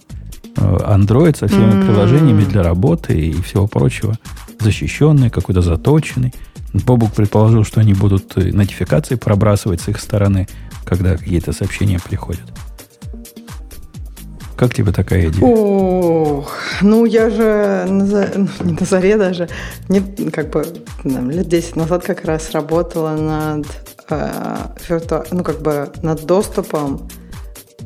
[0.56, 1.86] Android со всеми mm-hmm.
[1.86, 4.18] приложениями для работы и всего прочего
[4.60, 6.34] защищенный, какой-то заточенный.
[6.74, 10.48] Бобук предположил, что они будут э, нотификации пробрасывать с их стороны,
[10.86, 12.46] когда какие-то сообщения приходят.
[14.58, 15.46] Как тебе такая идея?
[15.46, 16.52] Ох,
[16.82, 19.48] ну я же на, ну, не на заре даже,
[19.88, 20.02] не,
[20.32, 20.66] как бы
[21.04, 23.68] там, лет 10 назад как раз работала над,
[24.10, 24.56] э,
[24.90, 25.24] вирту...
[25.30, 27.08] ну, как бы над доступом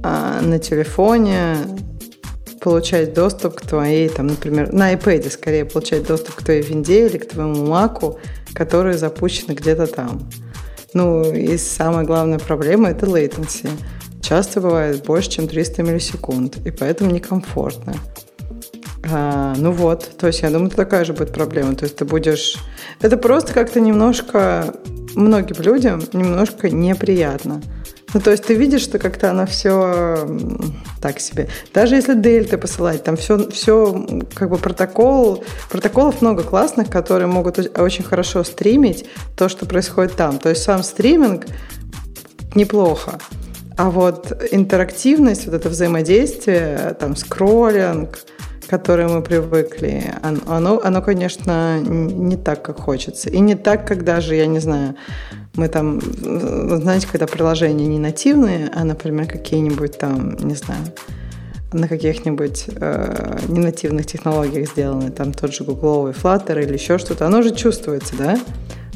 [0.02, 1.58] э, на телефоне
[2.62, 7.18] получать доступ к твоей, там, например, на iPad скорее получать доступ к твоей винде или
[7.18, 8.18] к твоему маку,
[8.54, 10.30] которые запущены где-то там.
[10.94, 13.70] Ну, и самая главная проблема– это latency.
[14.32, 17.96] Часто бывает больше, чем 300 миллисекунд, и поэтому некомфортно.
[19.12, 21.76] А, ну вот, то есть я думаю, такая же будет проблема.
[21.76, 22.56] То есть ты будешь...
[23.02, 24.74] Это просто как-то немножко
[25.16, 27.62] многим людям немножко неприятно.
[28.14, 30.26] Ну, то есть ты видишь, что как-то оно все
[31.02, 31.50] так себе.
[31.74, 37.60] Даже если дельты посылать, там все, все как бы протокол, протоколов много классных, которые могут
[37.78, 39.06] очень хорошо стримить
[39.36, 40.40] то, что происходит там.
[40.40, 41.48] То есть сам стриминг
[42.56, 43.20] неплохо.
[43.78, 48.20] А вот интерактивность, вот это взаимодействие, там скроллинг,
[48.66, 53.30] к которой мы привыкли, оно, оно, конечно, не так, как хочется.
[53.30, 54.96] И не так, как даже, я не знаю,
[55.56, 60.82] мы там, знаете, когда приложения не нативные, а, например, какие-нибудь там, не знаю,
[61.74, 67.42] на каких-нибудь э, ненативных технологиях сделаны, там тот же гугловый Flutter или еще что-то, оно
[67.42, 68.38] же чувствуется, да?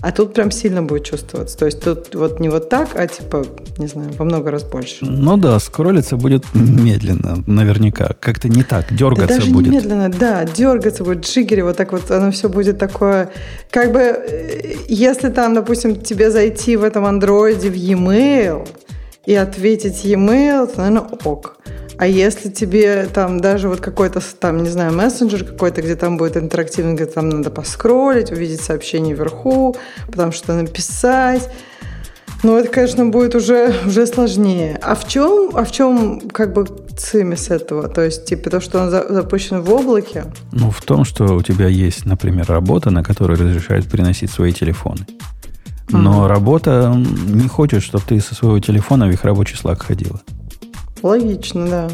[0.06, 1.58] А тут прям сильно будет чувствоваться.
[1.58, 3.44] То есть тут вот не вот так, а типа,
[3.80, 5.04] не знаю, во много раз больше.
[5.04, 8.12] Ну да, скроллиться будет медленно, наверняка.
[8.20, 9.72] Как-то не так, дергаться да даже будет.
[9.72, 13.32] Не медленно, да, дергаться будет, джиггери, вот так вот оно все будет такое.
[13.72, 18.68] Как бы, э, если там, допустим, тебе зайти в этом андроиде в e-mail
[19.26, 21.58] и ответить e-mail, то, наверное, ок.
[21.98, 26.36] А если тебе там даже вот какой-то там, не знаю, мессенджер какой-то, где там будет
[26.36, 29.76] интерактивно, где там надо поскролить, увидеть сообщение вверху,
[30.08, 31.50] потому что написать,
[32.44, 34.78] ну, это, конечно, будет уже, уже сложнее.
[34.84, 37.88] А в чем, а в чем как бы цимис этого?
[37.88, 40.26] То есть, типа, то, что он за, запущен в облаке?
[40.52, 45.08] Ну, в том, что у тебя есть, например, работа, на которой разрешают приносить свои телефоны.
[45.90, 46.28] Но mm-hmm.
[46.28, 46.94] работа
[47.28, 50.22] не хочет, чтобы ты со своего телефона в их рабочий слаг ходила.
[51.04, 51.90] Логично, да.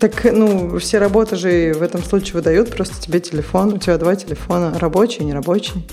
[0.00, 3.72] Так, ну, все работы же в этом случае выдают просто тебе телефон.
[3.72, 5.86] У тебя два телефона, рабочий и нерабочий.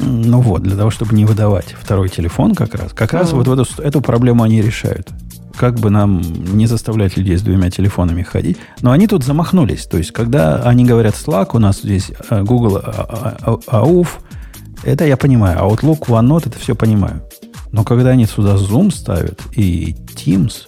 [0.00, 2.92] Ну вот, для того, чтобы не выдавать второй телефон как раз.
[2.92, 3.18] Как а.
[3.18, 5.10] раз вот в эту, эту проблему они решают.
[5.56, 6.20] Как бы нам
[6.56, 8.58] не заставлять людей с двумя телефонами ходить.
[8.82, 9.86] Но они тут замахнулись.
[9.86, 14.08] То есть, когда они говорят Slack, у нас здесь э, Google AUF,
[14.84, 15.58] это я понимаю.
[15.58, 17.22] Outlook, OneNote, это все понимаю.
[17.72, 20.66] Но когда они сюда Zoom ставят и Teams,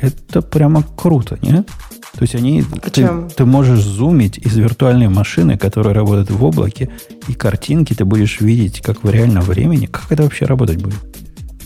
[0.00, 1.68] это прямо круто, нет?
[2.12, 6.88] То есть они, ты, ты можешь зумить из виртуальной машины, которая работает в облаке,
[7.28, 9.86] и картинки ты будешь видеть как в реальном времени.
[9.86, 10.96] Как это вообще работать будет?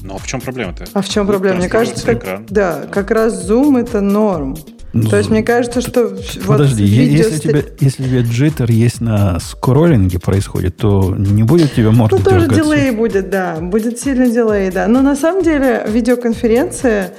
[0.02, 0.86] Ну а в чем проблема-то?
[0.92, 1.58] А в чем проблема?
[1.58, 4.56] Мне кажется, как, да, как раз Zoom это норм.
[4.92, 6.16] Ну, То есть мне кажется, что...
[6.46, 11.90] Подожди, вот если, тебе, если тебе джиттер есть на скроллинге происходит, то не будет тебе
[11.90, 13.58] морда Ну, тоже дилей будет, да.
[13.60, 14.88] Будет сильный дилей, да.
[14.88, 17.12] Но на самом деле видеоконференция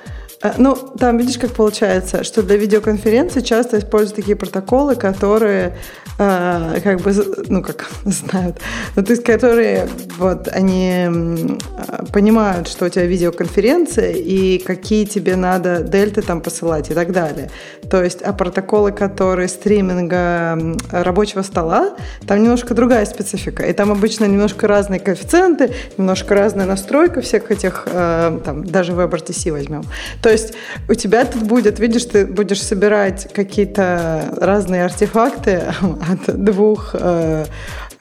[0.58, 5.78] ну, там видишь, как получается, что для видеоконференции часто используют такие протоколы, которые
[6.18, 7.14] э, как бы,
[7.48, 8.58] ну, как знают,
[8.96, 9.88] ну, то есть, которые
[10.18, 16.90] вот они э, понимают, что у тебя видеоконференция и какие тебе надо дельты там посылать
[16.90, 17.52] и так далее.
[17.90, 21.96] То есть, а протоколы, которые стриминга рабочего стола,
[22.28, 23.64] там немножко другая специфика.
[23.64, 29.52] И там обычно немножко разные коэффициенты, немножко разная настройка всех этих, э, там, даже WebRTC
[29.52, 29.84] возьмем.
[30.22, 30.54] То есть
[30.88, 35.64] у тебя тут будет, видишь, ты будешь собирать какие-то разные артефакты
[36.12, 37.46] от двух э,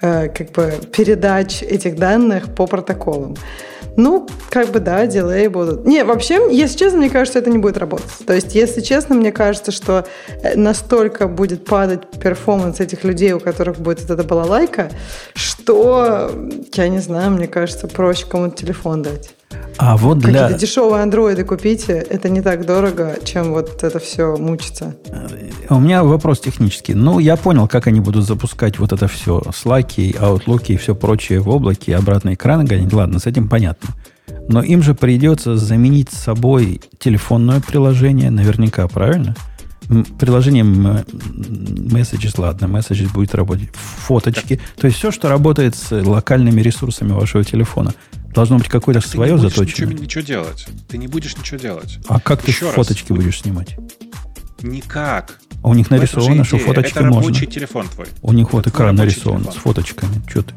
[0.00, 3.36] э, как бы передач этих данных по протоколам.
[3.96, 5.84] Ну, как бы да, дилей будут.
[5.84, 8.10] Не, вообще, если честно, мне кажется, это не будет работать.
[8.26, 10.06] То есть, если честно, мне кажется, что
[10.42, 14.90] э, настолько будет падать перформанс этих людей, у которых будет вот эта балалайка,
[15.34, 16.30] что,
[16.74, 19.34] я не знаю, мне кажется, проще кому-то телефон дать.
[19.78, 20.42] А вот для...
[20.42, 24.94] Какие-то дешевые андроиды купите, это не так дорого, чем вот это все мучиться.
[25.70, 26.94] У меня вопрос технический.
[26.94, 29.38] Ну, я понял, как они будут запускать вот это все.
[29.38, 32.92] Slack, Outlook и все прочее в облаке, обратно экраны гонять.
[32.92, 33.94] Ладно, с этим понятно.
[34.48, 39.34] Но им же придется заменить собой телефонное приложение, наверняка, правильно?
[40.18, 43.70] Приложение Messages, ладно, Messages будет работать.
[43.74, 44.60] Фоточки.
[44.76, 47.94] То есть все, что работает с локальными ресурсами вашего телефона–
[48.34, 49.90] Должно быть какое-то свое заточенное.
[49.90, 50.66] Ничего, ничего делать.
[50.88, 51.98] Ты не будешь ничего делать.
[52.06, 53.18] А как Еще ты фоточки раз.
[53.18, 53.76] будешь снимать?
[54.62, 55.40] Никак.
[55.62, 57.34] А у них нарисовано, что фоточки Это можно.
[57.34, 58.06] телефон твой.
[58.22, 59.52] У них вот экран нарисован телефон.
[59.52, 60.22] с фоточками.
[60.28, 60.54] Что ты?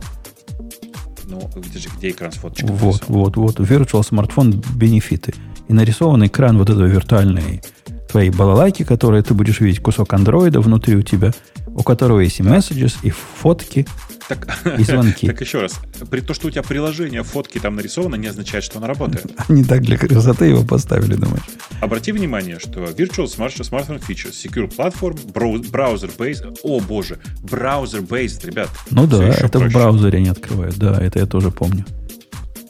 [1.25, 2.69] Ну, где же, где экран с фоточками?
[2.71, 3.21] Вот, нарисован?
[3.21, 3.59] вот, вот.
[3.59, 5.33] Virtual смартфон бенефиты.
[5.67, 7.63] И нарисован экран вот этого виртуальной
[8.13, 11.31] твоей балалайки, которая ты будешь видеть кусок андроида внутри у тебя,
[11.65, 13.87] у которого есть и messages, и фотки,
[14.29, 15.25] так, и звонки.
[15.33, 15.79] Так еще раз,
[16.11, 19.31] при том, что у тебя приложение, фотки там нарисовано, не означает, что оно работает.
[19.49, 21.41] Они так для красоты его поставили, думаешь?
[21.81, 28.69] Обрати внимание, что Virtual Smart Smartphone Features, Secure Platform, Browser-Based, о боже, Browser-Based, ребят.
[28.91, 31.83] Ну да, это в браузере не открывают, да, это я тоже помню.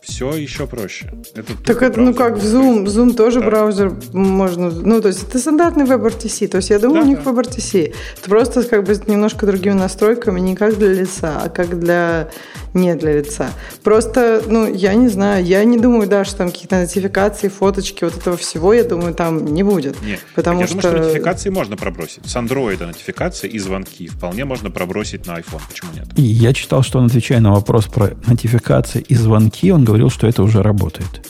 [0.03, 1.09] Все еще проще.
[1.33, 3.47] Это так это, ну как, в Zoom, Zoom тоже да.
[3.47, 7.23] браузер можно, ну то есть это стандартный WebRTC, то есть я думаю, да, у них
[7.23, 7.31] да.
[7.31, 7.93] WebRTC.
[8.17, 12.29] Это просто как бы немножко другими настройками, не как для лица, а как для
[12.73, 13.51] не для лица.
[13.83, 18.17] Просто, ну, я не знаю, я не думаю, да, что там какие-то нотификации, фоточки, вот
[18.17, 20.01] этого всего, я думаю, там не будет.
[20.01, 20.81] Нет, потому я что...
[20.81, 22.25] думаю, что нотификации можно пробросить.
[22.25, 25.61] С Android нотификации и звонки вполне можно пробросить на iPhone.
[25.69, 26.07] Почему нет?
[26.15, 30.27] И я читал, что он, отвечая на вопрос про нотификации и звонки, он говорил, что
[30.27, 31.27] это уже работает.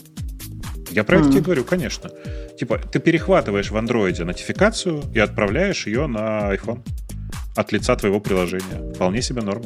[0.91, 1.21] Я про mm.
[1.21, 2.11] это тебе говорю, конечно.
[2.59, 6.81] Типа, ты перехватываешь в андроиде нотификацию и отправляешь ее на iPhone
[7.55, 8.93] от лица твоего приложения.
[8.93, 9.63] Вполне себе норм.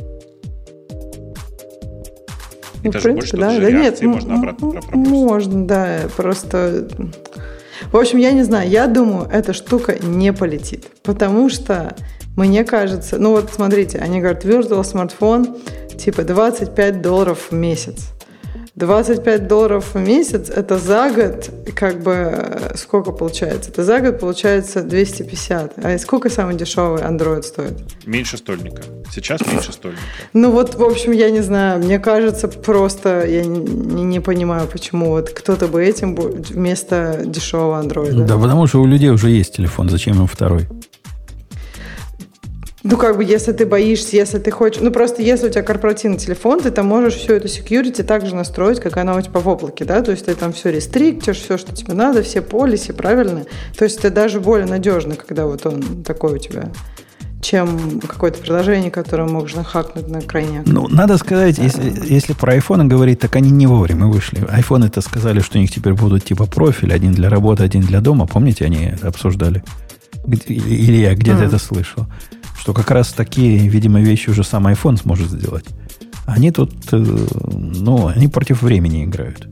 [2.87, 4.95] И ну, даже принципе, больше да, да нет, можно обратно пропустить.
[4.95, 6.87] Можно, да, просто...
[7.91, 11.95] В общем, я не знаю, я думаю, эта штука не полетит, потому что
[12.35, 15.57] мне кажется, ну вот смотрите, они говорят, virtual смартфон
[15.97, 18.13] типа 25 долларов в месяц.
[18.77, 23.71] 25 долларов в месяц, это за год, как бы, сколько получается?
[23.71, 25.83] Это за год получается 250.
[25.83, 27.73] А сколько самый дешевый Android стоит?
[28.05, 28.83] Меньше стольника.
[29.11, 30.03] Сейчас меньше стольника.
[30.33, 35.07] Ну вот, в общем, я не знаю, мне кажется, просто я не, не понимаю, почему
[35.09, 38.25] вот кто-то бы этим вместо дешевого Android.
[38.25, 40.67] Да, потому что у людей уже есть телефон, зачем им второй?
[42.89, 44.81] Ну, как бы, если ты боишься, если ты хочешь...
[44.81, 48.33] Ну, просто если у тебя корпоративный телефон, ты там можешь все это security так же
[48.33, 50.01] настроить, как она у тебя в облаке, да?
[50.01, 53.45] То есть ты там все рестриктишь, все, что тебе надо, все полиси правильно.
[53.77, 56.71] То есть это даже более надежно, когда вот он такой у тебя
[57.41, 60.65] чем какое-то приложение, которое можно хакнуть на крайняк.
[60.65, 64.39] Ну, надо сказать, если, если про iPhone говорить, так они не вовремя вышли.
[64.39, 68.01] iPhone это сказали, что у них теперь будут типа профиль, один для работы, один для
[68.01, 68.25] дома.
[68.25, 69.63] Помните, они это обсуждали?
[70.47, 71.47] Или я где-то mm.
[71.47, 72.07] это слышал
[72.67, 75.63] что как раз такие, видимо, вещи уже сам iPhone сможет сделать.
[76.25, 79.47] Они тут, э, ну, они против времени играют.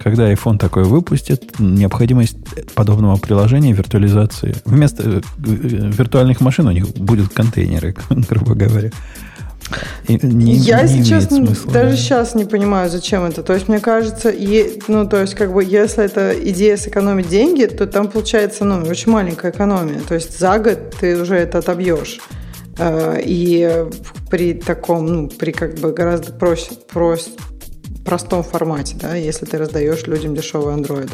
[0.00, 2.36] Когда iPhone такой выпустит, необходимость
[2.76, 8.90] подобного приложения, виртуализации, вместо э, виртуальных машин у них будут контейнеры, грубо говоря.
[10.08, 11.96] не, Я, не если честно, смысла, даже да.
[11.96, 13.42] сейчас не понимаю, зачем это.
[13.42, 17.64] То есть, мне кажется, е, ну, то есть, как бы, если это идея сэкономить деньги,
[17.64, 19.98] то там получается, ну, очень маленькая экономия.
[20.08, 22.20] То есть, за год ты уже это отобьешь.
[22.78, 23.86] Э, и
[24.30, 27.30] при таком, ну, при как бы гораздо проще, проще,
[28.04, 31.12] простом формате, да, если ты раздаешь людям дешевые андроиды.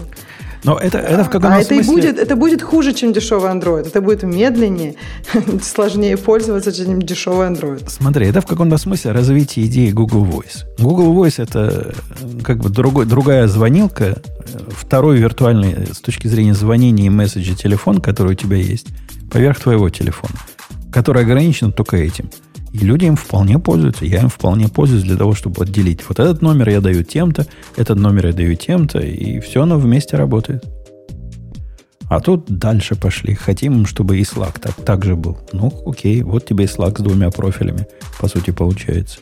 [0.62, 1.78] Но это, это в каком а смысле...
[1.78, 3.87] это, и будет, это будет хуже, чем дешевый Android.
[3.87, 4.97] Это будет медленнее,
[5.62, 7.89] сложнее пользоваться, чем дешевый Android.
[7.89, 10.65] Смотри, это в каком-то смысле развитие идеи Google Voice.
[10.78, 11.95] Google Voice это
[12.43, 14.20] как бы другой, другая звонилка,
[14.69, 18.89] второй виртуальный с точки зрения звонения и месседжа телефон, который у тебя есть,
[19.31, 20.35] поверх твоего телефона
[20.93, 22.31] которая ограничена только этим.
[22.73, 24.05] И люди им вполне пользуются.
[24.05, 26.09] Я им вполне пользуюсь для того, чтобы отделить.
[26.09, 27.47] Вот этот номер я даю тем-то,
[27.77, 30.65] этот номер я даю тем-то, и все оно вместе работает.
[32.09, 33.35] А тут дальше пошли.
[33.35, 35.39] Хотим, чтобы и Slack так, так же был.
[35.53, 37.87] Ну, окей, вот тебе и Slack с двумя профилями,
[38.21, 39.21] по сути, получается.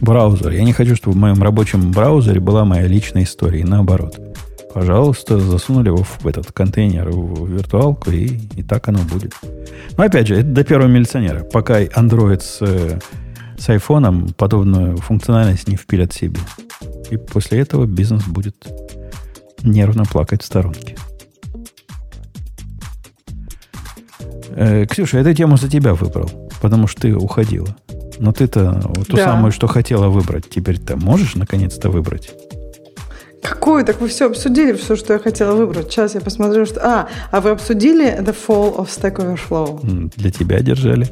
[0.00, 0.50] Браузер.
[0.50, 4.16] Я не хочу, чтобы в моем рабочем браузере была моя личная история, и наоборот.
[4.72, 9.34] Пожалуйста, засунули его в этот контейнер, в виртуалку, и, и так оно будет.
[9.96, 11.42] Но опять же, это до первого милиционера.
[11.44, 12.58] Пока Android с,
[13.58, 16.40] с iPhone подобную функциональность не впилят себе.
[17.10, 18.56] И после этого бизнес будет
[19.62, 20.96] нервно плакать в сторонке.
[24.50, 26.30] Э, Ксюша, эту тему за тебя выбрал,
[26.60, 27.76] потому что ты уходила.
[28.18, 29.24] Но ты-то ту да.
[29.24, 32.34] самую, что хотела выбрать, теперь-то можешь наконец-то выбрать?
[33.42, 33.84] Какую?
[33.84, 35.90] Так вы все обсудили, все, что я хотела выбрать.
[35.90, 36.80] Сейчас я посмотрю, что...
[36.82, 40.10] А, а вы обсудили The Fall of Stack Overflow?
[40.16, 41.08] Для тебя держали.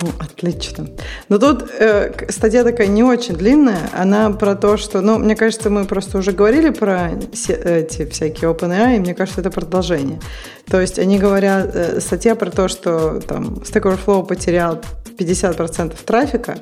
[0.00, 0.88] Ну, отлично.
[1.28, 3.88] Но тут э, статья такая не очень длинная.
[3.94, 5.00] Она про то, что...
[5.00, 9.50] Ну, мне кажется, мы просто уже говорили про эти всякие OpenAI, и мне кажется, это
[9.50, 10.20] продолжение.
[10.68, 11.74] То есть они говорят...
[11.74, 14.80] Э, статья про то, что там Stack Overflow потерял
[15.16, 16.58] 50% трафика,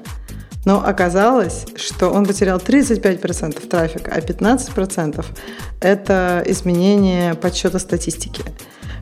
[0.64, 5.24] но оказалось, что он потерял 35% трафика, а 15%
[5.80, 8.42] это изменение подсчета статистики.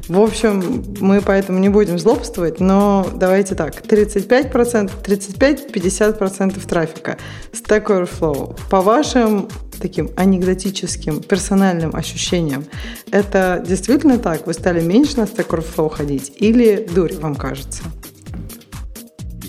[0.09, 7.16] В общем, мы поэтому не будем злобствовать, но давайте так, 35%, 35-50% трафика.
[7.53, 8.59] Stack Overflow.
[8.70, 9.49] По вашим
[9.81, 12.65] таким анекдотическим, персональным ощущениям,
[13.12, 14.49] это действительно так?
[14.49, 16.32] Вы стали меньше на Stack Overflow ходить?
[16.39, 17.85] Или дурь вам кажется?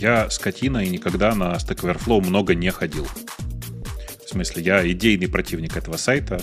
[0.02, 3.08] Я скотина и никогда на Stack Overflow много не ходил.
[4.26, 6.42] В смысле, я идейный противник этого сайта,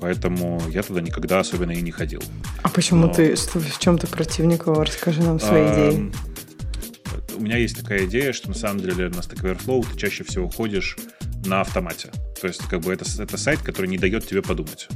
[0.00, 2.22] поэтому я туда никогда особенно и не ходил.
[2.62, 3.12] А почему Но...
[3.12, 4.82] ты, что, в чем ты противник его?
[4.82, 6.12] Расскажи нам свои а, идеи.
[7.36, 10.48] У меня есть такая идея, что на самом деле на Stack Overflow ты чаще всего
[10.48, 10.96] ходишь
[11.44, 12.10] на автомате.
[12.40, 14.88] То есть, как бы это, это сайт, который не дает тебе подумать.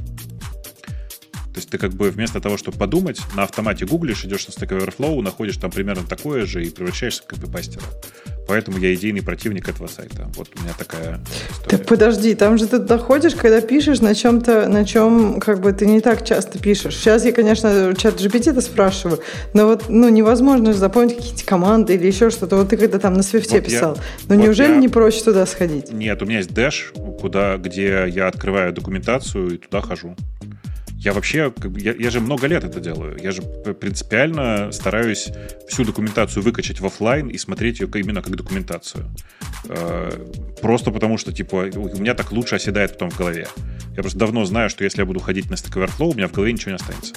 [1.53, 4.77] То есть ты как бы вместо того, чтобы подумать, на автомате гуглишь, идешь на Stack
[4.77, 7.83] Overflow, находишь там примерно такое же и превращаешься в копипастера.
[8.47, 10.29] Поэтому я идейный противник этого сайта.
[10.35, 11.77] Вот у меня такая история.
[11.77, 15.85] Так подожди, там же ты доходишь, когда пишешь на чем-то, на чем как бы ты
[15.85, 16.95] не так часто пишешь.
[16.95, 19.19] Сейчас я, конечно, чат GPT это спрашиваю,
[19.53, 22.55] но вот ну, невозможно запомнить какие-то команды или еще что-то.
[22.55, 23.95] Вот ты когда там на свифте вот писал.
[23.95, 24.77] Я, но вот неужели я...
[24.77, 25.91] не проще туда сходить?
[25.91, 30.15] Нет, у меня есть Dash, куда, где я открываю документацию и туда хожу.
[31.03, 33.17] Я вообще, я, я же много лет это делаю.
[33.19, 35.29] Я же принципиально стараюсь
[35.67, 39.09] всю документацию выкачать в офлайн и смотреть ее именно как документацию.
[39.67, 40.11] Э,
[40.61, 43.47] просто потому что, типа, у меня так лучше оседает потом в голове.
[43.95, 46.33] Я просто давно знаю, что если я буду ходить на Stack Overflow, у меня в
[46.33, 47.15] голове ничего не останется.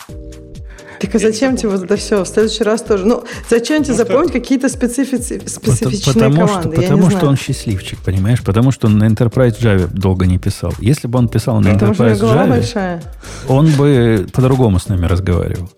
[1.05, 2.25] Так а зачем тебе вот это все?
[2.25, 3.05] В следующий раз тоже.
[3.05, 5.43] Ну, зачем тебе запомнить какие-то специфици...
[5.47, 6.73] специфичные потому команды?
[6.73, 8.41] Что, потому что он счастливчик, понимаешь?
[8.43, 10.73] Потому что он на Enterprise Java долго не писал.
[10.79, 11.87] Если бы он писал на да.
[11.87, 13.03] Enterprise Java, большая.
[13.49, 15.69] он бы по-другому с нами разговаривал.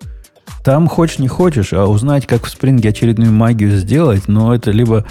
[0.63, 5.05] Там хочешь не хочешь, а узнать, как в Spring очередную магию сделать, но это либо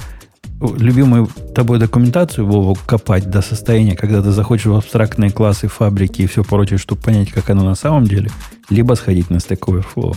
[0.61, 6.27] любимую тобой документацию, Вову, копать до состояния, когда ты заходишь в абстрактные классы, фабрики и
[6.27, 8.31] все прочее, чтобы понять, как оно на самом деле,
[8.71, 10.17] либо сходить на Stack Overflow,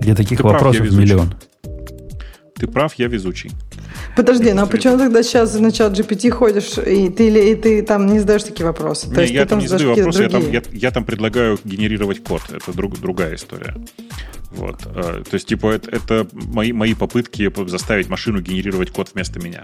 [0.00, 1.34] где таких ты вопросов прав, миллион.
[2.58, 3.50] Ты прав, я везучий.
[4.16, 7.82] Подожди, ну а почему тогда сейчас на чат GPT ходишь, и ты, или, и ты
[7.82, 9.08] там не задаешь такие вопросы?
[9.08, 12.24] Не, То есть я там не задаю вопросы, я там, я, я там предлагаю генерировать
[12.24, 12.40] код.
[12.50, 13.74] Это друг, другая история.
[14.50, 14.86] Вот.
[14.86, 19.62] Э, то есть, типа, это, это мои, мои попытки заставить машину генерировать код вместо меня.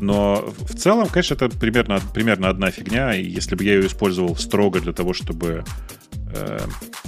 [0.00, 4.36] Но в целом, конечно, это примерно, примерно одна фигня, и если бы я ее использовал
[4.36, 5.64] строго для того, чтобы
[6.34, 6.58] э,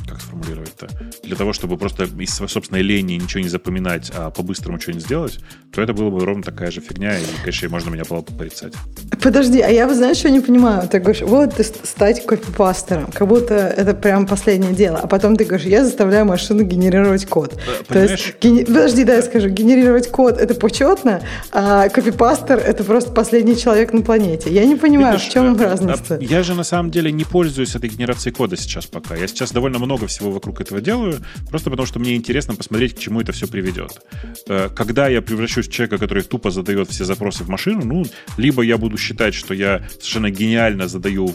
[0.09, 0.89] как сформулировать-то,
[1.23, 5.39] для того, чтобы просто из своей собственной лени ничего не запоминать, а по-быстрому что-нибудь сделать,
[5.73, 8.75] то это было бы ровно такая же фигня, и, конечно, можно меня было бы порицать.
[9.23, 10.89] Подожди, а я, знаешь, что не понимаю?
[10.89, 15.45] Ты говоришь, вот ты стать копипастером, как будто это прям последнее дело, а потом ты
[15.45, 17.59] говоришь, я заставляю машину генерировать код.
[17.89, 17.89] Понимаешь?
[17.89, 18.67] То есть, ген...
[18.67, 21.23] подожди, да, я скажу, генерировать код это почетно,
[21.53, 24.51] а копипастер это просто последний человек на планете.
[24.51, 26.19] Я не понимаю, Видишь, в чем э, разница.
[26.21, 29.14] Я же на самом деле не пользуюсь этой генерацией кода сейчас пока.
[29.17, 32.99] Я сейчас довольно много всего вокруг этого делаю, просто потому что мне интересно посмотреть, к
[32.99, 34.01] чему это все приведет.
[34.49, 38.05] Э, когда я превращусь в человека, который тупо задает все запросы в машину, ну,
[38.37, 41.35] либо я буду считать, что я совершенно гениально задаю,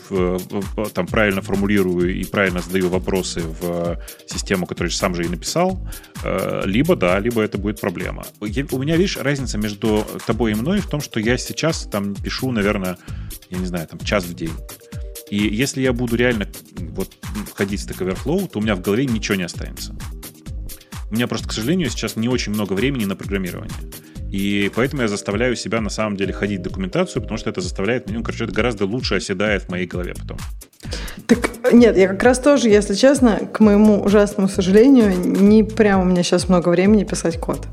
[0.93, 5.79] там, правильно формулирую и правильно задаю вопросы в систему, которую сам же и написал,
[6.23, 8.25] э, либо да, либо это будет проблема.
[8.39, 12.51] У меня, видишь, разница между тобой и мной в том, что я сейчас там пишу,
[12.51, 12.97] наверное,
[13.49, 14.51] я не знаю, там час в день.
[15.29, 16.47] И если я буду реально
[16.91, 17.11] вот
[17.53, 19.95] ходить в Stack Overflow, то у меня в голове ничего не останется.
[21.11, 23.73] У меня просто, к сожалению, сейчас не очень много времени на программирование.
[24.31, 28.07] И поэтому я заставляю себя на самом деле ходить в документацию, потому что это заставляет
[28.07, 30.37] меня, ну, короче, это гораздо лучше оседает в моей голове потом.
[31.25, 36.05] Так нет, я как раз тоже, если честно, к моему ужасному сожалению, не прямо у
[36.05, 37.67] меня сейчас много времени писать код.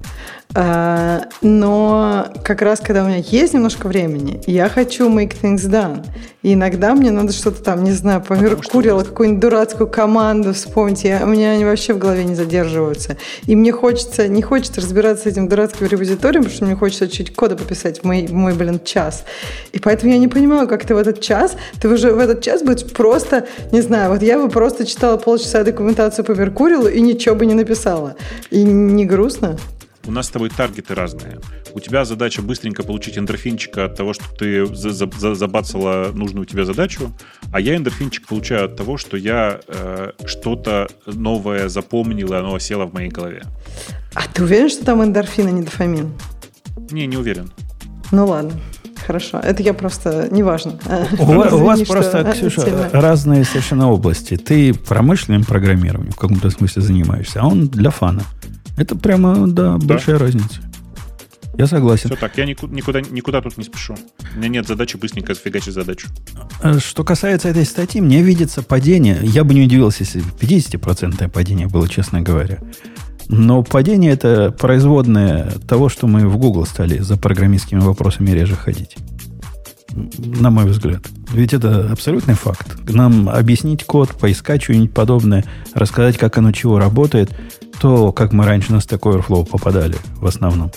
[0.55, 6.05] А, но как раз, когда у меня есть немножко времени, я хочу make things done.
[6.43, 11.03] И иногда мне надо что-то там, не знаю, по Меркурила, какую-нибудь дурацкую команду вспомнить.
[11.03, 13.17] Я, у меня они вообще в голове не задерживаются.
[13.47, 17.35] И мне хочется, не хочется разбираться с этим дурацким репозиторием, потому что мне хочется чуть
[17.35, 19.25] кода пописать в мой, в мой блин, час.
[19.73, 22.63] И поэтому я не понимаю, как ты в этот час, ты уже в этот час
[22.63, 27.35] будешь просто, не знаю, вот я бы просто читала полчаса документацию по Меркурилу и ничего
[27.35, 28.15] бы не написала.
[28.51, 29.59] И не грустно?
[30.07, 31.41] У нас с тобой таргеты разные.
[31.75, 37.13] У тебя задача быстренько получить эндорфинчика от того, что ты забацала нужную тебе задачу,
[37.53, 42.87] а я эндорфинчик получаю от того, что я э, что-то новое запомнил, и оно осело
[42.87, 43.43] в моей голове.
[44.15, 46.13] А ты уверен, что там эндорфин, а не дофамин?
[46.91, 47.51] Не, не уверен.
[48.13, 48.53] Ну ладно.
[49.07, 50.79] Хорошо, это я просто, неважно.
[51.19, 54.37] У, у вас просто, Ксюша, разные совершенно области.
[54.37, 58.23] Ты промышленным программированием в каком-то смысле занимаешься, а он для фана.
[58.77, 59.87] Это прямо, да, да.
[59.87, 60.61] большая разница.
[61.57, 62.11] Я согласен.
[62.11, 63.97] Все так, я никуда, никуда, никуда тут не спешу.
[64.35, 66.09] У меня нет задачи быстренько сфигачить задачу.
[66.61, 69.19] А что касается этой статьи, мне видится падение.
[69.23, 72.59] Я бы не удивился, если 50% падение было, честно говоря.
[73.29, 78.97] Но падение это производное того, что мы в Google стали за программистскими вопросами реже ходить.
[80.19, 81.03] На мой взгляд.
[81.33, 82.77] Ведь это абсолютный факт.
[82.89, 85.45] Нам объяснить код, поискать что-нибудь подобное,
[85.75, 87.35] рассказать, как оно чего работает,
[87.81, 90.71] то, как мы раньше на Stack Overflow попадали в основном.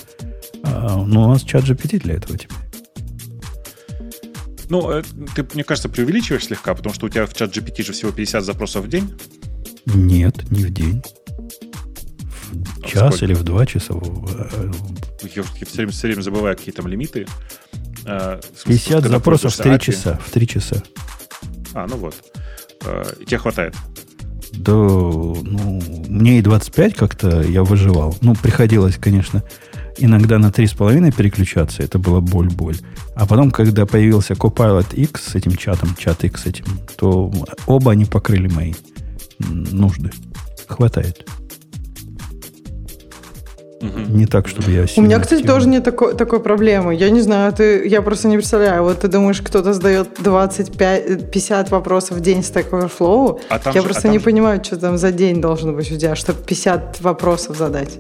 [0.64, 2.58] А, ну, у нас чат GPT для этого теперь.
[4.70, 5.04] Ну, э,
[5.36, 8.44] ты, мне кажется, преувеличиваешь слегка, потому что у тебя в чат GPT же всего 50
[8.44, 9.14] запросов в день.
[9.86, 11.02] Нет, не в день.
[12.52, 13.26] В а час сколько?
[13.26, 13.96] или в два часа.
[15.24, 17.28] Я, я все, время, все время забываю, какие там лимиты.
[18.10, 20.20] Э, 50 запросов в 3 часа.
[20.26, 20.82] В 3 часа.
[21.74, 22.16] А, ну вот.
[22.86, 23.76] Э, тебе хватает?
[24.52, 28.18] Да, ну, мне и 25 как-то я выживал.
[28.22, 29.44] Ну, приходилось, конечно,
[29.98, 31.84] иногда на 3,5 переключаться.
[31.84, 32.78] Это была боль-боль.
[33.16, 36.66] А потом, когда появился Copilot X с этим чатом, чат X этим,
[36.98, 37.32] то
[37.68, 38.74] оба они покрыли мои
[39.40, 40.12] нужды.
[40.68, 41.28] Хватает.
[43.82, 44.18] Угу.
[44.18, 46.94] Не так, чтобы я У меня, кстати, тоже нет такой, такой проблемы.
[46.96, 48.84] Я не знаю, ты, я просто не представляю.
[48.84, 53.40] Вот ты думаешь, кто-то задает 25, 50 вопросов в день Stack Overflow.
[53.50, 54.26] А я же, просто а не же...
[54.26, 58.00] понимаю, что там за день должен быть у тебя, чтобы 50 вопросов задать.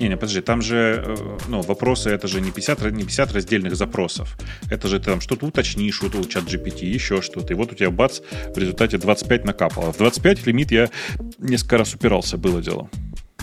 [0.00, 1.16] Не, не, подожди, там же, э,
[1.46, 4.36] ну, вопросы, это же не 50, не 50 раздельных запросов.
[4.68, 7.52] Это же ты там что-то уточнишь, что-то у чат GPT, еще что-то.
[7.52, 8.20] И вот у тебя бац,
[8.52, 9.92] в результате 25 накапало.
[9.92, 10.90] В 25 лимит я
[11.38, 12.88] несколько раз упирался, было дело.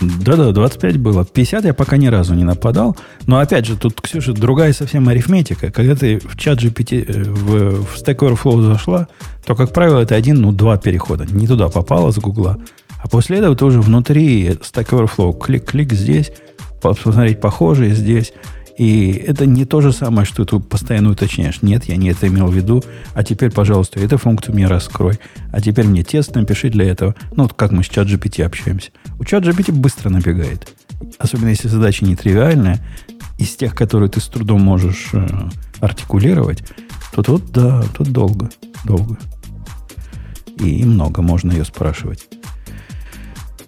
[0.00, 1.24] Да-да, 25 было.
[1.24, 2.96] 50 я пока ни разу не нападал.
[3.26, 5.70] Но опять же, тут, Ксюша, другая совсем арифметика.
[5.70, 9.08] Когда ты в чат GPT, э, в, в Stack Overflow зашла,
[9.44, 11.26] то, как правило, это один, ну, два перехода.
[11.26, 12.58] Не туда попала с Гугла.
[13.02, 16.32] А после этого ты уже внутри Stack Overflow клик-клик здесь,
[16.80, 18.32] посмотреть похожие здесь.
[18.80, 21.60] И это не то же самое, что ты постоянно уточняешь.
[21.60, 22.82] Нет, я не это имел в виду.
[23.12, 25.18] А теперь, пожалуйста, эту функцию мне раскрой.
[25.52, 27.14] А теперь мне тест напиши для этого.
[27.36, 28.90] Ну, вот как мы с чат общаемся.
[29.18, 30.72] У чат быстро набегает.
[31.18, 32.80] Особенно если задача нетривиальная,
[33.38, 35.28] из тех, которые ты с трудом можешь э,
[35.80, 36.64] артикулировать,
[37.12, 38.48] то тут, да, тут долго.
[38.86, 39.18] Долго.
[40.58, 42.28] И много можно ее спрашивать.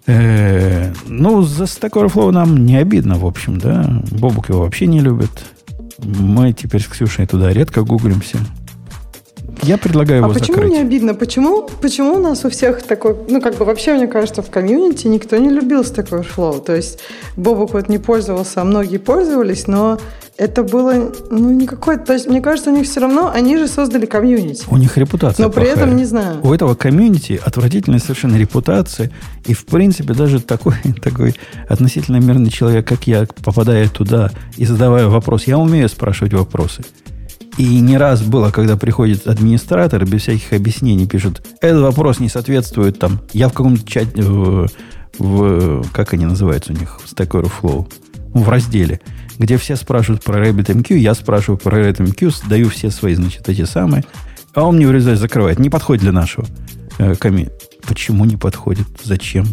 [0.07, 4.03] Э, ну, за Stack Overflow нам не обидно, в общем, да.
[4.11, 5.31] Бобук его вообще не любит.
[5.99, 8.39] Мы теперь с Ксюшей туда редко гуглимся.
[9.63, 10.73] Я предлагаю его а почему закрыть.
[10.73, 11.15] не обидно?
[11.15, 13.17] Почему, почему у нас у всех такой...
[13.29, 16.65] Ну, как бы вообще, мне кажется, в комьюнити никто не любил Stack Overflow.
[16.65, 16.99] То есть
[17.37, 19.99] Бобук вот не пользовался, а многие пользовались, но
[20.37, 22.07] это было, ну, не какое-то...
[22.07, 24.65] То есть, мне кажется, у них все равно, они же создали комьюнити.
[24.69, 25.77] У них репутация Но при плохая.
[25.77, 26.41] этом, не знаю.
[26.43, 29.11] У этого комьюнити отвратительная совершенно репутация.
[29.45, 31.37] И, в принципе, даже такой, такой
[31.69, 36.83] относительно мирный человек, как я, попадая туда и задавая вопрос, я умею спрашивать вопросы.
[37.59, 42.99] И не раз было, когда приходит администратор без всяких объяснений пишет, этот вопрос не соответствует
[42.99, 44.69] там, я в каком-то чате, в,
[45.19, 47.87] в, как они называются у них, Stack Overflow,
[48.33, 49.01] в разделе–
[49.39, 54.05] где все спрашивают про RabbitMQ, я спрашиваю про RabbitMQ, даю все свои, значит, эти самые,
[54.55, 55.59] а он мне в результате закрывает.
[55.59, 56.47] Не подходит для нашего
[56.99, 57.51] э, коми.
[57.87, 58.87] Почему не подходит?
[59.03, 59.47] Зачем?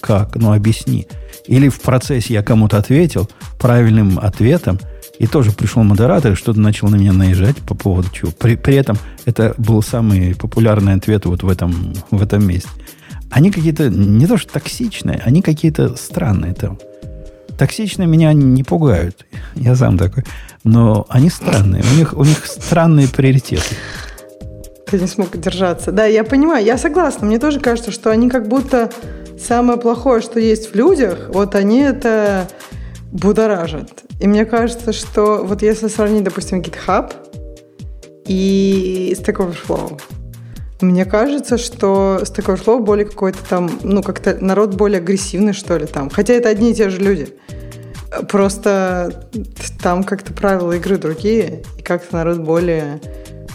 [0.00, 0.34] Как?
[0.36, 1.06] Ну, объясни.
[1.46, 3.28] Или в процессе я кому-то ответил
[3.58, 4.80] правильным ответом,
[5.18, 8.30] и тоже пришел модератор и что-то начал на меня наезжать по поводу чего.
[8.32, 12.68] При, при этом это был самый популярный ответ вот в этом, в этом месте.
[13.30, 16.78] Они какие-то не то что токсичные, они какие-то странные там.
[17.58, 19.24] Токсичные меня не пугают.
[19.54, 20.24] Я сам такой.
[20.62, 21.82] Но они странные.
[21.90, 23.76] У них, у них странные приоритеты.
[24.86, 25.90] Ты не смог держаться.
[25.90, 27.26] Да, я понимаю, я согласна.
[27.26, 28.90] Мне тоже кажется, что они как будто
[29.38, 32.48] самое плохое, что есть в людях, вот они это
[33.16, 34.04] будоражат.
[34.20, 37.12] И мне кажется, что вот если сравнить, допустим, GitHub
[38.26, 40.00] и Stack Overflow,
[40.80, 45.86] мне кажется, что Stack Overflow более какой-то там, ну, как-то народ более агрессивный, что ли,
[45.86, 46.10] там.
[46.10, 47.28] Хотя это одни и те же люди.
[48.28, 49.28] Просто
[49.82, 53.00] там как-то правила игры другие, и как-то народ более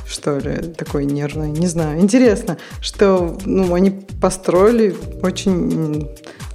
[0.07, 1.51] что ли, такой нервный.
[1.51, 2.01] Не знаю.
[2.01, 6.09] Интересно, что ну, они построили очень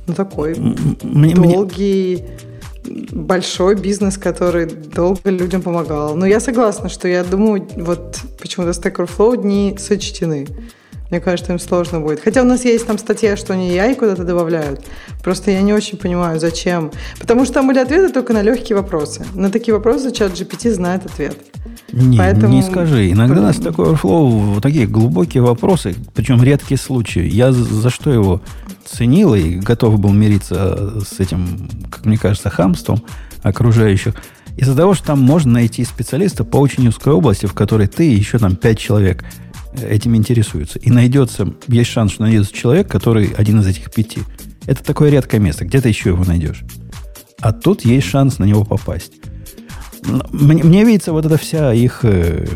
[0.06, 0.56] ну, такой
[1.02, 2.55] мне, долгий, мне...
[2.86, 6.16] большой бизнес, который долго людям помогал.
[6.16, 10.46] Но я согласна, что я думаю, вот почему-то Stack Overflow дни сочтены.
[11.10, 12.20] Мне кажется, им сложно будет.
[12.20, 14.84] Хотя у нас есть там статья, что они AI куда-то добавляют.
[15.22, 16.90] Просто я не очень понимаю, зачем.
[17.20, 19.24] Потому что там были ответы только на легкие вопросы.
[19.34, 21.36] На такие вопросы чат GPT знает ответ.
[21.92, 22.52] Не, Поэтому...
[22.52, 23.10] не скажи.
[23.10, 27.22] Иногда у нас такой Overflow, такие глубокие вопросы, причем редкие случаи.
[27.22, 28.42] Я за что его
[28.84, 33.02] ценил и готов был мириться с этим, как мне кажется, хамством
[33.42, 34.14] окружающих.
[34.56, 38.14] Из-за того, что там можно найти специалиста по очень узкой области, в которой ты и
[38.14, 39.24] еще там пять человек–
[39.82, 40.78] этим интересуются.
[40.78, 44.20] И найдется, есть шанс, что найдется человек, который один из этих пяти.
[44.66, 45.64] Это такое редкое место.
[45.64, 46.62] Где ты еще его найдешь?
[47.40, 49.12] А тут есть шанс на него попасть.
[50.30, 52.46] Мне, мне видится вот эта вся их э,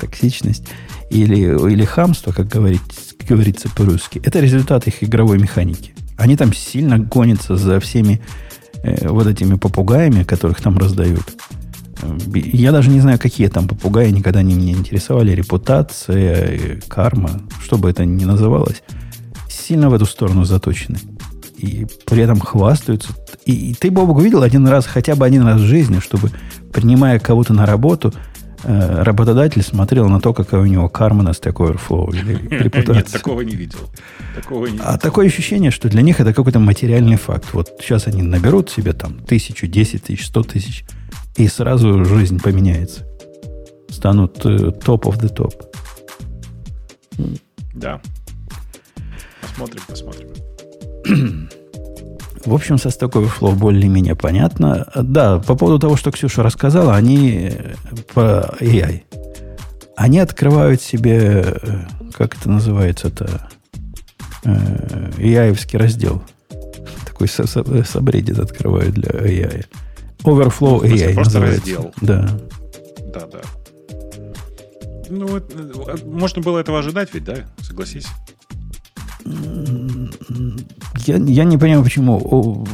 [0.00, 0.64] токсичность
[1.10, 1.36] или,
[1.70, 2.80] или хамство, как говорить,
[3.28, 5.94] говорится по-русски, это результат их игровой механики.
[6.16, 8.20] Они там сильно гонятся за всеми
[8.82, 11.24] э, вот этими попугаями, которых там раздают.
[12.34, 15.32] Я даже не знаю, какие там попугаи, никогда не меня интересовали.
[15.32, 18.82] Репутация, карма, что бы это ни называлось,
[19.48, 20.98] сильно в эту сторону заточены.
[21.56, 23.12] И при этом хвастаются.
[23.46, 26.30] И, и ты, Бобок, видел один раз, хотя бы один раз в жизни, чтобы,
[26.72, 28.12] принимая кого-то на работу,
[28.64, 32.94] э, работодатель смотрел на то, какая у него карма на Stack Overflow или репутация.
[32.94, 33.78] Нет, такого не видел.
[34.34, 34.98] Такого не А видел.
[34.98, 37.46] такое ощущение, что для них это какой-то материальный факт.
[37.52, 40.84] Вот сейчас они наберут себе там тысячу, десять тысяч, сто тысяч,
[41.36, 43.06] и сразу жизнь поменяется.
[43.88, 45.54] Станут топ of the топ.
[47.74, 48.00] Да.
[49.40, 51.48] Посмотрим, посмотрим.
[52.44, 54.86] В общем, со Stack Overflow более-менее понятно.
[54.94, 57.74] Да, по поводу того, что Ксюша рассказала, они э,
[58.12, 59.02] про AI.
[59.96, 63.48] Они открывают себе, э, как это называется-то,
[64.44, 66.22] AI-овский раздел.
[67.06, 69.64] Такой сабреддит открывают для AI.
[70.24, 71.60] Overflow Ну, AI просто называется.
[71.60, 71.92] раздел.
[72.00, 72.28] Да.
[73.12, 73.40] Да, да.
[75.10, 77.36] Ну, это, э, можно было этого ожидать ведь, да?
[77.60, 78.06] Согласись.
[81.06, 82.66] Я, я не понимаю, почему.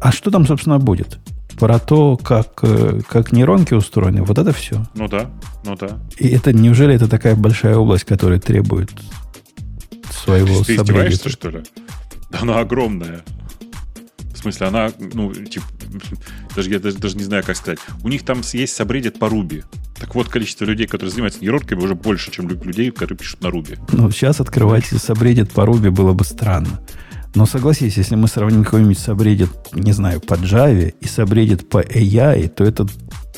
[0.00, 1.18] А что там, собственно, будет?
[1.58, 4.84] Про то, как, э, как нейронки устроены, вот это все.
[4.94, 5.30] Ну да,
[5.64, 5.98] ну да.
[6.18, 8.90] И это неужели это такая большая область, которая требует
[10.10, 11.62] своего Ты издеваешься, что ли?
[12.30, 13.22] Да она огромная.
[14.34, 15.64] В смысле, она, ну, типа,
[16.56, 17.78] даже я даже, даже не знаю, как сказать.
[18.02, 19.62] У них там есть сабреддит по Руби.
[19.98, 23.50] Так вот, количество людей, которые занимаются нейронками, уже больше, чем лю- людей, которые пишут на
[23.50, 23.76] Руби.
[23.92, 26.80] Ну, сейчас открывать сабреддит по Ruby было бы странно.
[27.34, 32.48] Но согласись, если мы сравним какой-нибудь сабреддит, не знаю, по Java и сабреддит по AI,
[32.48, 32.86] то это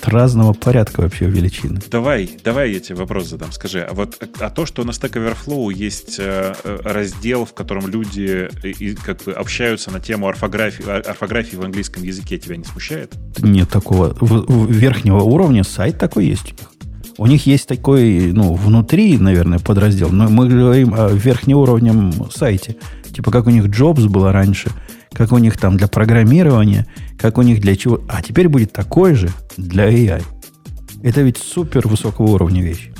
[0.04, 1.80] разного порядка вообще величины.
[1.90, 3.50] Давай, давай я тебе вопрос задам.
[3.52, 7.88] Скажи, а вот а то, что на Stack Overflow есть э, э, раздел, в котором
[7.88, 12.56] люди э, и, как бы общаются на тему орфографии, ор- орфографии в английском языке, тебя
[12.56, 13.14] не смущает?
[13.38, 14.14] Нет такого.
[14.20, 16.70] В- в- верхнего уровня сайт такой есть у них.
[17.18, 22.76] У них есть такой, ну, внутри, наверное, подраздел, но мы говорим о верхнеуровнем сайте.
[23.16, 24.70] Типа как у них Jobs было раньше,
[25.10, 26.86] как у них там для программирования,
[27.18, 28.04] как у них для чего.
[28.08, 30.22] А теперь будет такой же для AI.
[31.02, 32.90] Это ведь супер высокого уровня вещь.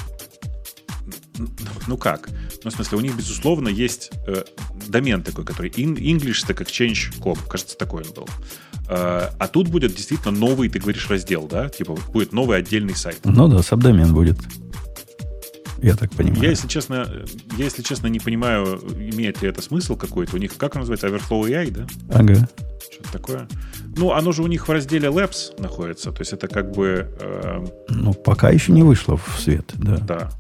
[1.87, 2.31] Ну, как?
[2.65, 4.45] Ну, в смысле, у них, безусловно, есть э,
[4.89, 7.37] домен такой, который in- English Stack Exchange.com.
[7.47, 8.29] Кажется, такой он был.
[8.89, 11.69] Э, а тут будет действительно новый, ты говоришь, раздел, да?
[11.69, 13.19] Типа будет новый отдельный сайт.
[13.25, 14.39] Ну да, сабдомен будет.
[15.83, 16.43] Я так понимаю.
[16.43, 17.07] Я, если честно,
[17.59, 20.37] я, если честно, не понимаю, имеет ли это смысл какой-то.
[20.37, 21.87] У них, как называется, Overflow AI, да?
[22.11, 22.49] Ага.
[22.93, 23.49] Что-то такое.
[23.97, 26.13] Ну, оно же у них в разделе Labs находится.
[26.13, 29.97] То есть это как бы, э, Ну, пока еще не вышло в свет, да.
[29.99, 30.31] да,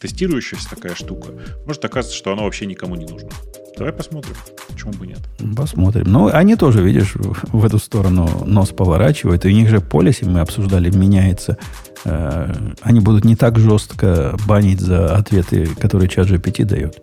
[0.00, 1.32] тестирующаяся такая штука.
[1.66, 3.30] Может оказаться, что оно вообще никому не нужно.
[3.76, 4.34] Давай посмотрим.
[4.68, 5.20] Почему бы нет?
[5.56, 6.04] Посмотрим.
[6.06, 9.44] Ну, они тоже, видишь, в эту сторону нос поворачивают.
[9.44, 11.56] И у них же полиси, мы обсуждали, меняется.
[12.04, 12.52] Э,
[12.82, 17.02] Они будут не так жестко банить за ответы, которые чат GPT дает.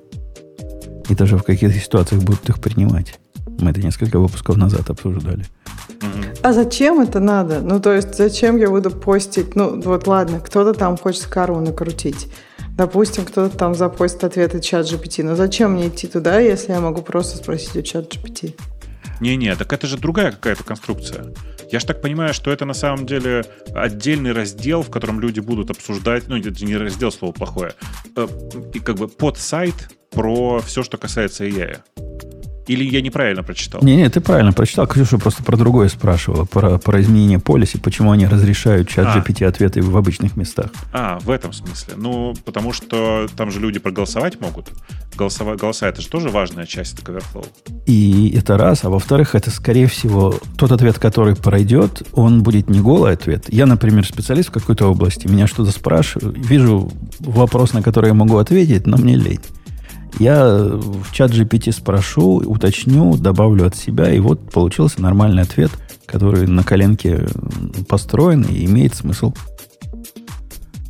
[1.09, 3.19] И даже в каких-то ситуациях будут их принимать.
[3.59, 5.45] Мы это несколько выпусков назад обсуждали.
[6.41, 7.59] А зачем это надо?
[7.61, 9.55] Ну, то есть, зачем я буду постить?
[9.55, 12.27] Ну, вот ладно, кто-то там хочет кару накрутить.
[12.77, 15.23] Допустим, кто-то там запостит ответы чат GPT.
[15.23, 18.55] Но зачем мне идти туда, если я могу просто спросить у чат GPT?
[19.19, 21.25] Не-не, так это же другая какая-то конструкция.
[21.71, 25.69] Я ж так понимаю, что это на самом деле отдельный раздел, в котором люди будут
[25.69, 27.73] обсуждать, ну, это не раздел, слово плохое,
[28.15, 28.27] э,
[28.73, 29.75] и как бы под сайт
[30.09, 31.77] про все, что касается AI.
[32.69, 33.81] Или я неправильно прочитал?
[33.81, 34.85] Не-не, ты правильно прочитал.
[34.85, 36.45] Ксюша просто про другое спрашивала.
[36.45, 39.17] Про, про изменение полиси, почему они разрешают чат А.
[39.17, 40.67] GPT ответы в обычных местах.
[40.93, 41.95] А, в этом смысле.
[41.97, 44.69] Ну, потому что там же люди проголосовать могут.
[45.17, 45.55] Голосова...
[45.55, 47.47] Голоса это же тоже важная часть Stack Overflow.
[47.87, 48.83] И это раз.
[48.83, 53.45] А во-вторых, это, скорее всего, тот ответ, который пройдет, он будет не голый ответ.
[53.47, 58.37] Я, например, специалист в какой-то области, меня что-то спрашиваю, вижу вопрос, на который я могу
[58.37, 59.41] ответить, но мне лень.
[60.17, 65.71] Я в чат GPT спрошу, уточню, добавлю от себя, и вот получился нормальный ответ,
[66.05, 67.27] который на коленке
[67.87, 69.33] построен и имеет смысл.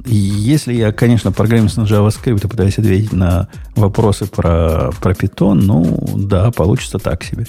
[0.05, 6.03] Если я, конечно, программист на JavaScript и пытаюсь ответить на вопросы про, про Python, ну
[6.15, 7.45] да, получится так себе.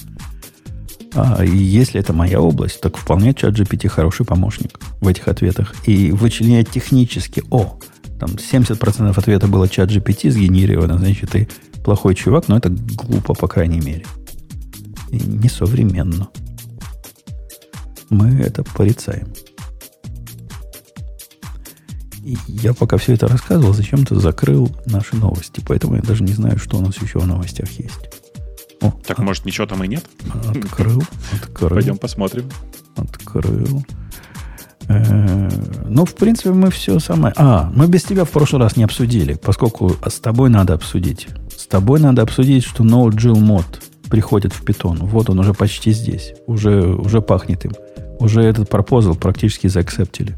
[1.15, 5.75] А если это моя область, так вполне чат GPT хороший помощник в этих ответах.
[5.87, 7.79] И вычленять технически, о,
[8.21, 11.49] там 70% ответа было чат GPT сгенерировано, значит, ты
[11.83, 14.05] плохой чувак, но это глупо, по крайней мере.
[15.11, 16.29] И несовременно.
[18.11, 19.29] Мы это порицаем.
[22.23, 25.63] И я пока все это рассказывал, зачем-то закрыл наши новости.
[25.67, 28.11] Поэтому я даже не знаю, что у нас еще в новостях есть.
[28.83, 30.05] О, Так, может, ничего там и нет?
[30.47, 31.03] открыл,
[31.33, 31.71] открыл.
[31.71, 32.51] Пойдем посмотрим.
[32.97, 33.83] Открыл.
[34.91, 35.49] Э,
[35.89, 37.33] Ну, в принципе, мы все самое...
[37.37, 41.29] А, мы без тебя в прошлый раз не обсудили, поскольку с тобой надо обсудить.
[41.57, 44.99] С тобой надо обсудить, что Node.jl мод приходит в Python.
[45.01, 46.35] Вот он уже почти здесь.
[46.47, 47.73] Уже, уже пахнет им.
[48.19, 50.37] Уже этот пропозал практически заакцептили.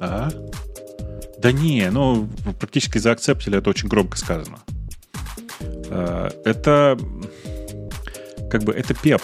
[0.00, 0.28] А?
[1.38, 2.28] Да не, ну,
[2.58, 4.58] практически заакцептили, это очень громко сказано.
[5.90, 6.98] А, это
[8.50, 9.22] как бы это пеп,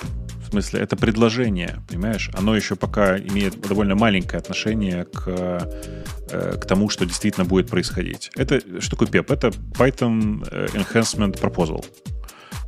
[0.51, 2.31] смысле, это предложение, понимаешь?
[2.35, 5.25] Оно еще пока имеет довольно маленькое отношение к,
[6.31, 8.31] э, к тому, что действительно будет происходить.
[8.37, 9.33] Это что такое PEP?
[9.33, 11.85] Это Python э, Enhancement Proposal.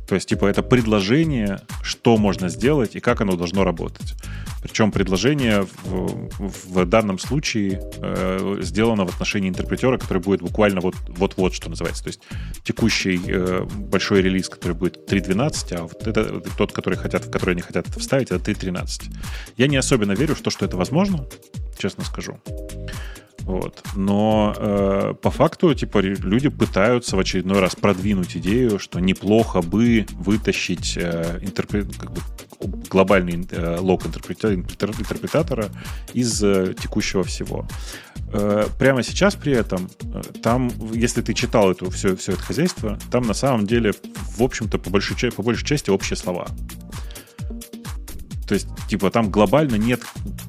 [0.07, 4.15] То есть, типа, это предложение, что можно сделать и как оно должно работать.
[4.61, 10.95] Причем предложение в, в данном случае э, сделано в отношении интерпретера, который будет буквально вот,
[11.09, 12.03] вот-вот, что называется.
[12.03, 12.21] То есть
[12.63, 17.51] текущий э, большой релиз, который будет 3.12, а вот это тот, который, хотят, в который
[17.51, 19.13] они хотят это вставить, это 3.13.
[19.57, 21.25] Я не особенно верю в то, что это возможно,
[21.77, 22.39] честно скажу.
[23.41, 23.83] Вот.
[23.95, 30.05] Но э, по факту, типа, люди пытаются в очередной раз продвинуть идею, что неплохо бы
[30.11, 31.83] вытащить э, интерпре...
[31.83, 32.21] как бы,
[32.89, 35.69] глобальный э, лог интерпретатора
[36.13, 37.67] из э, текущего всего.
[38.31, 42.97] Э, прямо сейчас при этом, э, там, если ты читал эту, все, все это хозяйство,
[43.11, 43.93] там на самом деле,
[44.37, 46.47] в общем-то, по большей, по большей части общие слова.
[48.47, 50.01] То есть, типа, там глобально нет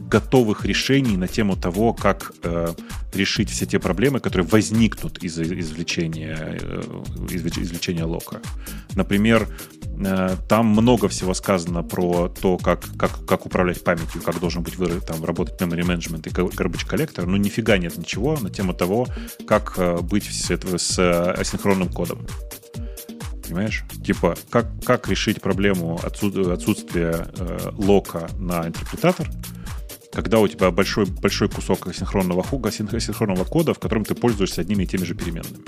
[0.08, 2.74] готовых решений на тему того, как э,
[3.12, 6.82] решить все те проблемы, которые возникнут из извлечения, э,
[7.30, 8.40] извлечения лока.
[8.94, 9.48] Например,
[9.84, 14.74] э, там много всего сказано про то, как, как, как управлять памятью, как должен быть
[15.06, 19.06] там, работать memory management и garbage collector, но нифига нет ничего на тему того,
[19.46, 22.26] как э, быть с, этого, с э, асинхронным кодом.
[23.54, 23.84] Понимаешь?
[24.04, 29.30] Типа, как, как решить проблему отсутствия э, лока на интерпретатор,
[30.12, 34.86] когда у тебя большой, большой кусок асинхронного, асинхронного кода, в котором ты пользуешься одними и
[34.88, 35.58] теми же переменными.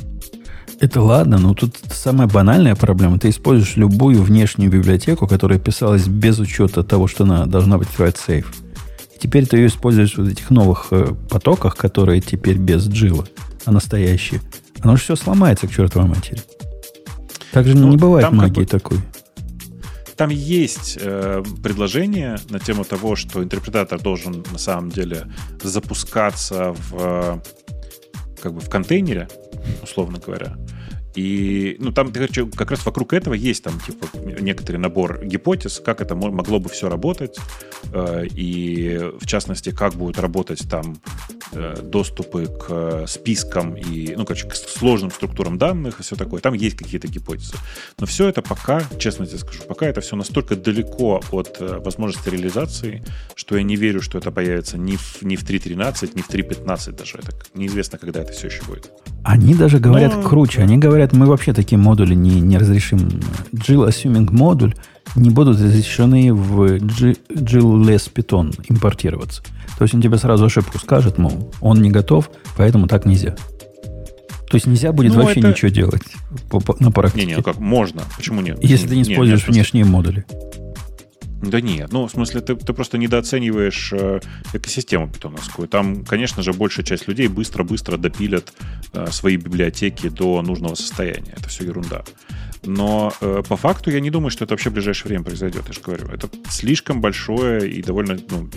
[0.81, 3.21] Это ладно, но тут самая банальная проблема.
[3.21, 8.47] Ты используешь любую внешнюю библиотеку, которая писалась без учета того, что она должна быть safe.
[9.15, 13.29] И теперь ты ее используешь в этих новых э, потоках, которые теперь без джила,
[13.65, 14.41] а настоящие.
[14.81, 16.43] Оно же все сломается к чертовой матери.
[17.57, 18.99] Так же ну, не бывает магии такой.
[20.15, 25.25] Там есть э, предложение на тему того, что интерпретатор должен на самом деле
[25.63, 27.43] запускаться в
[28.43, 29.29] как бы в контейнере,
[29.83, 30.59] условно говоря.
[31.15, 34.07] И, ну, там, короче, как раз вокруг этого есть там, типа,
[34.39, 37.39] некоторый набор гипотез, как это могло бы все работать,
[37.91, 40.99] э, и, в частности, как будут работать там
[41.53, 46.41] доступы к спискам и, ну, короче, к сложным структурам данных и все такое.
[46.41, 47.55] Там есть какие-то гипотезы.
[47.99, 52.29] Но все это пока, честно тебе скажу, пока это все настолько далеко от э, возможности
[52.29, 53.05] реализации,
[53.35, 56.97] что я не верю, что это появится ни в, ни в 3.13, ни в 3.15
[56.97, 57.19] даже.
[57.19, 58.91] Это неизвестно, когда это все еще будет.
[59.25, 60.23] Они даже говорят Но...
[60.23, 60.63] круче.
[60.63, 62.99] Они говорят, говорят, мы вообще такие модули не, не разрешим.
[63.53, 64.75] Jill Assuming модуль
[65.15, 69.43] не будут разрешены в Jill-less Python импортироваться.
[69.79, 73.37] То есть он тебе сразу ошибку скажет, мол, он не готов, поэтому так нельзя.
[74.49, 75.49] То есть нельзя будет ну, вообще это...
[75.49, 76.03] ничего делать
[76.51, 77.27] по, по, на практике.
[77.27, 78.03] Не, не, ну как можно?
[78.17, 78.63] Почему нет?
[78.63, 80.25] Если ты не используешь нет, нет, внешние модули.
[81.43, 84.21] Да нет, ну, в смысле, ты, ты просто недооцениваешь э,
[84.55, 85.69] экосистему питоновскую.
[85.69, 88.53] Там, конечно же, большая часть людей быстро-быстро допилят
[88.93, 91.35] э, свои библиотеки до нужного состояния.
[91.37, 92.05] Это все ерунда.
[92.67, 95.73] Но э, по факту я не думаю, что это вообще в ближайшее время произойдет, я
[95.73, 96.09] же говорю.
[96.09, 98.51] Это слишком большое и довольно ну,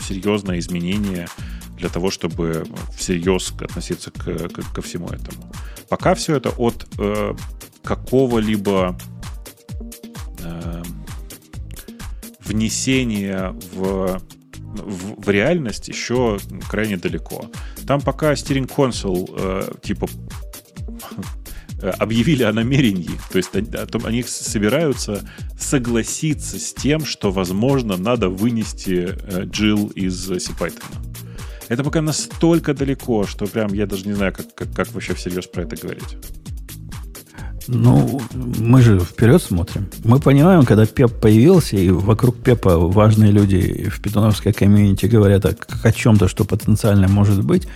[0.00, 1.28] серьезное изменение
[1.76, 2.64] для того, чтобы
[2.96, 5.52] всерьез относиться к, к, ко всему этому.
[5.88, 7.34] Пока все это от э,
[7.82, 8.98] какого-либо
[10.40, 10.82] э,
[12.40, 14.20] внесение в,
[14.62, 16.38] в, в реальность еще
[16.70, 17.50] крайне далеко.
[17.86, 20.08] Там пока Steering Console э, типа
[21.90, 23.68] объявили о намерении, то есть они,
[24.04, 25.22] они собираются
[25.58, 31.14] согласиться с тем, что, возможно, надо вынести э, Jill из CPython.
[31.68, 35.46] Это пока настолько далеко, что прям я даже не знаю, как, как, как вообще всерьез
[35.46, 36.16] про это говорить.
[37.66, 39.88] Ну, мы же вперед смотрим.
[40.04, 45.56] Мы понимаем, когда Пеп появился, и вокруг Пепа важные люди в питоновской комьюнити говорят о,
[45.82, 47.66] о чем-то, что потенциально может быть.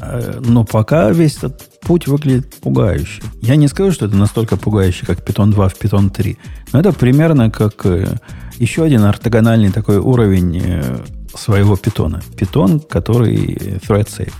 [0.00, 3.22] Э, но пока весь этот путь выглядит пугающе.
[3.40, 6.38] Я не скажу, что это настолько пугающе, как Python 2 в Python 3.
[6.72, 8.16] Но это примерно как э,
[8.58, 10.98] еще один ортогональный такой уровень э,
[11.34, 12.22] своего питона.
[12.36, 13.54] Питон, который
[13.86, 14.32] thread safe.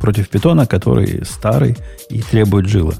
[0.00, 1.76] Против питона, который старый
[2.10, 2.94] и требует жила.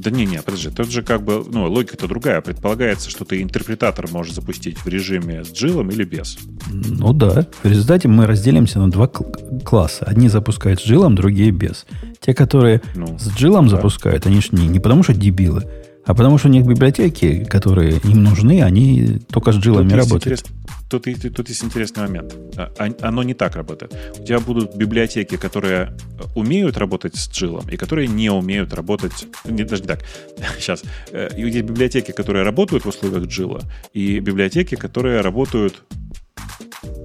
[0.00, 2.40] Да не, не, подожди, тут же как бы, ну, логика-то другая.
[2.40, 6.38] Предполагается, что ты интерпретатор можешь запустить в режиме с джилом или без.
[6.70, 7.46] Ну да.
[7.62, 10.06] В результате мы разделимся на два класса.
[10.06, 11.86] Одни запускают с джилом, другие без.
[12.18, 13.76] Те, которые ну, с джилом да.
[13.76, 15.66] запускают, они же не, не потому что дебилы,
[16.06, 20.44] А потому что у них библиотеки, которые им нужны, они только с джилами работают.
[20.88, 21.06] Тут,
[21.36, 22.34] тут есть интересный момент.
[22.56, 23.94] А, оно не так работает.
[24.18, 25.96] У тебя будут библиотеки, которые
[26.34, 29.26] умеют работать с джилом, и которые не умеют работать...
[29.44, 30.00] Не, даже не так.
[30.58, 30.82] Сейчас.
[31.12, 33.60] Э, есть библиотеки, которые работают в условиях джила,
[33.92, 35.84] и библиотеки, которые работают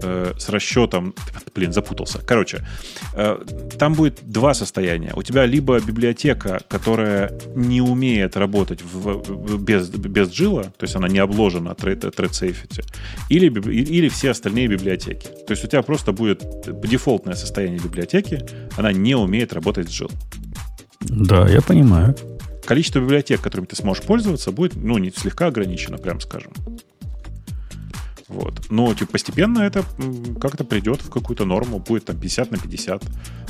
[0.06, 1.14] э, с расчетом...
[1.54, 2.20] Блин, запутался.
[2.20, 2.66] Короче,
[3.14, 3.38] э,
[3.80, 5.14] там будет два состояния.
[5.16, 11.08] У тебя либо библиотека, которая не умеет работать в, без, без джила, то есть она
[11.08, 12.02] не обложена thread
[12.32, 12.86] safety,
[13.30, 15.28] или, или все остальные библиотеки.
[15.48, 16.44] То есть у тебя просто будет
[16.82, 18.46] дефолтное состояние библиотеки,
[18.78, 20.12] она не умеет работать с джил.
[21.02, 22.16] Да, я понимаю.
[22.66, 26.52] Количество библиотек, которыми ты сможешь пользоваться, будет, ну, не слегка ограничено, прям скажем.
[28.28, 28.72] Вот.
[28.72, 29.86] Но типа, постепенно это
[30.40, 33.04] как-то придет в какую-то норму, будет там 50 на 50,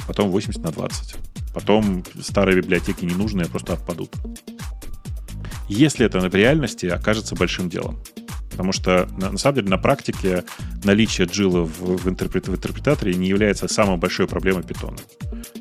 [0.08, 1.16] потом 80 на 20.
[1.54, 4.12] Потом старые библиотеки ненужные просто отпадут.
[5.70, 8.00] Если это в реальности окажется большим делом.
[8.52, 10.46] Потому что, на, на самом деле, на практике
[10.84, 14.98] наличие джилла в, в, интерпрет, в интерпретаторе не является самой большой проблемой питона.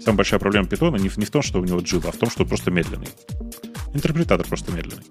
[0.00, 2.30] Самая большая проблема питона не, не в том, что у него джил, а в том,
[2.30, 3.08] что он просто медленный.
[3.94, 5.04] Интерпретатор просто медленный.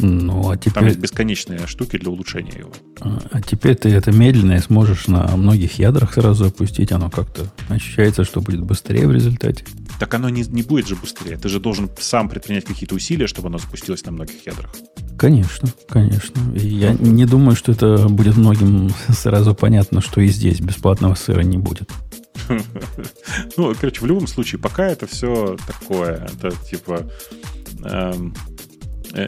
[0.00, 0.74] Ну, а теперь...
[0.74, 2.72] Там есть бесконечные штуки для улучшения его.
[3.00, 6.92] А, а теперь ты это медленное сможешь на многих ядрах сразу запустить.
[6.92, 9.64] Оно как-то ощущается, что будет быстрее в результате.
[9.98, 11.36] Так оно не, не будет же быстрее.
[11.36, 14.70] Ты же должен сам предпринять какие-то усилия, чтобы оно запустилось на многих ядрах.
[15.18, 16.40] Конечно, конечно.
[16.54, 21.40] И я не думаю, что это будет многим сразу понятно, что и здесь бесплатного сыра
[21.40, 21.90] не будет.
[23.56, 26.28] Ну, короче, в любом случае, пока это все такое.
[26.32, 27.10] Это типа
[27.84, 28.34] эм,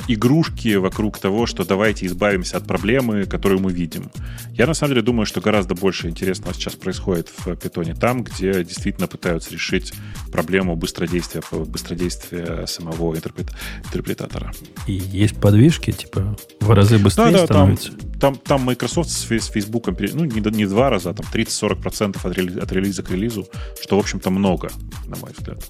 [0.09, 4.11] игрушки вокруг того, что давайте избавимся от проблемы, которую мы видим.
[4.53, 8.65] Я на самом деле думаю, что гораздо больше интересного сейчас происходит в питоне там, где
[8.65, 9.93] действительно пытаются решить
[10.33, 14.53] проблему быстродействия, быстродействия самого интерпретатора.
[14.87, 17.93] И есть подвижки, типа в разы быстрее да, да, становится.
[17.93, 22.19] Там, там, там Microsoft с, с Facebook, ну, не, не два раза, а там 30-40%
[22.23, 23.49] от, релиза, от релиза к релизу,
[23.83, 24.71] что, в общем-то, много,
[25.07, 25.63] на мой взгляд.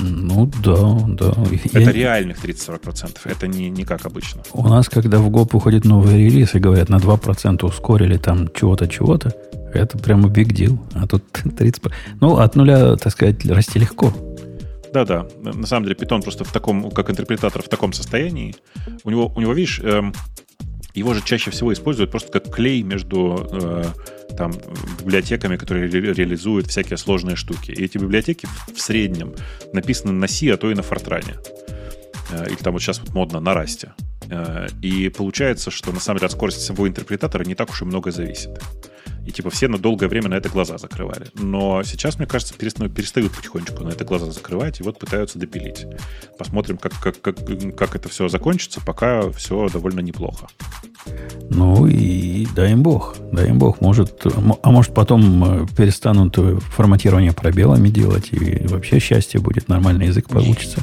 [0.00, 1.34] Ну, да, да.
[1.72, 1.92] Это Я...
[1.92, 4.42] реальных 30-40%, это не, не как обычно.
[4.52, 8.88] У нас, когда в ГОП выходит новый релиз и говорят, на 2% ускорили там чего-то,
[8.88, 9.34] чего-то,
[9.72, 10.78] это прямо big deal.
[10.94, 11.92] А тут 30%.
[12.20, 14.12] Ну, от нуля, так сказать, расти легко.
[14.92, 15.26] Да-да.
[15.42, 18.54] На самом деле, Python просто в таком, как интерпретатор, в таком состоянии.
[19.04, 20.14] У него, у него видишь, эм,
[20.94, 23.84] его же чаще всего используют просто как клей между э,
[24.36, 24.52] там,
[25.00, 27.70] библиотеками, которые ре- реализуют всякие сложные штуки.
[27.70, 29.34] И эти библиотеки в среднем
[29.72, 31.36] написаны на C, а то и на Fortran.
[32.30, 33.92] Э, или там вот сейчас вот модно на Расте.
[34.30, 37.84] Э, и получается, что на самом деле от скорости самого интерпретатора не так уж и
[37.84, 38.50] много зависит.
[39.26, 41.26] И типа все на долгое время на это глаза закрывали.
[41.34, 45.86] Но сейчас, мне кажется, перестают, перестают потихонечку на это глаза закрывать и вот пытаются допилить.
[46.38, 47.36] Посмотрим, как, как, как,
[47.76, 50.46] как это все закончится, пока все довольно неплохо.
[51.50, 53.16] Ну и дай им бог.
[53.32, 53.80] Дай им бог.
[53.80, 54.24] Может,
[54.62, 60.82] а может потом э, перестанут форматирование пробелами делать и вообще счастье будет, нормальный язык получится.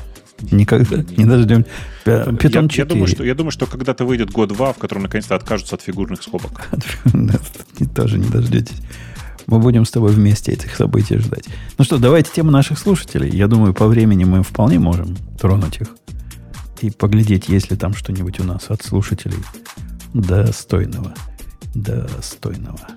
[0.52, 1.66] Никогда не дождем.
[2.04, 2.78] Питон 4.
[2.78, 5.76] Я, я, думаю, что, я думаю, что когда-то выйдет год 2, в котором наконец-то откажутся
[5.76, 6.70] от фигурных скобок.
[7.96, 8.82] Тоже не дождетесь.
[9.48, 11.46] Мы будем с тобой вместе этих событий ждать.
[11.78, 13.30] Ну что, давайте тему наших слушателей.
[13.30, 15.90] Я думаю, по времени мы вполне можем тронуть их
[16.82, 19.38] и поглядеть, есть ли там что-нибудь у нас от слушателей
[20.14, 21.14] достойного.
[21.74, 22.88] Достойного.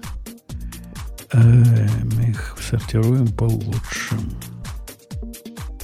[1.33, 4.33] Мы их сортируем по лучшим.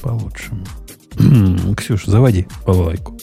[0.01, 0.65] По лучшим.
[1.77, 3.19] Ксюш, заводи балалайку.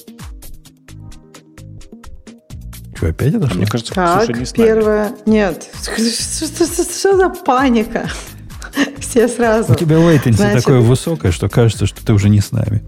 [2.95, 3.47] Что, опять это?
[3.49, 5.11] А мне кажется, так, Ксюша не с первое...
[5.25, 5.69] Нет.
[5.83, 8.09] Что за паника?
[8.99, 9.71] Все сразу.
[9.71, 10.63] У тебя latency Значит...
[10.63, 12.83] такое высокое, что кажется, что ты уже не с нами.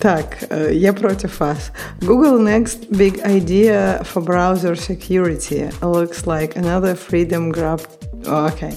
[0.00, 1.70] Так, э, я против вас.
[2.00, 7.80] Google next big idea for browser security looks like another freedom grab
[8.26, 8.70] Окей.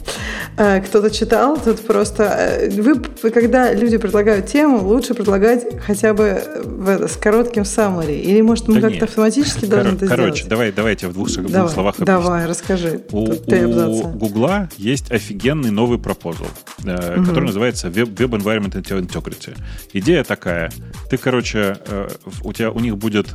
[0.58, 0.86] Okay.
[0.86, 2.24] Кто-то читал, тут просто...
[2.24, 2.96] Э, вы,
[3.32, 8.22] когда люди предлагают тему, лучше предлагать хотя бы в это, с коротким summary.
[8.22, 10.50] Или, может, мы да как-то автоматически должны Кор- это короче, сделать?
[10.50, 12.22] давай, давайте в двух, давай, двух словах объясню.
[12.22, 13.02] Давай, расскажи.
[13.12, 16.48] У, у Гугла есть офигенный новый пропозал,
[16.86, 17.26] э, угу.
[17.26, 19.58] который называется Web, Web Environment Integrity.
[19.92, 20.72] Идея такая.
[21.10, 22.08] Ты, короче, э,
[22.44, 23.28] у тебя у них будет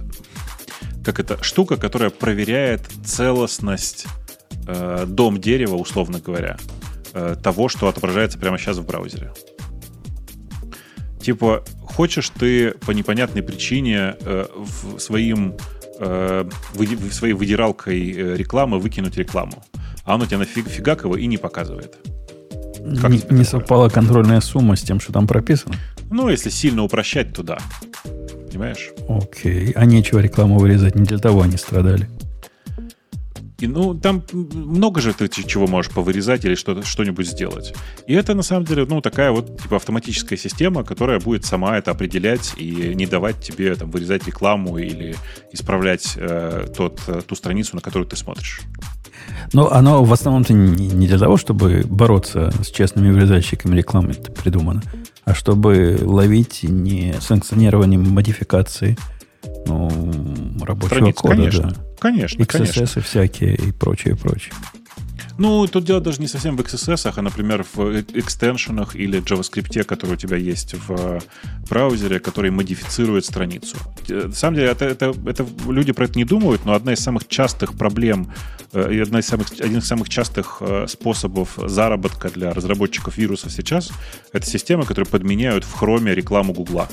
[1.05, 4.07] как это штука, которая проверяет целостность
[4.67, 6.57] э, дом дерева, условно говоря,
[7.13, 9.33] э, того, что отображается прямо сейчас в браузере.
[11.21, 15.55] Типа, хочешь ты по непонятной причине э, в своим
[15.99, 19.63] э, вы, своей выдиралкой э, рекламы выкинуть рекламу,
[20.05, 21.97] а он у тебя нафиг фигак его и не показывает.
[23.01, 25.75] Как не, не совпала контрольная сумма с тем, что там прописано?
[26.11, 27.59] Ну, если сильно упрощать, то да.
[28.49, 28.91] Понимаешь?
[29.09, 29.73] Окей.
[29.73, 32.09] А нечего рекламу вырезать, не для того они страдали.
[33.61, 37.75] И, ну, там много же ты чего можешь повырезать или что-то, что-нибудь сделать.
[38.07, 41.91] И это, на самом деле, ну, такая вот, типа, автоматическая система, которая будет сама это
[41.91, 45.15] определять и не давать тебе, там, вырезать рекламу или
[45.53, 48.63] исправлять э, тот, э, ту страницу, на которую ты смотришь.
[49.53, 54.83] Но оно в основном-то не для того, чтобы бороться с честными вырезальщиками рекламы это придумано,
[55.25, 58.97] а чтобы ловить несанкционированные модификации
[59.67, 61.37] ну, рабочего Страниц, кода.
[61.37, 61.77] Конечно, да.
[61.99, 62.43] конечно.
[62.43, 63.03] XSS конечно.
[63.03, 64.55] всякие и прочее, прочее.
[65.41, 70.13] Ну, тут дело даже не совсем в XSS, а, например, в экстеншенах или JavaScript, который
[70.13, 71.19] у тебя есть в
[71.67, 73.79] браузере, который модифицирует страницу.
[74.11, 77.01] Э, на самом деле, это, это, это люди про это не думают, но одна из
[77.01, 78.31] самых частых проблем
[78.75, 83.51] э, и одна из самых, один из самых частых э, способов заработка для разработчиков вирусов
[83.51, 83.93] сейчас—
[84.35, 86.87] это системы, которые подменяют в хроме рекламу Гугла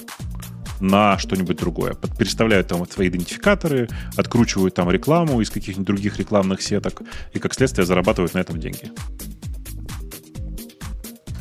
[0.79, 1.95] на что-нибудь другое.
[2.17, 7.01] Переставляют там свои идентификаторы, откручивают там рекламу из каких-нибудь других рекламных сеток
[7.33, 8.91] и, как следствие, зарабатывают на этом деньги.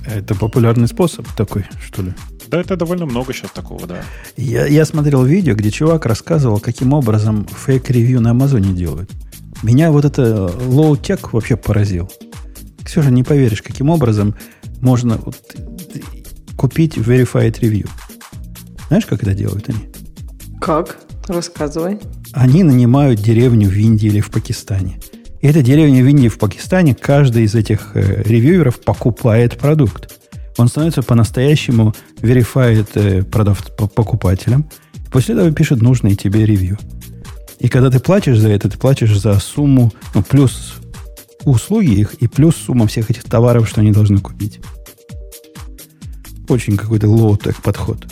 [0.06, 2.14] Это популярный способ такой, что ли?
[2.48, 4.02] Да, это довольно много сейчас такого, да.
[4.36, 9.10] Я, я смотрел видео, где чувак рассказывал, каким образом фейк-ревью на Амазоне делают.
[9.64, 12.10] Меня вот это low-tech вообще поразил.
[12.84, 14.36] Ксюша, не поверишь, каким образом
[14.80, 15.36] можно вот,
[16.56, 17.88] купить verified review.
[18.88, 19.78] Знаешь, как это делают они?
[20.60, 20.98] Как?
[21.26, 21.98] Рассказывай.
[22.32, 25.00] Они нанимают деревню в Индии или в Пакистане.
[25.40, 30.12] И эта деревня в Индии в Пакистане, каждый из этих э, ревьюеров покупает продукт.
[30.56, 34.68] Он становится по-настоящему verified э, продав, покупателем.
[35.10, 36.78] После этого пишет нужный тебе ревью.
[37.58, 40.74] И когда ты платишь за это, ты платишь за сумму, ну, плюс
[41.44, 44.60] услуги их и плюс сумма всех этих товаров, что они должны купить.
[46.48, 48.06] Очень какой-то low-tech подход.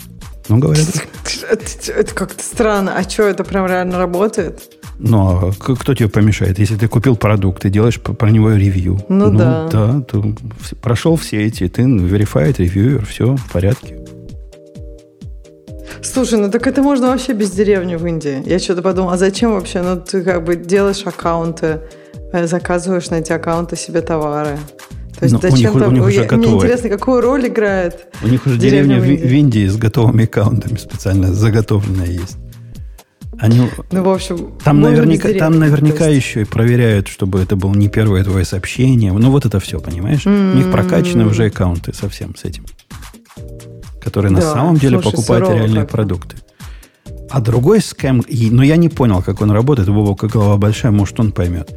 [0.47, 0.87] Ну, говорят.
[1.87, 2.95] Это как-то странно.
[2.97, 4.61] А что, это прям реально работает?
[4.99, 6.59] Ну, а кто тебе помешает?
[6.59, 8.99] Если ты купил продукт, ты делаешь про него ревью.
[9.09, 9.67] Ну, ну да.
[9.71, 10.23] Да, то
[10.81, 14.05] прошел все эти, ты verified ревьюер, все в порядке.
[16.01, 18.41] Слушай, ну так это можно вообще без деревни в Индии.
[18.45, 19.81] Я что-то подумала, а зачем вообще?
[19.81, 21.81] Ну, ты как бы делаешь аккаунты,
[22.31, 24.57] э, заказываешь на эти аккаунты себе товары.
[25.19, 25.93] То есть Но зачем у них, там...
[25.93, 26.47] У них уже готовы.
[26.47, 29.27] Мне интересно, какую роль играет У них уже деревня, деревня в, Индии.
[29.27, 32.37] в Индии с готовыми аккаунтами специально заготовленная есть.
[33.37, 37.89] Они, ну, в общем, там наверняка, там наверняка еще и проверяют, чтобы это было не
[37.89, 39.11] первое твое сообщение.
[39.11, 40.25] Ну, вот это все, понимаешь?
[40.25, 40.53] Mm-hmm.
[40.53, 42.65] У них прокачаны уже аккаунты совсем с этим.
[44.01, 46.37] Которые да, на самом деле слушай, покупают реальные как продукты.
[47.29, 51.31] А другой скэм, но я не понял, как он работает, Бобок, голова большая, может, он
[51.31, 51.73] поймет.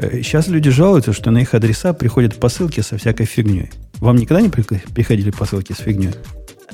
[0.00, 3.70] Сейчас э, люди жалуются, что на их адреса приходят посылки со всякой фигней.
[3.98, 6.10] Вам никогда не приходили посылки с фигней?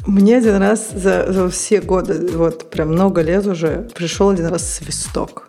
[0.07, 4.77] Мне один раз за, за все годы, вот прям много лет уже, пришел один раз
[4.77, 5.48] свисток.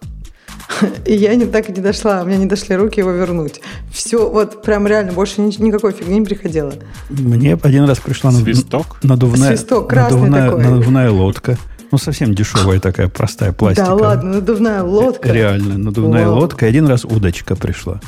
[1.05, 3.61] И я не так и не дошла, у меня не дошли руки его вернуть.
[3.91, 6.73] Все, вот прям реально, больше ни, никакой фигни не приходило.
[7.09, 8.97] Мне один раз пришла Свисток?
[9.03, 11.57] надувная, Свисток, надувная, надувная лодка.
[11.91, 13.87] Ну, совсем дешевая такая простая пластика.
[13.87, 15.31] Да ладно, надувная лодка.
[15.31, 16.39] Реально, надувная Вау.
[16.39, 16.65] лодка.
[16.65, 18.01] Один раз удочка пришла.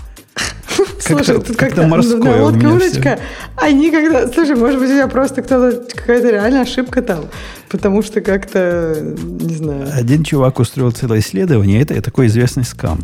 [1.00, 3.20] Слушай, тут как-то морское лодка, удочка.
[3.56, 4.28] Они когда...
[4.28, 5.84] Слушай, может быть, у тебя просто кто-то...
[5.96, 7.26] Какая-то реальная ошибка там.
[7.70, 9.16] Потому что как-то...
[9.18, 9.88] Не знаю.
[9.94, 11.82] Один чувак устроил целое исследование.
[11.82, 13.00] Это такой известный скам.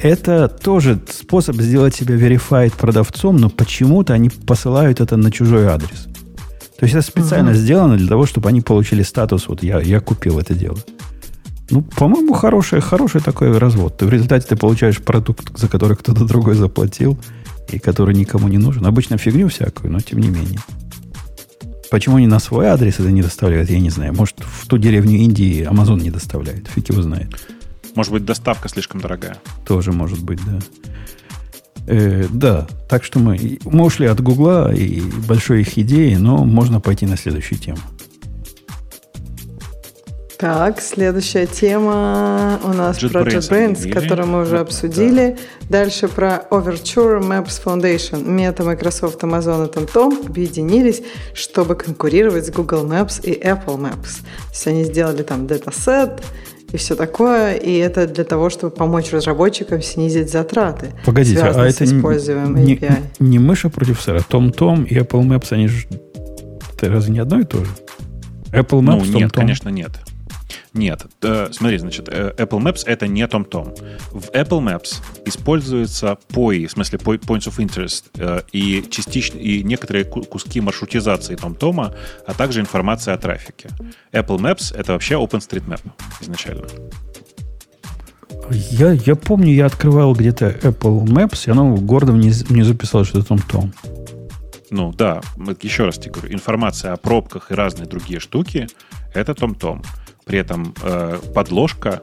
[0.00, 6.08] Это тоже способ сделать себя verified продавцом, но почему-то они посылают это на чужой адрес.
[6.82, 7.58] То есть это специально угу.
[7.58, 10.78] сделано для того, чтобы они получили статус, вот я, я купил это дело.
[11.70, 13.98] Ну, по-моему, хороший, хороший такой развод.
[13.98, 17.16] Ты в результате ты получаешь продукт, за который кто-то другой заплатил,
[17.68, 18.84] и который никому не нужен.
[18.84, 20.58] Обычно фигню всякую, но тем не менее.
[21.88, 24.12] Почему они на свой адрес это не доставляют, я не знаю.
[24.12, 26.66] Может, в ту деревню Индии Amazon не доставляет.
[26.66, 27.28] Фиг его знает.
[27.94, 29.36] Может быть, доставка слишком дорогая.
[29.64, 30.58] Тоже может быть, да.
[31.86, 36.80] Э, да, так что мы, мы ушли от Гугла и большой их идеи, но можно
[36.80, 37.78] пойти на следующую тему.
[40.42, 45.38] Так, следующая тема у нас JetBrains про JetBrains, которую мы уже обсудили.
[45.68, 45.84] Да.
[45.84, 48.28] Дальше про Overture Maps Foundation.
[48.28, 51.00] Мета, Microsoft, Amazon и TomTom объединились,
[51.32, 54.22] чтобы конкурировать с Google Maps и Apple Maps.
[54.22, 56.24] То есть они сделали там датасет,
[56.72, 57.54] и все такое.
[57.54, 60.92] И это для того, чтобы помочь разработчикам снизить затраты.
[61.04, 64.22] Погодите, а это не, не, не мыша против сэра.
[64.26, 65.86] Том-Том и Apple Maps, они же...
[66.74, 67.70] Это разве не одно и то же?
[68.52, 69.30] Apple Maps, ну, нет, Tom -Tom?
[69.30, 69.90] конечно, нет.
[70.72, 73.76] Нет, э, смотри, значит, э, Apple Maps это не TomTom.
[74.10, 80.04] В Apple Maps используются POI, в смысле Points of Interest, э, и частично и некоторые
[80.04, 81.94] куски маршрутизации TomTom,
[82.26, 83.70] а также информация о трафике.
[84.12, 85.80] Apple Maps это вообще OpenStreetMap
[86.20, 86.66] изначально.
[88.50, 93.20] Я, я помню, я открывал где-то Apple Maps, и оно гордо внизу, внизу писало, что
[93.20, 93.70] это TomTom.
[94.70, 95.20] Ну да,
[95.60, 98.66] еще раз тебе говорю, информация о пробках и разные другие штуки—
[99.14, 99.84] это TomTom.
[100.24, 102.02] При этом э, подложка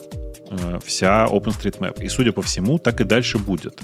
[0.50, 2.04] э, вся OpenStreetMap.
[2.04, 3.80] И, судя по всему, так и дальше будет.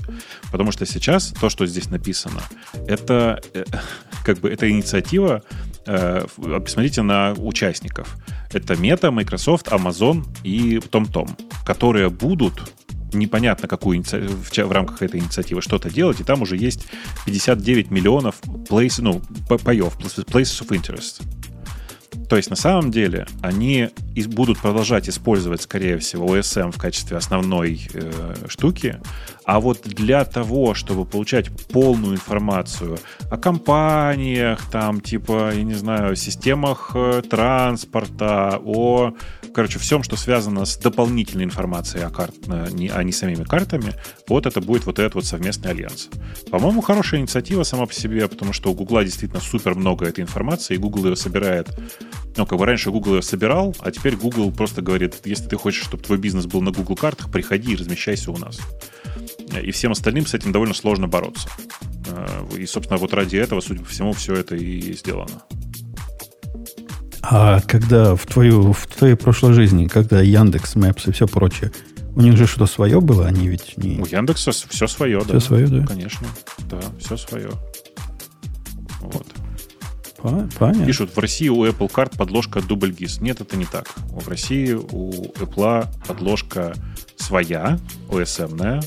[0.51, 2.41] Потому что сейчас то, что здесь написано,
[2.87, 3.63] это э,
[4.25, 5.43] как бы это инициатива.
[5.85, 8.17] Э, посмотрите на участников.
[8.51, 11.29] Это Meta, Microsoft, Amazon и TomTom,
[11.65, 12.73] которые будут
[13.15, 16.87] непонятно какую в рамках этой инициативы что-то делать, и там уже есть
[17.25, 21.23] 59 миллионов place, ну, паев, places of interest.
[22.27, 23.89] То есть на самом деле они
[24.23, 28.99] будут продолжать использовать, скорее всего, OSM в качестве основной э, штуки,
[29.45, 32.97] а вот для того, чтобы получать полную информацию
[33.29, 39.13] о компаниях, там, типа, я не знаю, системах э, транспорта, о,
[39.53, 43.93] короче, всем, что связано с дополнительной информацией о, карт, а не, а не самими картами,
[44.27, 46.09] вот это будет вот этот вот совместный альянс.
[46.49, 50.73] По-моему, хорошая инициатива сама по себе, потому что у Гугла действительно супер много этой информации,
[50.73, 51.69] и Google ее собирает.
[52.37, 55.83] Ну, как бы раньше Google ее собирал, а теперь Google просто говорит, если ты хочешь,
[55.83, 58.59] чтобы твой бизнес был на Google картах, приходи и размещайся у нас
[59.61, 61.49] и всем остальным с этим довольно сложно бороться.
[62.07, 65.43] Э, и, собственно, вот ради этого, судя по всему, все это и сделано.
[67.21, 71.71] А когда в, твою, в твоей прошлой жизни, когда Яндекс, Maps и все прочее,
[72.15, 73.99] у них же что свое было, они ведь не...
[73.99, 75.39] У Яндекса все свое, все да.
[75.39, 75.85] Все свое, да?
[75.85, 76.27] Конечно,
[76.69, 77.51] да, все свое.
[79.01, 79.27] Вот.
[80.57, 80.85] Понятно.
[80.85, 83.21] Пишут, в России у Apple карт подложка дубль GIS.
[83.21, 83.89] Нет, это не так.
[84.09, 86.73] В России у Apple подложка
[87.15, 87.79] своя,
[88.09, 88.81] OSM-ная,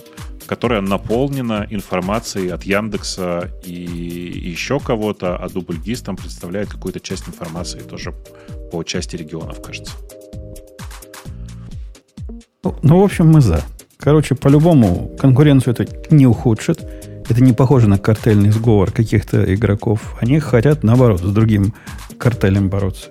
[0.47, 7.81] которая наполнена информацией от Яндекса и еще кого-то, а DoubleGIS там представляет какую-то часть информации
[7.81, 8.15] тоже
[8.73, 9.93] по части регионов, кажется.
[12.65, 13.63] Ну, ну, в общем, мы за.
[13.99, 16.98] Короче, по-любому конкуренцию это не ухудшит.
[17.29, 20.17] Это не похоже на картельный сговор каких-то игроков.
[20.21, 21.75] Они хотят, наоборот, с другим
[22.19, 23.11] картелем бороться.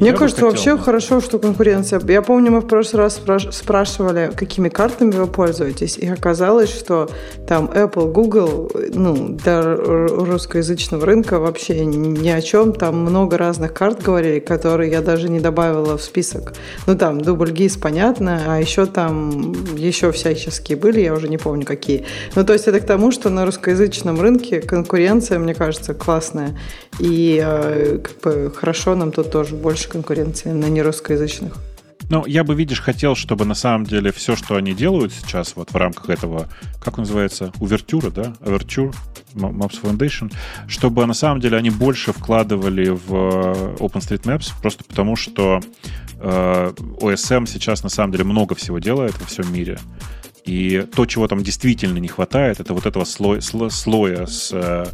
[0.00, 2.00] Мне я кажется, вообще хорошо, что конкуренция.
[2.08, 3.20] Я помню, мы в прошлый раз
[3.50, 7.10] спрашивали, какими картами вы пользуетесь, и оказалось, что
[7.46, 12.72] там Apple, Google, ну, для русскоязычного рынка вообще ни о чем.
[12.72, 16.54] Там много разных карт говорили, которые я даже не добавила в список.
[16.86, 21.66] Ну, там, Double GIS, понятно, а еще там еще всяческие были, я уже не помню
[21.66, 22.06] какие.
[22.34, 26.58] Ну, то есть это к тому, что на русскоязычном рынке конкуренция, мне кажется, классная.
[26.98, 31.58] И э, как бы хорошо нам тут тоже больше конкуренции на нерусскоязычных.
[32.10, 35.70] Ну, я бы, видишь, хотел, чтобы на самом деле все, что они делают сейчас вот
[35.70, 36.48] в рамках этого,
[36.82, 38.92] как он называется, увертюра, да, Overture,
[39.34, 40.32] Maps Foundation,
[40.66, 45.60] чтобы на самом деле они больше вкладывали в э, OpenStreetMaps, просто потому что
[46.18, 49.78] э, OSM сейчас на самом деле много всего делает во всем мире.
[50.50, 54.84] И то, чего там действительно не хватает, это вот этого слоя, слоя с э,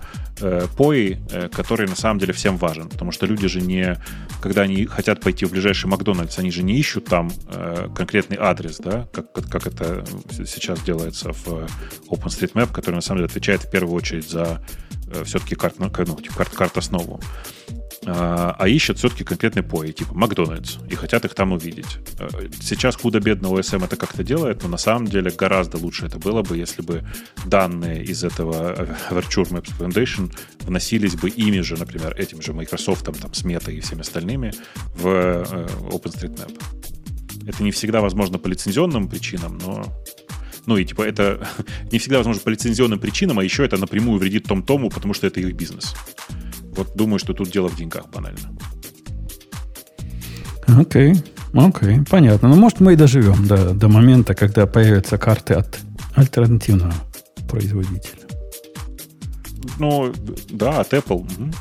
[0.40, 2.90] э, POI, э, который на самом деле всем важен.
[2.90, 3.96] Потому что люди же не,
[4.42, 8.76] когда они хотят пойти в ближайший Макдональдс, они же не ищут там э, конкретный адрес,
[8.84, 11.66] да, как, как это сейчас делается в
[12.10, 14.62] OpenStreetMap, который на самом деле отвечает в первую очередь за
[15.10, 17.18] э, все-таки карт, ну, типа карт, карт основу.
[18.04, 21.98] А, а ищут все-таки конкретный пои, типа Макдональдс, и хотят их там увидеть.
[22.18, 22.28] Э,
[22.60, 26.56] сейчас худо-бедно OSM это как-то делает, но на самом деле гораздо лучше это было бы,
[26.56, 27.04] если бы
[27.46, 28.74] данные из этого
[29.10, 33.80] Virtual Maps Foundation вносились бы ими же, например, этим же Microsoft, там, с Meta и
[33.80, 34.52] всеми остальными
[34.94, 36.62] в э, OpenStreetMap.
[37.46, 39.84] Это не всегда возможно по лицензионным причинам, но
[40.66, 41.48] ну и типа это
[41.92, 45.40] не всегда возможно по лицензионным причинам, а еще это напрямую вредит Том-Тому, потому что это
[45.40, 45.94] их бизнес.
[46.76, 48.56] Вот думаю, что тут дело в деньгах банально.
[50.68, 51.22] Окей, okay.
[51.52, 52.08] окей, okay.
[52.10, 52.48] понятно.
[52.48, 55.78] Ну, может, мы и доживем до, до момента, когда появятся карты от
[56.14, 56.94] альтернативного
[57.48, 58.22] производителя.
[59.78, 60.12] Ну,
[60.50, 61.20] да, от Apple.
[61.20, 61.52] Угу.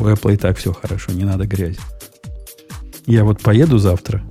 [0.00, 1.78] У Apple и так все хорошо, не надо грязи.
[3.06, 4.22] Я вот поеду завтра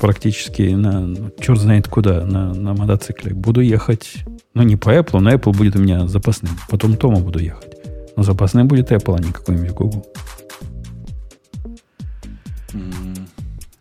[0.00, 3.32] практически на, ну, черт знает куда, на, на мотоцикле.
[3.32, 4.24] Буду ехать,
[4.54, 6.58] ну, не по Apple, но Apple будет у меня запасным.
[6.68, 7.73] Потом Тома буду ехать.
[8.16, 10.06] Но запасной будет Apple, а не какой-нибудь Google.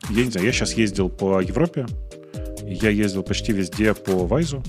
[0.10, 1.86] Я не знаю, я сейчас ездил по Европе.
[2.66, 4.64] Я ездил почти везде по Вайзу,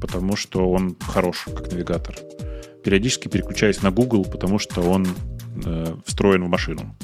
[0.00, 2.16] потому что он хорош как навигатор.
[2.84, 5.06] Периодически переключаюсь на Google, потому что он
[5.64, 6.96] э, встроен в машину.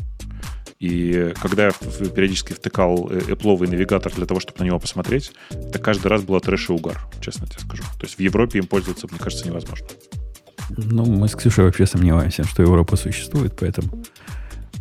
[0.78, 5.78] И когда я периодически втыкал э, Apple навигатор для того, чтобы на него посмотреть, это
[5.78, 7.82] каждый раз было трэш и угар, честно тебе скажу.
[7.98, 9.86] То есть в Европе им пользоваться, мне кажется, невозможно.
[10.77, 13.89] Ну, мы с Ксюшей вообще сомневаемся, что Европа существует, поэтому,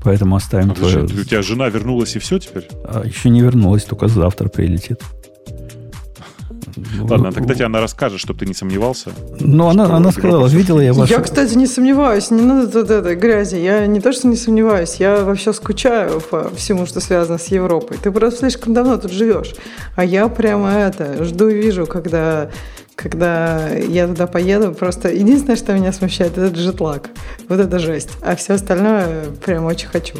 [0.03, 1.03] поэтому оставим а твое...
[1.03, 2.67] У тебя жена вернулась и все теперь?
[2.83, 5.01] А, еще не вернулась, только завтра прилетит.
[6.99, 9.11] Ладно, тогда тебе она расскажет, чтобы ты не сомневался.
[9.39, 11.11] Ну, она, она сказала, видела я вашу...
[11.11, 13.55] Я, кстати, не сомневаюсь, не надо тут этой грязи.
[13.55, 17.97] Я не то, что не сомневаюсь, я вообще скучаю по всему, что связано с Европой.
[18.01, 19.55] Ты просто слишком давно тут живешь.
[19.95, 22.49] А я прямо это, жду и вижу, когда
[22.97, 27.11] когда я туда поеду, просто единственное, что меня смущает, это джетлаг.
[27.47, 28.09] Вот это жесть.
[28.21, 30.17] А все остальное прям очень хочу.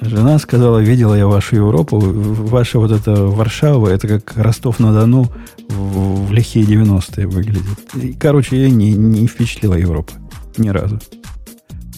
[0.00, 5.26] Жена сказала, видела я вашу Европу, ваша вот эта Варшава, это как Ростов-на-Дону
[5.68, 7.78] в, в лихие 90-е выглядит.
[7.94, 10.12] И, короче, ее не, не впечатлила Европа.
[10.58, 11.00] Ни разу.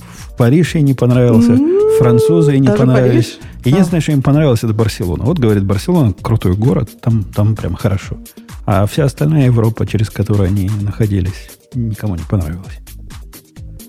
[0.01, 1.99] В Париж ей не понравился, mm-hmm.
[1.99, 3.39] французы ей не Даже понравились.
[3.41, 3.65] Париж?
[3.65, 4.03] Единственное, а.
[4.03, 5.25] что им понравилось, это Барселона.
[5.25, 8.17] Вот, говорит, Барселона крутой город, там, там прям хорошо.
[8.73, 12.79] А вся остальная Европа, через которую они находились, никому не понравилась.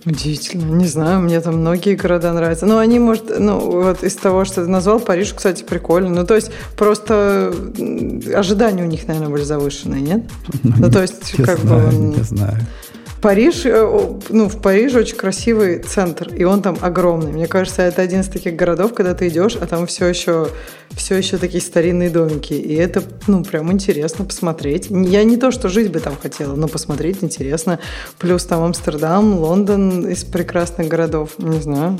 [0.08, 0.76] Удивительно.
[0.76, 2.66] Не знаю, мне там многие города нравятся.
[2.66, 6.10] Ну, они, может, ну, вот из того, что ты назвал, Париж, кстати, прикольно.
[6.10, 7.54] Ну, то есть, просто
[8.34, 10.24] ожидания у них, наверное, были завышенные, нет?
[10.64, 11.96] Ну, ну то есть, как знаю, бы...
[12.18, 12.58] Не знаю.
[13.22, 17.32] Париж, э, ну, в Париже очень красивый центр, и он там огромный.
[17.32, 20.50] Мне кажется, это один из таких городов, когда ты идешь, а там все еще,
[20.90, 22.54] все еще такие старинные домики.
[22.54, 24.88] И это, ну, прям интересно посмотреть.
[24.90, 27.80] Я не то, что жить бы там хотела, но посмотреть интересно.
[28.18, 31.38] Плюс там Амстердам, Лондон из прекрасных городов.
[31.38, 32.00] Не знаю.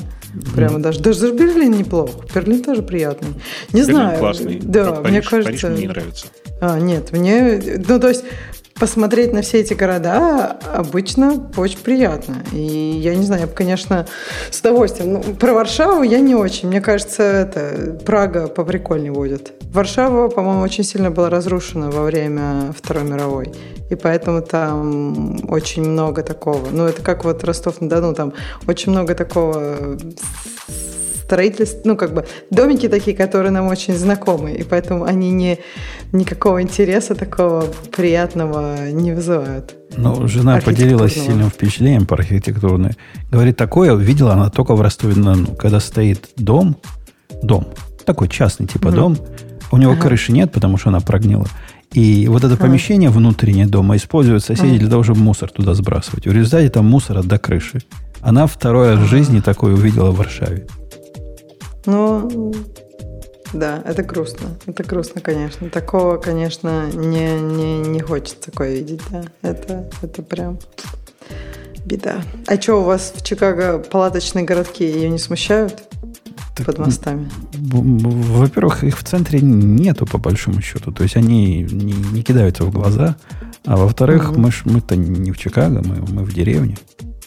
[0.56, 0.82] Прямо mm.
[0.82, 1.00] даже.
[1.00, 2.10] Даже Берлин неплох.
[2.34, 3.28] Берлин тоже приятный.
[3.72, 4.18] Не Берлин знаю.
[4.18, 4.58] классный.
[4.60, 5.44] Да, Париж, мне кажется.
[5.44, 6.26] Париж мне не нравится.
[6.60, 7.62] А, нет, мне.
[7.86, 8.24] Ну, то есть
[8.78, 12.36] посмотреть на все эти города обычно очень приятно.
[12.52, 14.06] И я не знаю, я бы, конечно,
[14.50, 15.12] с удовольствием.
[15.14, 16.68] Ну, про Варшаву я не очень.
[16.68, 19.52] Мне кажется, это Прага поприкольнее будет.
[19.72, 23.52] Варшава, по-моему, очень сильно была разрушена во время Второй мировой.
[23.90, 26.66] И поэтому там очень много такого.
[26.70, 28.32] Ну, это как вот Ростов-на-Дону, там
[28.66, 29.96] очень много такого
[31.32, 35.58] строительств, ну, как бы домики такие, которые нам очень знакомы, и поэтому они не,
[36.12, 37.64] никакого интереса такого
[37.96, 39.74] приятного не вызывают.
[39.96, 42.90] Ну, жена поделилась сильным впечатлением по архитектурной.
[43.30, 46.76] Говорит, такое видела она только в ростове на ну, когда стоит дом,
[47.42, 47.66] дом,
[48.04, 48.96] такой частный типа угу.
[48.96, 49.18] дом,
[49.70, 50.02] у него ага.
[50.02, 51.46] крыши нет, потому что она прогнила.
[51.94, 52.64] И вот это ага.
[52.64, 54.80] помещение внутреннее дома используют соседи ага.
[54.80, 56.26] для того, чтобы мусор туда сбрасывать.
[56.26, 57.80] В результате там мусора до крыши.
[58.20, 60.66] Она второй раз в жизни такое увидела в Варшаве.
[61.86, 62.52] Ну,
[63.52, 64.48] да, это грустно.
[64.66, 65.68] Это грустно, конечно.
[65.68, 69.24] Такого, конечно, не, не, не хочется такое видеть, да.
[69.42, 70.58] Это, это прям
[71.84, 72.22] беда.
[72.46, 75.84] А что у вас в Чикаго палаточные городки ее не смущают?
[76.56, 77.30] Так, под мостами?
[77.52, 80.92] Во-первых, их в центре нету, по большому счету.
[80.92, 83.16] То есть они не, не кидаются в глаза.
[83.64, 84.40] А во-вторых, угу.
[84.40, 86.76] мы мы-то не в Чикаго, мы, мы в деревне.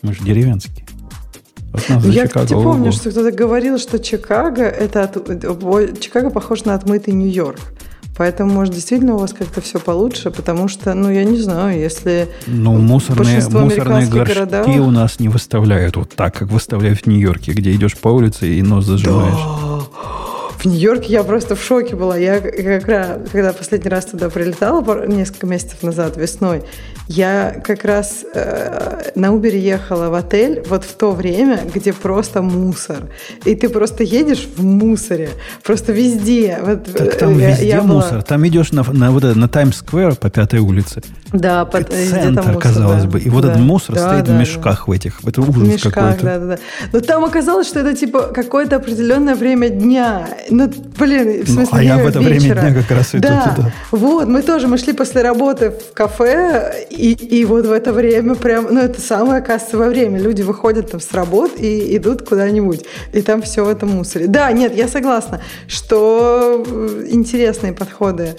[0.01, 0.84] Мы же деревенские.
[1.87, 2.27] Я, Чикаго.
[2.27, 7.59] кстати, помню, что кто-то говорил, что Чикаго это от, Чикаго похож на отмытый Нью-Йорк.
[8.17, 12.29] Поэтому, может, действительно у вас как-то все получше, потому что, ну, я не знаю, если
[12.47, 14.67] Ну, мусорные, мусорные горшки городах...
[14.67, 18.61] у нас не выставляют вот так, как выставляют в Нью-Йорке, где идешь по улице и
[18.61, 19.33] нос зажимаешь.
[19.33, 19.75] Да.
[20.57, 22.17] В Нью-Йорке я просто в шоке была.
[22.17, 26.63] Я как раз, когда последний раз туда прилетала несколько месяцев назад, весной,
[27.07, 32.41] я как раз э, на Uber ехала в отель вот в то время, где просто
[32.41, 33.09] мусор.
[33.43, 35.29] И ты просто едешь в мусоре.
[35.63, 36.57] Просто везде.
[36.61, 38.11] Вот, так там я, везде я мусор.
[38.13, 38.21] Была...
[38.21, 41.03] Там идешь на, на, вот на Таймс-сквер по пятой улице.
[41.31, 43.09] Да, под, центр, мусор, казалось да.
[43.09, 43.19] бы.
[43.19, 43.51] И вот да.
[43.51, 44.91] этот мусор да, стоит да, в мешках да.
[44.91, 45.19] в этих.
[45.25, 46.23] Это ужас в мешках, какой-то.
[46.23, 46.57] да, да, да.
[46.91, 50.27] Но там оказалось, что это типа какое-то определенное время дня.
[50.49, 52.39] Ну, блин, в смысле, ну, А я в это вечера.
[52.39, 53.53] время дня как раз иду да.
[53.55, 53.71] туда.
[53.91, 58.35] Вот, мы тоже, мы шли после работы в кафе, и, и вот в это время
[58.35, 60.19] прям, ну, это самое кассовое время.
[60.19, 62.85] Люди выходят там с работ и идут куда-нибудь.
[63.13, 64.27] И там все в этом мусоре.
[64.27, 66.63] Да, нет, я согласна, что
[67.09, 68.35] интересные подходы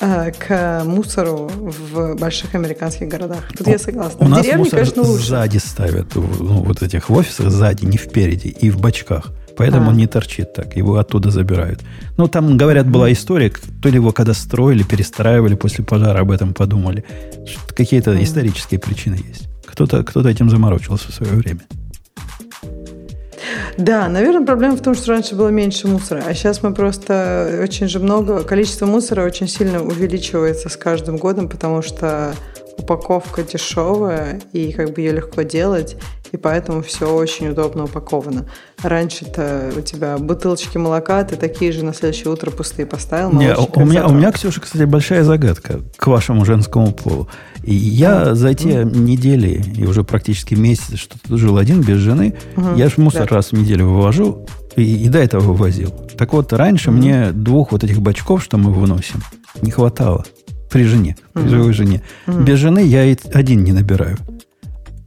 [0.00, 3.48] э, к мусору в больших американских городах.
[3.56, 4.18] Тут я согласна.
[4.20, 5.26] У в нас деревне, мусор конечно, лучше.
[5.26, 9.32] сзади ставят, ну, вот этих в офисах сзади, не впереди, и в бачках.
[9.60, 9.88] Поэтому а.
[9.90, 11.80] он не торчит так, его оттуда забирают.
[12.16, 16.54] Ну, там, говорят, была история, то ли его когда строили, перестраивали после пожара, об этом
[16.54, 17.04] подумали.
[17.76, 18.22] Какие-то а.
[18.22, 19.48] исторические причины есть.
[19.66, 21.60] Кто-то кто этим заморочился в свое время.
[23.76, 27.86] Да, наверное, проблема в том, что раньше было меньше мусора, а сейчас мы просто очень
[27.88, 32.34] же много, количество мусора очень сильно увеличивается с каждым годом, потому что
[32.78, 35.96] упаковка дешевая, и как бы ее легко делать,
[36.32, 38.46] и поэтому все очень удобно упаковано.
[38.82, 43.32] Раньше-то у тебя бутылочки молока, ты такие же на следующее утро пустые поставил.
[43.32, 47.28] Не, у, меня, у меня, Ксюша, кстати, большая загадка к вашему женскому полу.
[47.64, 48.96] И я за те mm.
[48.96, 52.78] недели, и уже практически месяц, что жил один без жены, mm-hmm.
[52.78, 53.36] я же мусор да.
[53.36, 55.90] раз в неделю вывожу, и, и до этого вывозил.
[56.16, 56.92] Так вот, раньше mm-hmm.
[56.92, 59.20] мне двух вот этих бачков, что мы выносим,
[59.60, 60.24] не хватало.
[60.70, 61.48] При жене, при mm-hmm.
[61.48, 62.02] живой жене.
[62.26, 62.44] Mm-hmm.
[62.44, 64.16] Без жены я и один не набираю.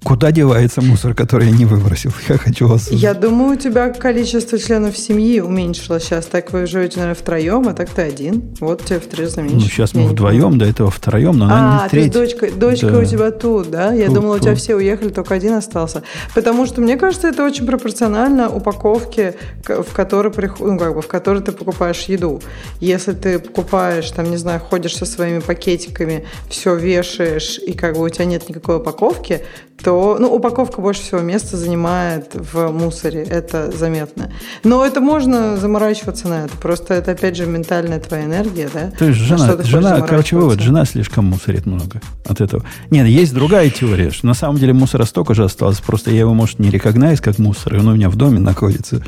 [0.03, 2.11] Куда девается мусор, который я не выбросил?
[2.27, 2.91] Я хочу вас...
[2.91, 6.25] Я думаю, у тебя количество членов семьи уменьшилось сейчас.
[6.25, 8.53] Так вы живете, наверное, втроем, а так ты один.
[8.59, 9.55] Вот тебе в три раза меньше.
[9.55, 12.09] Ну, сейчас мы вдвоем, до этого втроем, но она а, не треть.
[12.09, 12.99] А, дочка, дочка да.
[12.99, 13.93] у тебя тут, да?
[13.93, 14.41] Я тут, думала, тут.
[14.41, 16.03] у тебя все уехали, только один остался.
[16.35, 19.35] Потому что, мне кажется, это очень пропорционально упаковке,
[19.65, 22.41] в которой, ну, как бы, в которой ты покупаешь еду.
[22.81, 28.03] Если ты покупаешь, там, не знаю, ходишь со своими пакетиками, все вешаешь, и как бы
[28.03, 29.41] у тебя нет никакой упаковки,
[29.83, 34.31] то ну, упаковка больше всего места занимает в мусоре, это заметно.
[34.63, 36.57] Но это можно заморачиваться на это.
[36.57, 38.91] Просто это, опять же, ментальная твоя энергия, да?
[38.97, 42.63] То есть жена, жена короче, вывод, жена слишком мусорит много от этого.
[42.89, 46.33] Нет, есть другая теория, что на самом деле мусора столько же осталось, просто я его,
[46.33, 49.03] может, не рекогнайз как мусор, и он у меня в доме находится.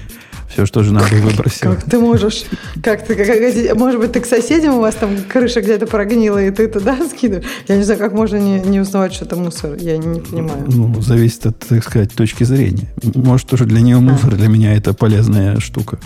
[0.50, 1.74] Все, что жена бы выбросила.
[1.74, 2.46] Как ты можешь?
[2.84, 6.52] Как ты, как, может быть, ты к соседям у вас там крыша где-то прогнила, и
[6.52, 7.46] ты туда скидываешь?
[7.68, 9.76] Я не знаю, как можно не, не узнавать, что это мусор.
[9.76, 10.66] Я не, не понимаю.
[10.68, 12.88] Ну, зависит от, так сказать, точки зрения.
[13.16, 14.38] Может, тоже для нее мусор, а.
[14.38, 16.00] для меня это полезная штука.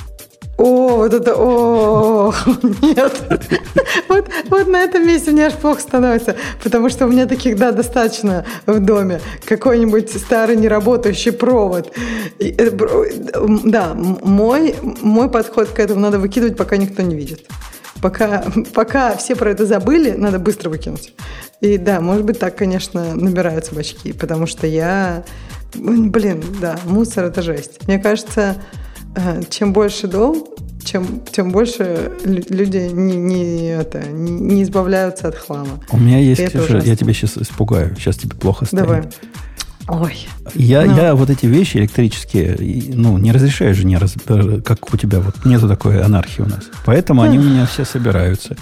[0.59, 2.33] О, вот это, о,
[2.81, 3.23] нет.
[4.09, 7.71] Вот, вот на этом месте мне аж плохо становится, потому что у меня таких, да,
[7.71, 9.21] достаточно в доме.
[9.45, 11.93] Какой-нибудь старый неработающий провод.
[12.39, 12.71] Э,
[13.63, 17.45] да, мой, мой подход к этому надо выкидывать, пока никто не видит.
[18.01, 21.13] Пока, пока все про это забыли, надо быстро выкинуть.
[21.61, 25.23] И да, может быть, так, конечно, набираются бачки, потому что я...
[25.73, 27.87] Блин, да, мусор– это жесть.
[27.87, 28.55] Мне кажется,
[29.49, 30.45] чем больше дом,
[30.83, 35.79] чем, тем больше люди не, не, это, не, не избавляются от хлама.
[35.91, 38.85] У меня есть, Ксюша, я тебя сейчас испугаю, сейчас тебе плохо станет.
[38.85, 39.03] Давай.
[39.87, 40.27] Ой.
[40.53, 40.95] Я, ну.
[40.95, 42.57] я вот эти вещи электрические,
[42.93, 44.13] ну, не разрешаю же, не раз,
[44.63, 46.65] как у тебя, вот нету такой анархии у нас.
[46.85, 48.55] Поэтому они у меня все собираются.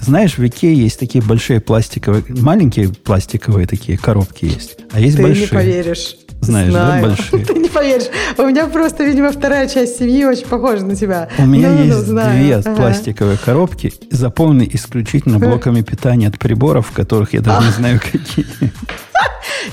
[0.00, 5.22] Знаешь, в Икее есть такие большие пластиковые, маленькие пластиковые такие коробки есть, а есть Ты
[5.22, 5.48] большие.
[5.48, 6.16] Ты не поверишь.
[6.40, 7.02] Знаешь, Знаю.
[7.02, 7.44] да, большие?
[7.46, 8.06] Ты не поверишь.
[8.36, 11.28] У меня просто, видимо, вторая часть семьи очень похожа на тебя.
[11.38, 12.74] У меня ну, есть ну, две ага.
[12.74, 18.46] пластиковые коробки, заполненные исключительно блоками питания от приборов, которых я даже не знаю, какие.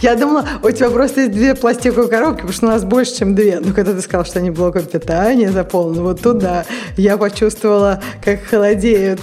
[0.01, 3.35] Я думала, у тебя просто есть две пластиковые коробки, потому что у нас больше, чем
[3.35, 3.59] две.
[3.59, 6.65] Ну, когда ты сказал, что они блоком питания заполнены, вот туда
[6.97, 9.19] я почувствовала, как холодеют.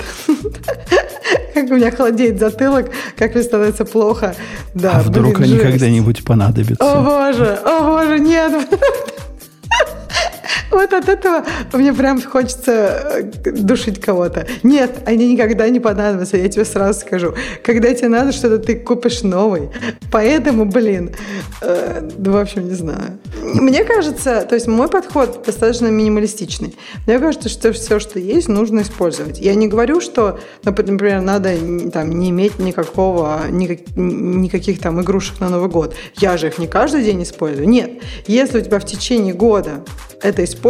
[1.55, 4.35] Как у меня холодеет затылок, как мне становится плохо.
[4.75, 6.77] Да, а вдруг они когда-нибудь понадобятся?
[6.81, 8.53] О боже, о боже, нет.
[10.73, 11.45] Вот от этого
[11.75, 14.47] мне прям хочется э, душить кого-то.
[14.63, 17.35] Нет, они никогда не понадобятся, я тебе сразу скажу.
[17.63, 19.69] Когда тебе надо что-то, ты купишь новый.
[20.11, 21.15] Поэтому, блин,
[21.61, 23.19] э, в общем, не знаю.
[23.43, 26.75] Мне кажется, то есть мой подход достаточно минималистичный.
[27.07, 29.39] Мне кажется, что все, что есть, нужно использовать.
[29.41, 31.55] Я не говорю, что, например, надо
[31.93, 35.95] там, не иметь никакого, никак, никаких там игрушек на Новый год.
[36.17, 37.69] Я же их не каждый день использую.
[37.69, 37.91] Нет.
[38.27, 39.85] Если у тебя в течение года
[40.23, 40.62] это используется.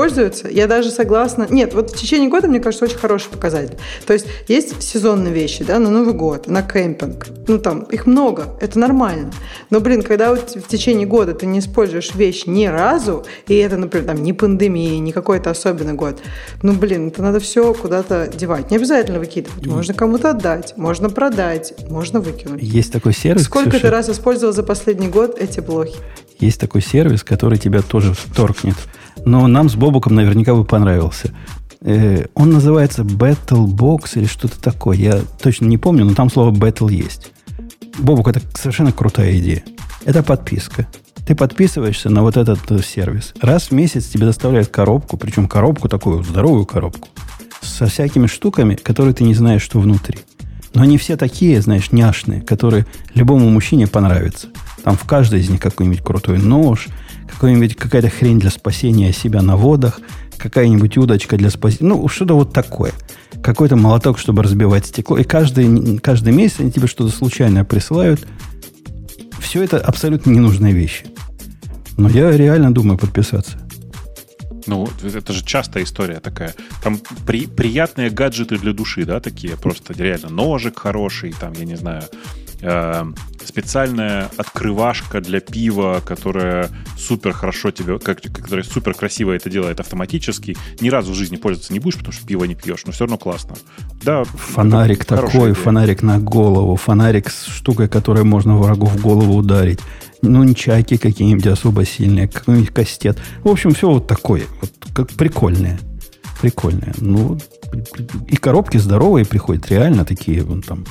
[0.51, 1.47] Я даже согласна...
[1.51, 3.77] Нет, вот в течение года, мне кажется, очень хороший показатель.
[4.06, 7.27] То есть есть сезонные вещи, да, на Новый год, на кемпинг.
[7.47, 9.32] Ну, там, их много, это нормально.
[9.70, 13.77] Но, блин, когда вот в течение года ты не используешь вещь ни разу, и это,
[13.77, 16.20] например, там, не пандемия, не какой-то особенный год,
[16.62, 18.70] ну, блин, это надо все куда-то девать.
[18.70, 19.66] Не обязательно выкидывать.
[19.66, 22.62] Можно кому-то отдать, можно продать, можно выкинуть.
[22.62, 23.82] Есть такой сервис, Сколько Ксюша?
[23.82, 25.97] ты раз использовал за последний год эти блоки?
[26.39, 28.77] Есть такой сервис, который тебя тоже вторгнет
[29.24, 31.32] но нам с Бобуком наверняка бы понравился.
[31.80, 34.97] Э, он называется Battle Box или что-то такое.
[34.97, 37.32] Я точно не помню, но там слово Battle есть.
[37.98, 39.64] Бобук, это совершенно крутая идея.
[40.05, 40.86] Это подписка.
[41.26, 43.34] Ты подписываешься на вот этот э, сервис.
[43.40, 47.09] Раз в месяц тебе доставляют коробку, причем коробку такую, здоровую коробку,
[47.60, 50.18] со всякими штуками, которые ты не знаешь, что внутри.
[50.74, 54.49] Но они все такие, знаешь, няшные, которые любому мужчине понравятся.
[54.82, 56.89] Там в каждой из них какой-нибудь крутой нож,
[57.31, 60.01] какой-нибудь какая-то хрень для спасения себя на водах,
[60.39, 62.93] какая-нибудь удочка для спасения, ну, что-то вот такое.
[63.43, 65.19] Какой-то молоток, чтобы разбивать стекло.
[65.19, 68.27] И каждый, каждый месяц они тебе что-то случайное присылают.
[69.39, 71.07] Все это абсолютно ненужные вещи.
[71.97, 73.59] Но я реально думаю подписаться.
[74.66, 76.55] Ну, это же частая история такая.
[76.82, 81.76] Там при, приятные гаджеты для души, да, такие просто реально ножик хороший, там, я не
[81.76, 82.02] знаю,
[82.60, 83.05] э,
[83.44, 90.56] специальная открывашка для пива, которая супер хорошо тебе, как, которая супер красиво это делает автоматически.
[90.80, 93.18] Ни разу в жизни пользоваться не будешь, потому что пиво не пьешь, но все равно
[93.18, 93.56] классно.
[94.02, 95.55] Да, фонарик такой, идея.
[95.55, 99.80] фонарик на голову, фонарик с штукой, которой можно врагу в голову ударить.
[100.23, 103.19] Ну, не чайки какие-нибудь особо сильные, какой-нибудь кастет.
[103.43, 105.78] В общем, все вот такое, вот как прикольное.
[106.40, 106.94] Прикольное.
[106.99, 107.39] Ну,
[108.28, 110.85] и коробки здоровые приходят, реально такие, вон там,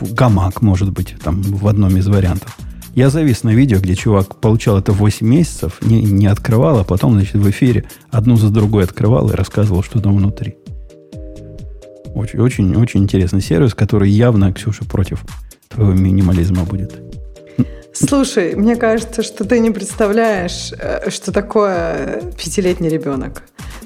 [0.00, 2.56] гамак, может быть, там в одном из вариантов.
[2.94, 7.14] Я завис на видео, где чувак получал это 8 месяцев, не, не открывал, а потом,
[7.14, 10.56] значит, в эфире одну за другой открывал и рассказывал, что там внутри.
[12.14, 15.24] Очень, очень, очень интересный сервис, который явно, Ксюша, против
[15.68, 17.11] твоего минимализма будет.
[17.94, 23.42] Слушай, мне кажется, что ты не представляешь, э, что такое пятилетний ребенок.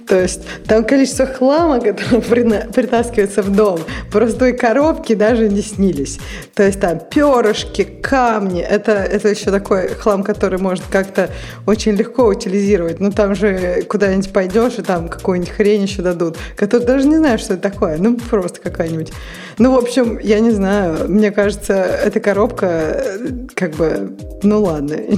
[0.06, 3.80] То есть там количество хлама, которое притаскивается в дом,
[4.12, 6.18] простой коробки даже не снились.
[6.54, 11.30] То есть там перышки, камни, это, это еще такой хлам, который можно как-то
[11.66, 13.00] очень легко утилизировать.
[13.00, 17.40] Ну там же куда-нибудь пойдешь, и там какую-нибудь хрень еще дадут, который даже не знаешь,
[17.40, 17.98] что это такое.
[17.98, 19.12] Ну просто какая-нибудь.
[19.58, 23.95] Ну, в общем, я не знаю, мне кажется, эта коробка э, как бы,
[24.42, 24.96] ну ладно.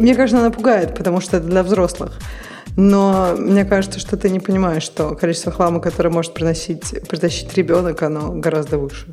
[0.00, 2.18] Мне кажется, она пугает, потому что это для взрослых.
[2.76, 8.02] Но мне кажется, что ты не понимаешь, что количество хлама, которое может приносить, притащить ребенок,
[8.02, 9.06] оно гораздо выше.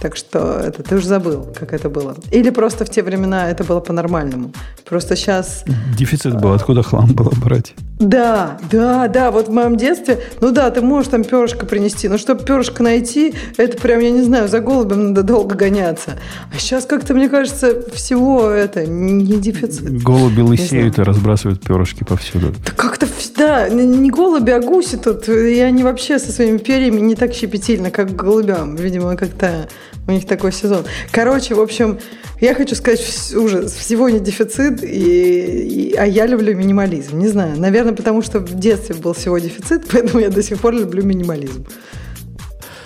[0.00, 2.16] Так что это ты уже забыл, как это было.
[2.32, 4.52] Или просто в те времена это было по-нормальному.
[4.84, 5.64] Просто сейчас...
[5.96, 7.74] Дефицит был, откуда хлам было брать?
[7.98, 12.18] Да, да, да, вот в моем детстве, ну да, ты можешь там перышко принести, но
[12.18, 16.18] чтобы перышко найти, это прям, я не знаю, за голубем надо долго гоняться.
[16.54, 20.02] А сейчас как-то, мне кажется, всего это не дефицит.
[20.02, 22.52] Голуби лысеют и разбрасывают перышки повсюду.
[22.66, 23.06] Да как-то,
[23.36, 27.90] да, не голуби, а гуси тут, и они вообще со своими перьями не так щепетильно,
[27.90, 28.76] как голубям.
[28.76, 29.68] Видимо, как-то
[30.06, 30.84] у них такой сезон.
[31.10, 31.98] Короче, в общем,
[32.40, 37.18] я хочу сказать, ужас, всего не дефицит, и, и, а я люблю минимализм.
[37.18, 40.74] Не знаю, наверное, потому что в детстве был всего дефицит, поэтому я до сих пор
[40.74, 41.66] люблю минимализм.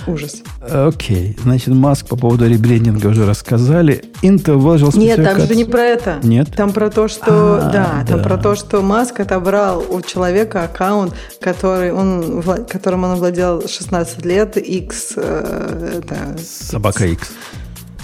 [0.07, 0.43] Ужас.
[0.61, 1.33] Окей.
[1.33, 1.43] Okay.
[1.43, 4.05] Значит, Маск по поводу ребрендинга уже рассказали.
[4.23, 6.19] Intel вложил Нет, там же не про это.
[6.23, 6.49] Нет?
[6.55, 7.59] Там про то, что...
[7.63, 13.05] А, да, да, там про то, что Маск отобрал у человека аккаунт, который он, которым
[13.05, 15.13] он владел 16 лет, X...
[15.17, 16.01] Э.
[16.39, 17.31] Собака X.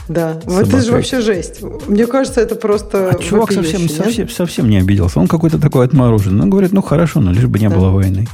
[0.09, 1.61] Да, вот это же вообще жесть.
[1.89, 3.11] Мне кажется, это просто...
[3.11, 5.19] А чувак совсем, совсем, совсем не обиделся.
[5.19, 6.45] Он какой-то такой отмороженный.
[6.45, 7.75] Он говорит, ну хорошо, но лишь бы не да.
[7.75, 8.29] было войны.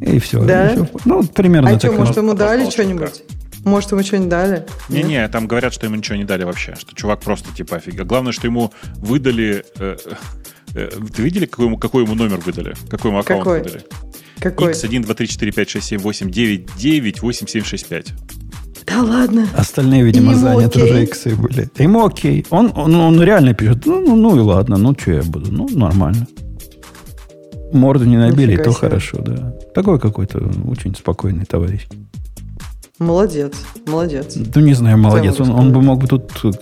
[0.00, 0.42] И все.
[0.44, 0.72] Да?
[0.72, 0.88] И все.
[1.04, 1.90] Ну, примерно а так.
[1.90, 3.22] что, может, ему дали что-нибудь?
[3.64, 4.66] Может, ему что-нибудь дали?
[4.88, 6.74] Не-не, там говорят, что ему ничего не дали вообще.
[6.78, 8.04] Что чувак просто типа офига.
[8.04, 9.64] Главное, что ему выдали...
[9.78, 9.96] Э,
[10.74, 12.74] э, ты видели, какой ему, какой ему номер выдали?
[12.90, 13.62] Какой ему аккаунт какой?
[13.62, 13.84] выдали?
[14.38, 14.72] Какой?
[14.72, 18.12] X1, 2, 3, 4, 5, 6, 7, 8, 9, 9, 8, 7, 6, 5.
[18.86, 19.48] Да ладно.
[19.56, 20.90] Остальные, видимо, ему заняты окей.
[20.90, 21.70] уже иксы были.
[21.78, 22.44] Ему окей.
[22.50, 25.68] Он, он, он реально пишет, ну, ну, ну и ладно, ну что я буду, ну
[25.70, 26.26] нормально.
[27.74, 28.80] Морду не набили, Нифига то себе.
[28.80, 29.52] хорошо, да.
[29.74, 30.38] Такой какой-то
[30.68, 31.86] очень спокойный товарищ.
[33.00, 33.54] Молодец,
[33.86, 34.36] молодец.
[34.54, 35.40] Ну, не знаю, молодец.
[35.40, 36.52] Он, он бы мог бы тут э,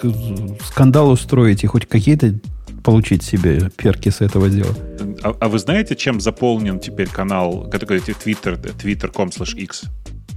[0.65, 2.35] скандал устроить и хоть какие-то
[2.83, 4.75] получить себе перки с этого дела.
[5.23, 9.83] А, а вы знаете, чем заполнен теперь канал, который Twitter, twitter.com slash x?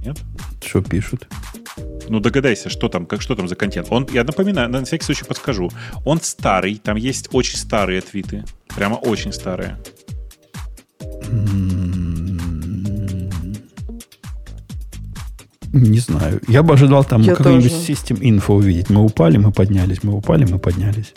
[0.04, 0.18] Нет?
[0.62, 1.26] Что пишут?
[2.08, 3.88] Ну, догадайся, что там, как, что там за контент.
[3.90, 5.70] Он, я напоминаю, на всякий случай подскажу.
[6.04, 8.44] Он старый, там есть очень старые твиты.
[8.74, 9.78] Прямо очень старые.
[15.72, 16.40] Не знаю.
[16.48, 18.88] Я бы ожидал там какой-нибудь System Info увидеть.
[18.88, 21.12] Мы упали, мы поднялись, мы упали, мы поднялись.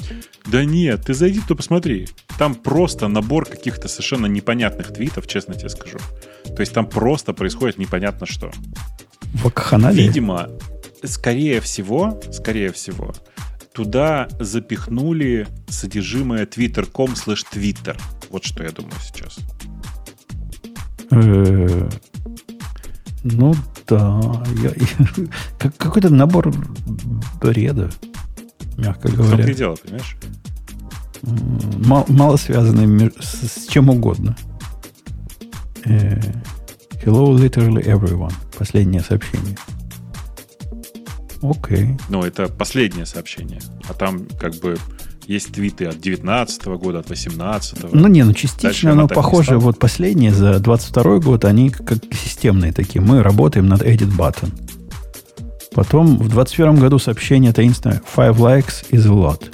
[0.48, 2.10] Да нет, ты зайди, то посмотри.
[2.38, 6.00] Там просто набор каких-то совершенно непонятных твитов, честно тебе скажу.
[6.44, 8.52] То есть там просто происходит непонятно что.
[9.36, 10.08] Вакханалия?
[10.08, 10.50] Видимо,
[11.04, 13.14] скорее всего, скорее всего,
[13.74, 17.98] туда запихнули содержимое twitter.com slash twitter.
[18.30, 19.40] Вот что я думаю сейчас.
[21.12, 21.90] Э,
[23.24, 23.54] ну
[23.88, 24.22] да,
[24.62, 24.72] я,
[25.78, 26.54] какой-то набор
[27.42, 27.90] бреда,
[28.78, 29.46] мягко говоря.
[29.46, 30.16] В дело, понимаешь?
[31.86, 34.38] Мало, мало связанный с, с чем угодно.
[35.86, 36.20] Э,
[37.04, 38.34] hello, literally everyone.
[38.58, 39.58] Последнее сообщение.
[41.42, 41.86] Окей.
[41.86, 42.02] Okay.
[42.10, 43.62] Ну, это последнее сообщение.
[43.88, 44.78] А там как бы
[45.30, 49.60] есть твиты от 19 года, от 18 Ну, не, ну, частично оно похоже.
[49.60, 53.00] Вот последние за 22 год, они как системные такие.
[53.00, 54.52] Мы работаем над edit button.
[55.76, 59.54] Потом в 21 году сообщение таинственное five likes is a lot.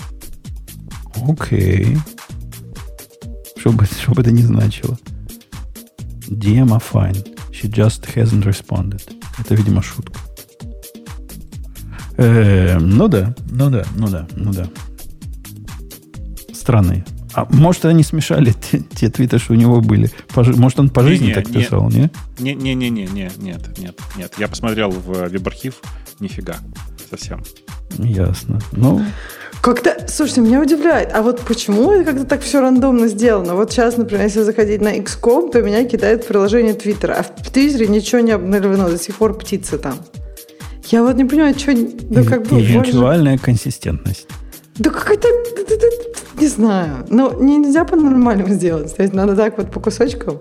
[1.30, 1.98] Окей.
[3.58, 4.98] Что бы, что бы это ни значило.
[6.30, 7.38] DM are fine.
[7.52, 9.02] She just hasn't responded.
[9.38, 10.22] Это, видимо, шутка.
[12.16, 14.70] Э, ну да, ну да, ну да, ну да.
[16.66, 17.06] Странные.
[17.36, 20.10] А может, они смешали те, те твиты, что у него были?
[20.36, 22.10] Может, он по жизни не, так не, писал, не?
[22.40, 24.34] Не-не-не, нет, нет, нет, нет.
[24.40, 25.76] Я посмотрел в веб-архив,
[26.20, 26.56] нифига,
[27.08, 27.44] совсем.
[28.00, 28.60] Ясно.
[28.72, 29.00] Ну...
[29.62, 33.54] Как-то, слушайте, меня удивляет, а вот почему это как-то так все рандомно сделано?
[33.54, 37.88] Вот сейчас, например, если заходить на XCOM, то меня кидает приложение Твиттера, а в Твиттере
[37.88, 40.00] ничего не обновлено, до сих пор птица там.
[40.86, 41.74] Я вот не понимаю, что...
[41.74, 44.26] Ну, как бы, Эвентуальная консистентность.
[44.78, 45.28] Да какая-то...
[46.40, 47.06] Не знаю.
[47.10, 48.96] Но нельзя по-нормальному сделать.
[48.96, 50.40] То есть надо так вот по кусочкам.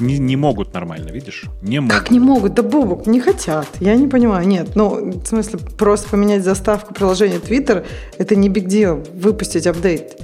[0.00, 1.44] Не, не могут нормально, видишь?
[1.60, 1.94] Не могут.
[1.94, 2.54] Как не могут?
[2.54, 3.66] Да Бобок, не хотят.
[3.80, 4.46] Я не понимаю.
[4.48, 7.84] Нет, ну, в смысле, просто поменять заставку приложения Twitter–
[8.18, 9.06] это не big deal.
[9.14, 10.18] Выпустить апдейт.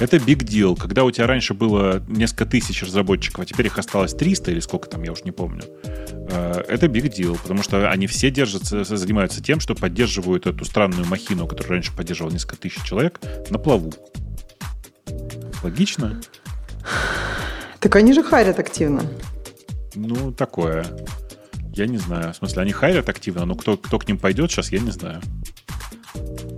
[0.00, 0.78] Это big deal.
[0.78, 4.88] Когда у тебя раньше было несколько тысяч разработчиков, а теперь их осталось 300 или сколько
[4.88, 5.64] там, я уж не помню.
[6.30, 11.04] Э, это big deal, потому что они все держатся, занимаются тем, что поддерживают эту странную
[11.06, 13.20] махину, которую раньше поддерживал несколько тысяч человек,
[13.50, 13.92] на плаву.
[15.64, 16.20] Логично?
[17.80, 19.02] Так они же харят активно.
[19.94, 20.86] Ну, такое.
[21.74, 22.32] Я не знаю.
[22.32, 25.20] В смысле, они харят активно, но кто, кто к ним пойдет сейчас, я не знаю.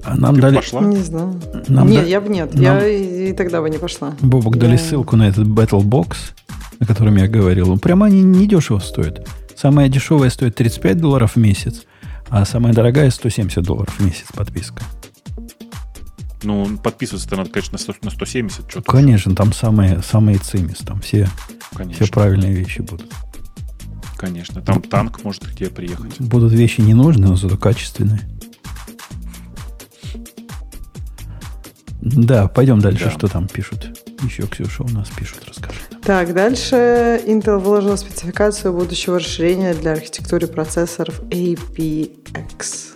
[0.05, 0.57] А нам Ты дали...
[0.57, 0.81] пошла?
[0.83, 1.41] Не знаю.
[1.69, 2.09] Нам нет, да...
[2.09, 2.55] я бы нет.
[2.55, 2.63] Нам...
[2.63, 4.15] Я и, и тогда бы не пошла.
[4.21, 4.63] Бобок я...
[4.63, 6.17] дали ссылку на этот Battle Box,
[6.79, 7.79] о котором я говорил.
[7.79, 9.29] Прямо они не дешево стоят.
[9.57, 11.83] Самая дешевая стоит 35 долларов в месяц,
[12.31, 14.83] а самая дорогая 170 долларов в месяц подписка.
[16.43, 18.71] Ну, подписываться-то надо, конечно, на 170.
[18.71, 21.29] Что конечно, там самые, самые цимис, там все,
[21.93, 23.13] все правильные вещи будут.
[24.17, 26.19] Конечно, там танк может к тебе приехать.
[26.21, 28.21] Будут вещи не нужные, но зато качественные.
[32.03, 33.11] Да, пойдем дальше, да.
[33.11, 33.91] что там пишут.
[34.23, 35.79] Еще Ксюша у нас пишут, расскажи.
[36.03, 42.91] Так, дальше Intel выложила спецификацию будущего расширения для архитектуры процессоров APX.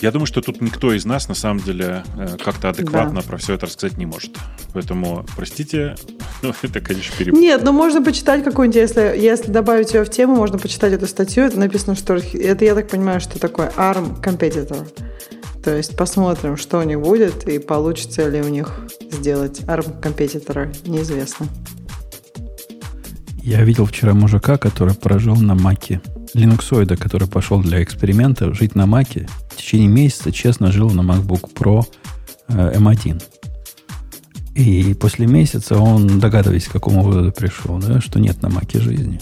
[0.00, 3.26] Я думаю, что тут никто из нас на самом деле э, как-то адекватно да.
[3.26, 4.34] про все это рассказать не может.
[4.72, 5.94] Поэтому, простите,
[6.42, 7.38] но это, конечно, перебор.
[7.38, 11.44] Нет, но можно почитать какую-нибудь, если, если добавить ее в тему, можно почитать эту статью.
[11.44, 14.86] Это написано, что это, я так понимаю, что такое ARM Competitor.
[15.62, 18.80] То есть посмотрим, что у них будет и получится ли у них
[19.10, 21.46] сделать ARM-компетитора, неизвестно.
[23.42, 26.00] Я видел вчера мужика, который прожил на Маке.
[26.32, 29.28] Линуксоида, который пошел для эксперимента жить на Маке.
[29.50, 31.84] В течение месяца честно жил на MacBook Pro
[32.48, 33.22] э, M1.
[34.54, 39.20] И после месяца он, догадываясь, к какому выводу пришел, да, что нет на Маке жизни.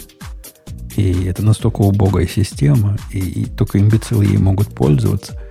[0.96, 5.40] И это настолько убогая система, и, и только имбецилы ей могут пользоваться–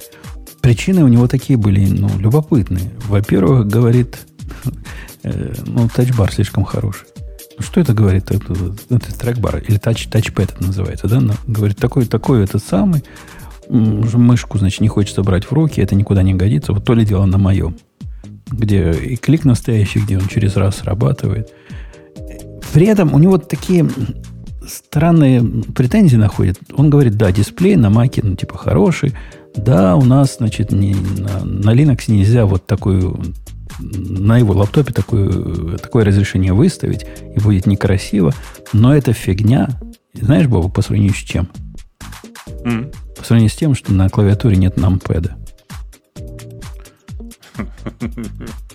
[0.61, 2.91] причины у него такие были, ну, любопытные.
[3.07, 4.19] Во-первых, говорит,
[5.23, 7.07] э, ну, тачбар слишком хороший.
[7.57, 8.31] Ну, что это говорит?
[8.31, 8.53] Это,
[8.89, 11.19] это трекбар или тач, тачпэд это называется, да?
[11.19, 13.03] Но, говорит, такой, такой этот самый.
[13.69, 16.73] Мышку, значит, не хочется брать в руки, это никуда не годится.
[16.73, 17.75] Вот то ли дело на моем.
[18.49, 21.51] Где и клик настоящий, где он через раз срабатывает.
[22.73, 23.89] При этом у него такие
[24.67, 26.59] странные претензии находит.
[26.75, 29.13] Он говорит, да, дисплей на маке, ну, типа, хороший,
[29.57, 33.19] да, у нас, значит, не, на, на Linux нельзя вот такую
[33.79, 37.05] на его лаптопе такое, такое разрешение выставить,
[37.35, 38.33] и будет некрасиво,
[38.73, 39.69] но это фигня.
[40.13, 41.47] Знаешь, Боба, по сравнению с чем?
[42.47, 42.93] Mm.
[43.17, 45.37] По сравнению с тем, что на клавиатуре нет нампэда.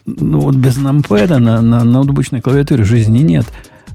[0.06, 3.46] Ну вот без нампэда на, на ноутбучной клавиатуре жизни нет.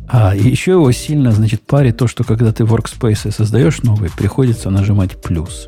[0.09, 5.21] А еще его сильно, значит, парит то, что когда ты workspace создаешь новые, приходится нажимать
[5.21, 5.67] плюс.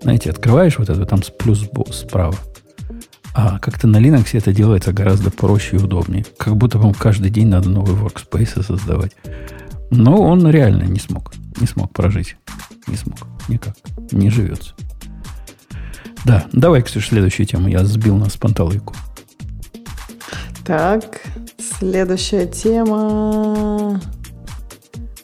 [0.00, 2.36] Знаете, открываешь вот это, там плюс справа.
[3.34, 6.24] А как-то на Linux это делается гораздо проще и удобнее.
[6.36, 9.12] Как будто вам каждый день надо новый workspace создавать.
[9.90, 11.32] Но он реально не смог.
[11.60, 12.36] Не смог прожить.
[12.86, 13.18] Не смог.
[13.48, 13.76] Никак.
[14.10, 14.74] Не живется.
[16.24, 17.68] Да, давай, Ксюша, следующую тему.
[17.68, 18.94] Я сбил нас с панталыку.
[20.64, 21.22] Так,
[21.58, 24.00] следующая тема.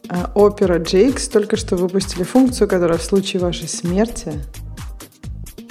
[0.08, 4.32] А, Opera JX только что выпустили функцию, которая в случае вашей смерти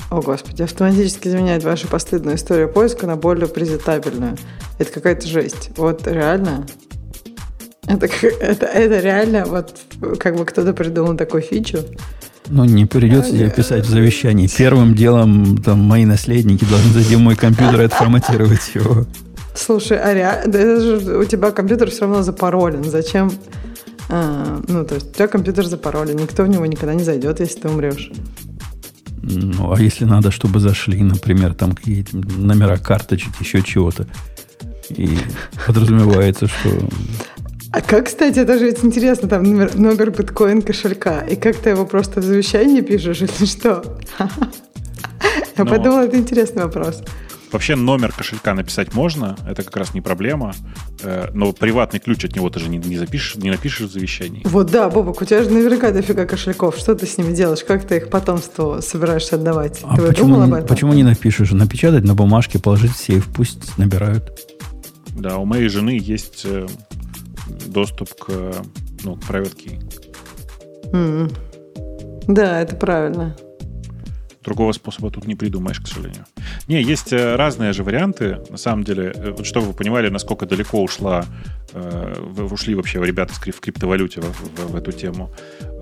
[0.10, 4.38] о, Господи, автоматически изменяет вашу постыдную историю поиска на более презентабельную.
[4.78, 5.72] Это какая-то жесть.
[5.78, 6.66] Вот реально.
[7.88, 9.76] Это, это, это реально, вот
[10.20, 11.80] как бы кто-то придумал такую фичу.
[12.48, 14.48] Ну, не придется тебе писать в завещании.
[14.48, 19.06] Первым делом там мои наследники должны зайти в мой компьютер и отформатировать его.
[19.56, 22.84] Слушай, а реально, у тебя компьютер все равно запаролен.
[22.84, 23.32] Зачем?
[24.10, 27.62] А, ну, то есть у тебя компьютер запаролен, никто в него никогда не зайдет, если
[27.62, 28.12] ты умрешь.
[29.28, 34.06] Ну, а если надо, чтобы зашли, например, там какие-то номера карточек, еще чего-то.
[34.90, 35.18] И
[35.66, 36.70] подразумевается, что...
[37.72, 41.72] А как, кстати, это же ведь интересно, там номер, номер биткоин кошелька, и как ты
[41.72, 43.98] его просто в завещании пишешь или что?
[44.20, 47.04] Я Но- подумала, это интересный вопрос.
[47.56, 50.54] Вообще номер кошелька написать можно, это как раз не проблема,
[51.02, 54.42] э, но приватный ключ от него ты же не, не запишешь, не напишешь в завещании.
[54.44, 56.76] Вот да, Бобок, у тебя же наверняка дофига кошельков.
[56.76, 57.64] Что ты с ними делаешь?
[57.64, 59.80] Как ты их потомству собираешься отдавать?
[59.84, 60.68] А ты почему, думал об не- этом?
[60.68, 61.52] почему не напишешь?
[61.52, 64.38] Напечатать на бумажке, положить в сейф, пусть набирают.
[65.18, 66.68] Да, у моей жены есть э,
[67.68, 68.54] доступ к,
[69.06, 70.92] ну, к private key.
[70.92, 71.32] М.
[72.28, 73.38] Да, это правильно.
[74.46, 76.26] Другого способа тут не придумаешь, к сожалению.
[76.68, 78.38] Не, есть э, разные же варианты.
[78.50, 81.26] На самом деле, э, вот чтобы вы понимали, насколько далеко ушла,
[81.74, 82.14] э,
[82.52, 85.32] ушли вообще ребята в криптовалюте в, в- в эту тему.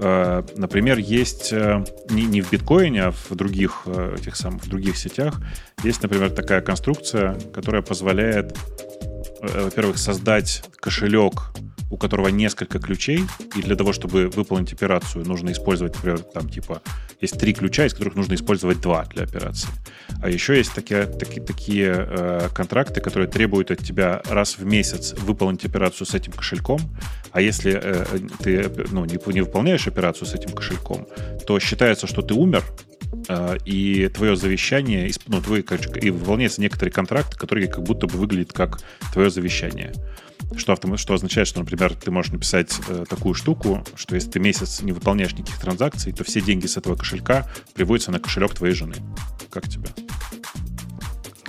[0.01, 4.69] Э, Например, есть э, не, не в биткоине, а в других э, этих самых в
[4.69, 5.41] других сетях
[5.83, 8.57] есть, например, такая конструкция, которая позволяет,
[9.41, 11.51] э, во-первых, создать кошелек,
[11.91, 13.23] у которого несколько ключей,
[13.55, 16.81] и для того, чтобы выполнить операцию, нужно использовать, например, там типа
[17.21, 19.69] есть три ключа, из которых нужно использовать два для операции.
[20.21, 25.13] А еще есть такие, таки- такие э, контракты, которые требуют от тебя раз в месяц
[25.13, 26.79] выполнить операцию с этим кошельком.
[27.31, 28.05] А если э,
[28.39, 31.07] ты ну, не, не выполняешь операцию с этим кошельком,
[31.45, 32.63] то считается, что ты умер,
[33.27, 35.65] э, и твое завещание, ну, твой,
[36.01, 38.79] и выполняются некоторые контракты, которые как будто бы выглядят как
[39.13, 39.93] твое завещание.
[40.55, 44.39] Что, автом- что означает, что, например, ты можешь написать э, такую штуку, что если ты
[44.39, 48.73] месяц не выполняешь никаких транзакций, то все деньги с этого кошелька приводятся на кошелек твоей
[48.75, 48.95] жены.
[49.49, 49.89] Как тебе?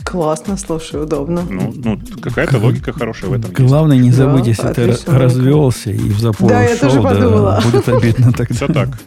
[0.04, 1.42] Классно, слушай, удобно.
[1.48, 3.60] Ну, ну какая-то логика хорошая в этом есть.
[3.60, 7.60] Главное, не Да, забудь, если ты развелся и в запой Да, я ушел, тоже подумала.
[7.64, 8.54] будет обидно тогда.
[8.54, 8.98] Все так.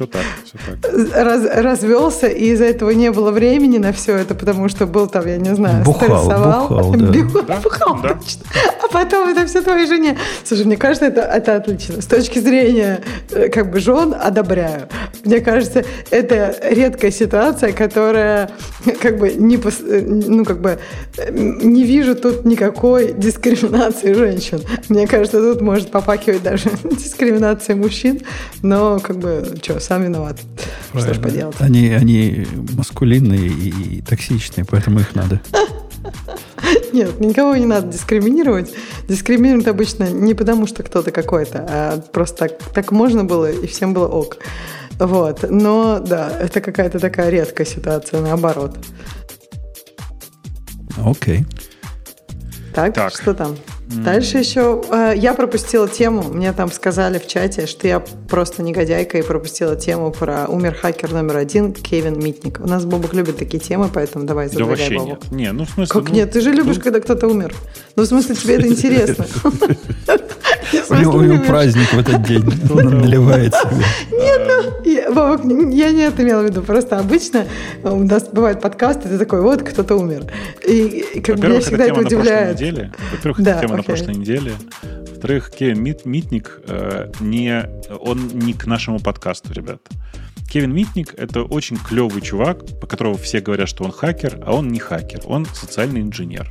[0.00, 0.22] Все так.
[0.44, 1.14] Все так.
[1.14, 5.26] Раз- развелся, и из-за этого не было времени на все это, потому что был там,
[5.26, 6.68] я не знаю, Бухал, стрессовал.
[6.68, 7.06] бухал, да.
[7.22, 8.08] Бухал, Да, бухал, да.
[8.14, 8.42] точно.
[8.82, 10.16] А потом это все твоей жене.
[10.44, 12.00] Слушай, мне кажется, это, это отлично.
[12.00, 14.88] С точки зрения э, как бы жен одобряю.
[15.24, 18.50] Мне кажется, это редкая ситуация, которая
[19.02, 20.78] как бы не, э, ну, как бы
[21.18, 24.60] э, не вижу тут никакой дискриминации женщин.
[24.88, 28.20] Мне кажется, тут может попакивать даже дискриминация мужчин,
[28.62, 30.36] но как бы, что, сам виноват.
[30.90, 31.22] Что ж Правильно.
[31.24, 31.56] поделать.
[31.58, 32.46] Они, они
[32.76, 35.40] маскулинные и, и токсичные, поэтому их надо.
[36.92, 38.72] Нет, никого не надо дискриминировать.
[39.08, 43.92] Дискриминируют обычно не потому, что кто-то какой-то, а просто так, так можно было, и всем
[43.92, 44.36] было ок.
[45.00, 45.44] Вот.
[45.50, 48.78] Но да, это какая-то такая редкая ситуация, наоборот.
[51.04, 51.46] Окей.
[52.72, 53.12] Так, Так.
[53.12, 53.56] что там?
[53.96, 56.22] Дальше еще э, я пропустила тему.
[56.22, 61.12] Мне там сказали в чате, что я просто негодяйка и пропустила тему про умер хакер
[61.12, 62.60] номер один Кевин Митник.
[62.60, 65.08] У нас Бобок любит такие темы, поэтому давай Да задвигай, вообще Бобок.
[65.08, 65.32] нет.
[65.32, 65.92] Не, ну в смысле...
[65.92, 66.32] Как ну, нет?
[66.32, 67.54] Ты же любишь, ну, когда кто-то умер.
[67.96, 69.26] Ну, в смысле, тебе это интересно.
[70.88, 72.44] У него, у праздник в этот день.
[72.70, 73.84] Он наливает себе.
[74.84, 76.62] Я, Вовок, я не это имела в виду.
[76.62, 77.46] Просто обычно
[77.82, 80.24] у нас бывает подкасты, ты такой, вот кто-то умер.
[80.66, 82.60] И, и как бы меня Во-первых, всегда это это тема на прошлой удивляет.
[82.60, 82.92] неделе.
[83.12, 84.52] Во-первых, Да, это тема на прошлой неделе.
[85.10, 87.64] Во-вторых, Кевин Мит- Митник э, не,
[88.00, 89.80] он не к нашему подкасту, ребят.
[90.50, 94.68] Кевин Митник— это очень клевый чувак, по которому все говорят, что он хакер, а он
[94.68, 96.48] не хакер, он социальный инженер.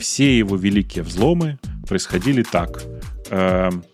[0.00, 2.82] Все его великие взломы происходили так.
[3.30, 3.84] Эм,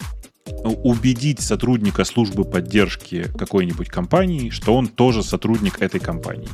[0.64, 6.48] убедить сотрудника службы поддержки какой-нибудь компании, что он тоже сотрудник этой компании.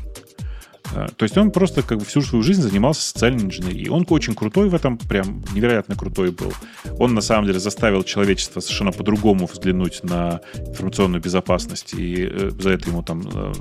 [0.95, 3.89] Э, То есть он просто как бы всю свою жизнь занимался социальной инженерией.
[3.89, 6.53] Он очень крутой в этом, прям невероятно крутой был.
[6.99, 12.71] Он на самом деле заставил человечество совершенно по-другому взглянуть на информационную безопасность, и э, за
[12.71, 13.53] это ему там э,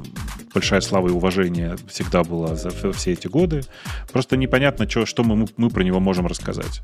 [0.53, 3.63] большая слава и уважение всегда было за все эти годы.
[4.11, 6.81] Просто непонятно, чё- что мы, мы про него можем рассказать.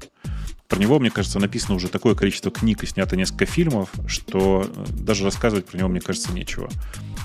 [0.73, 4.85] Про него, мне кажется, написано уже такое количество книг и снято несколько фильмов, что э,
[4.93, 6.67] даже рассказывать про него, мне кажется, нечего.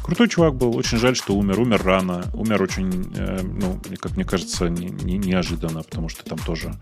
[0.04, 1.58] Крутой чувак был, очень жаль, что умер.
[1.58, 6.38] Умер рано, умер очень, э, ну, как мне кажется, не- не- неожиданно, потому что там
[6.38, 6.74] тоже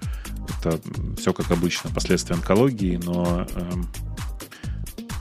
[0.59, 0.81] это
[1.17, 3.87] все как обычно, последствия онкологии, но эм,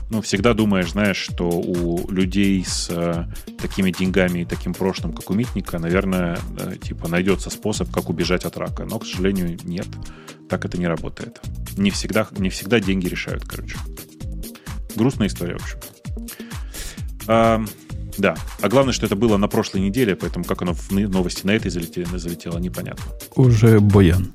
[0.08, 3.24] ну, всегда думаешь, знаешь, что у людей с э,
[3.60, 8.44] такими деньгами и таким прошлым, как у Митника, наверное, э, типа найдется способ, как убежать
[8.44, 8.84] от рака.
[8.84, 9.88] Но, к сожалению, нет.
[10.48, 11.40] Так это не работает.
[11.76, 13.76] Не всегда, не всегда деньги решают, короче.
[14.94, 15.78] Грустная история, в общем.
[17.26, 17.64] А,
[18.16, 18.36] да.
[18.62, 21.70] А главное, что это было на прошлой неделе, поэтому как оно в новости на этой
[21.70, 23.04] залетело, залетело непонятно.
[23.34, 24.32] Уже Боян.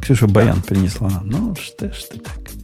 [0.00, 1.28] Ксюша Баян принесла нам.
[1.28, 2.61] Ну, что ж ты так.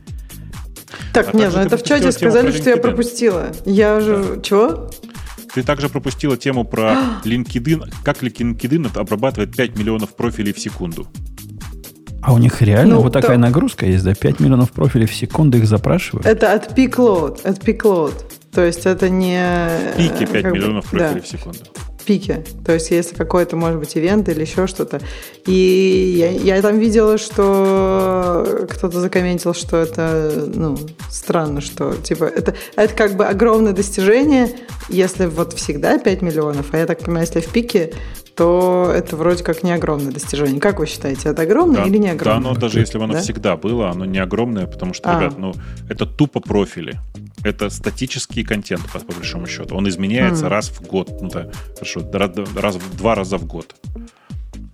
[1.13, 3.49] Так, А нет, также ну это в чате сказали, что я пропустила.
[3.65, 4.41] Я же...
[4.43, 4.91] Чего?
[5.55, 11.07] Ты также пропустила тему про LinkedIn, как LinkedIn обрабатывает 5 миллионов профилей в секунду.
[12.21, 13.43] А у них реально ну, вот такая то...
[13.43, 14.15] нагрузка есть, да?
[14.15, 16.27] 5 миллионов профилей в секунду их запрашивают?
[16.27, 18.15] Это от peak load, от peak load.
[18.53, 19.69] То есть это не...
[19.97, 21.27] Пики 5 миллионов бы, профилей да.
[21.27, 21.61] в секунду
[22.09, 22.43] пике.
[22.65, 24.99] То есть, если какой-то, может быть, ивент или еще что-то.
[25.45, 30.79] И я, я там видела, что кто-то закомментил, что это, ну,
[31.11, 34.49] странно, что, типа, это, это как бы огромное достижение,
[34.89, 37.93] если вот всегда 5 миллионов, а я так понимаю, если в пике,
[38.35, 40.61] то это вроде как не огромное достижение.
[40.61, 42.43] Как вы считаете, это огромное да, или не огромное?
[42.43, 43.21] Да, оно даже если бы оно да?
[43.21, 45.21] всегда было, оно не огромное, потому что, а.
[45.21, 45.53] ребят, ну,
[45.91, 47.01] это тупо профили.
[47.43, 49.77] Это статический контент, по, по большому счету.
[49.77, 50.49] Он изменяется mm.
[50.49, 51.11] раз в год.
[51.21, 53.75] Ну да, хорошо, раз, два раза в год.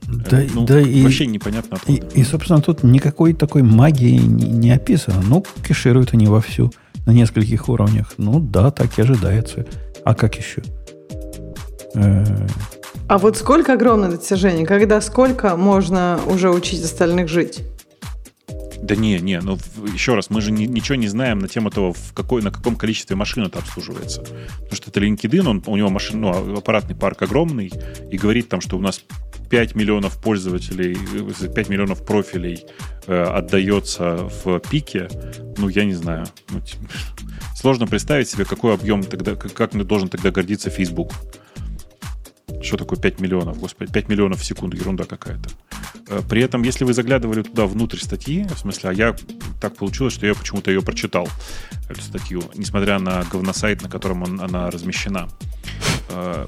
[0.07, 1.93] Да, ну, да вообще и, непонятно откуда.
[1.93, 5.23] И, и, собственно, тут никакой такой магии не, не описано.
[5.26, 6.73] Ну, кешируют они вовсю
[7.07, 8.15] на нескольких уровнях.
[8.17, 9.67] Ну да, так и ожидается.
[10.05, 10.62] А как еще?
[11.94, 12.25] Э,
[13.07, 14.67] а вот сколько огромное достижение?
[14.67, 17.62] Когда сколько можно уже учить остальных жить?
[18.84, 19.58] Да не, не, ну
[19.94, 22.76] еще раз, мы же ни, ничего не знаем на тему того, в какой, на каком
[22.76, 24.20] количестве машин это обслуживается.
[24.20, 27.72] Потому что это LinkedIn, он, у него машин, ну, аппаратный парк огромный,
[28.10, 29.00] и говорит там, что у нас
[29.48, 30.98] 5 миллионов пользователей,
[31.54, 32.66] 5 миллионов профилей
[33.06, 35.08] э, отдается в пике,
[35.56, 36.26] ну, я не знаю.
[36.50, 36.60] Ну,
[37.56, 41.12] сложно представить себе, какой объем тогда, как должен тогда гордиться Facebook.
[42.65, 43.59] Что такое 5 миллионов?
[43.59, 45.51] Господи, 5 миллионов в секунду, ерунда какая-то.
[46.09, 49.17] Э, при этом, если вы заглядывали туда внутрь статьи, в смысле, а я
[49.60, 51.28] так получилось, что я почему-то ее прочитал,
[51.91, 55.28] эту статью, несмотря на говносайт, на котором он, она размещена.
[56.09, 56.47] Э,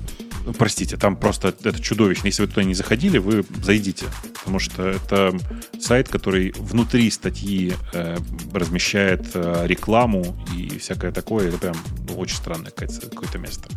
[0.58, 2.28] простите, там просто это чудовищно.
[2.28, 4.06] Если вы туда не заходили, вы зайдите.
[4.38, 5.36] Потому что это
[5.78, 8.16] сайт, который внутри статьи э,
[8.54, 11.48] размещает э, рекламу и всякое такое.
[11.48, 11.76] Это прям
[12.08, 13.68] ну, очень странное какое-то место.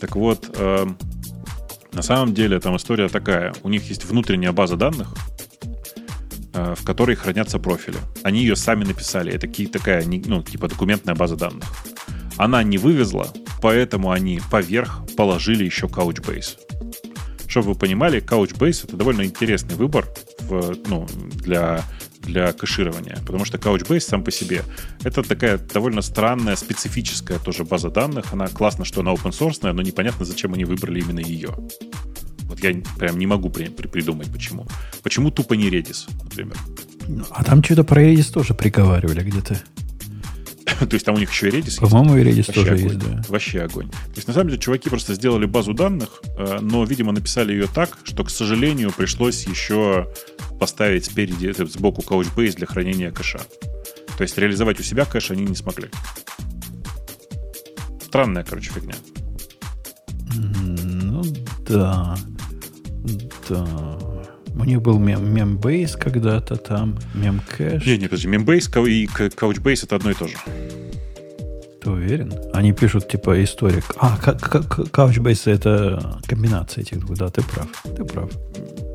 [0.00, 0.86] Так вот, э,
[1.92, 3.54] на самом деле там история такая.
[3.62, 5.08] У них есть внутренняя база данных,
[6.54, 7.98] э, в которой хранятся профили.
[8.22, 9.32] Они ее сами написали.
[9.32, 11.64] Это такая, ну, типа документная база данных.
[12.38, 13.28] Она не вывезла,
[13.60, 16.56] поэтому они поверх положили еще Couchbase.
[17.46, 20.08] Чтобы вы понимали, Couchbase это довольно интересный выбор
[20.40, 21.84] в, ну, для
[22.22, 24.62] для кэширования, потому что Couchbase сам по себе
[25.02, 28.32] это такая довольно странная, специфическая тоже база данных.
[28.32, 31.54] Она классно, что она open source, но непонятно, зачем они выбрали именно ее.
[32.44, 34.66] Вот я прям не могу при, при, придумать, почему.
[35.02, 36.56] Почему тупо не Redis, например?
[37.08, 39.60] Ну, а там что-то про Redis тоже приговаривали где-то.
[40.80, 42.84] То есть там у них еще и Redis По-моему, и Redis тоже огонь.
[42.84, 43.22] есть, да.
[43.28, 43.88] Вообще огонь.
[43.90, 47.66] То есть, на самом деле, чуваки просто сделали базу данных, э, но, видимо, написали ее
[47.72, 50.12] так, что, к сожалению, пришлось еще
[50.58, 53.40] поставить спереди, сбоку Couchbase для хранения кэша.
[54.16, 55.88] То есть реализовать у себя кэш они не смогли.
[58.04, 58.94] Странная, короче, фигня.
[60.34, 61.22] Ну,
[61.68, 62.16] да.
[63.48, 63.98] Да.
[64.54, 67.86] У них был мем, мембейс когда-то там, мемкэш.
[67.86, 70.36] Не, не, подожди, мембейс и Couchbase это одно и то же.
[71.82, 72.32] Ты уверен?
[72.52, 73.84] Они пишут типа историк.
[73.98, 77.68] А, Couchbase это комбинация этих двух, да, ты прав.
[77.96, 78.30] Ты прав.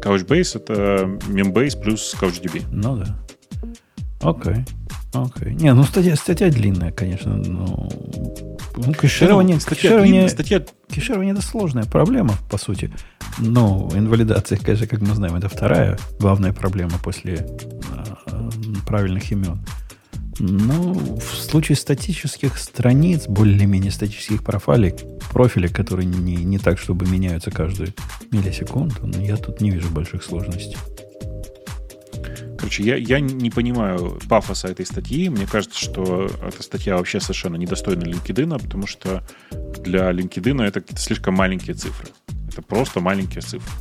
[0.01, 2.63] Couchbase это мембейс плюс CouchDB.
[2.71, 3.19] Ну да.
[4.21, 4.63] Окей.
[5.13, 5.53] Окей.
[5.55, 7.89] Не, ну статья, статья длинная, конечно, но
[8.75, 10.63] ну, кэширование, ну, статья кэширование, длинная, статья...
[10.93, 12.91] кэширование это сложная проблема, по сути.
[13.39, 18.49] Но инвалидация, конечно, как мы знаем, это вторая главная проблема после э,
[18.85, 19.59] правильных имен.
[20.39, 24.93] Но в случае статических страниц, более-менее статических профилей,
[25.31, 27.93] профилей, которые не, не так, чтобы меняются каждую
[28.31, 30.77] миллисекунду, ну, я тут не вижу больших сложностей.
[32.67, 35.29] Короче, я, я не понимаю пафоса этой статьи.
[35.29, 39.23] Мне кажется, что эта статья вообще совершенно недостойна LinkedIn, потому что
[39.85, 42.09] для LinkedIn это слишком маленькие цифры.
[42.51, 43.71] Это просто маленькие цифры.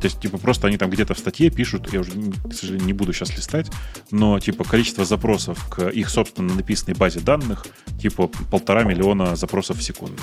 [0.00, 2.12] То есть, типа, просто они там где-то в статье пишут, я уже,
[2.48, 3.66] к сожалению, не буду сейчас листать,
[4.12, 7.66] но, типа, количество запросов к их, собственно, написанной базе данных,
[8.00, 10.22] типа, полтора миллиона запросов в секунду.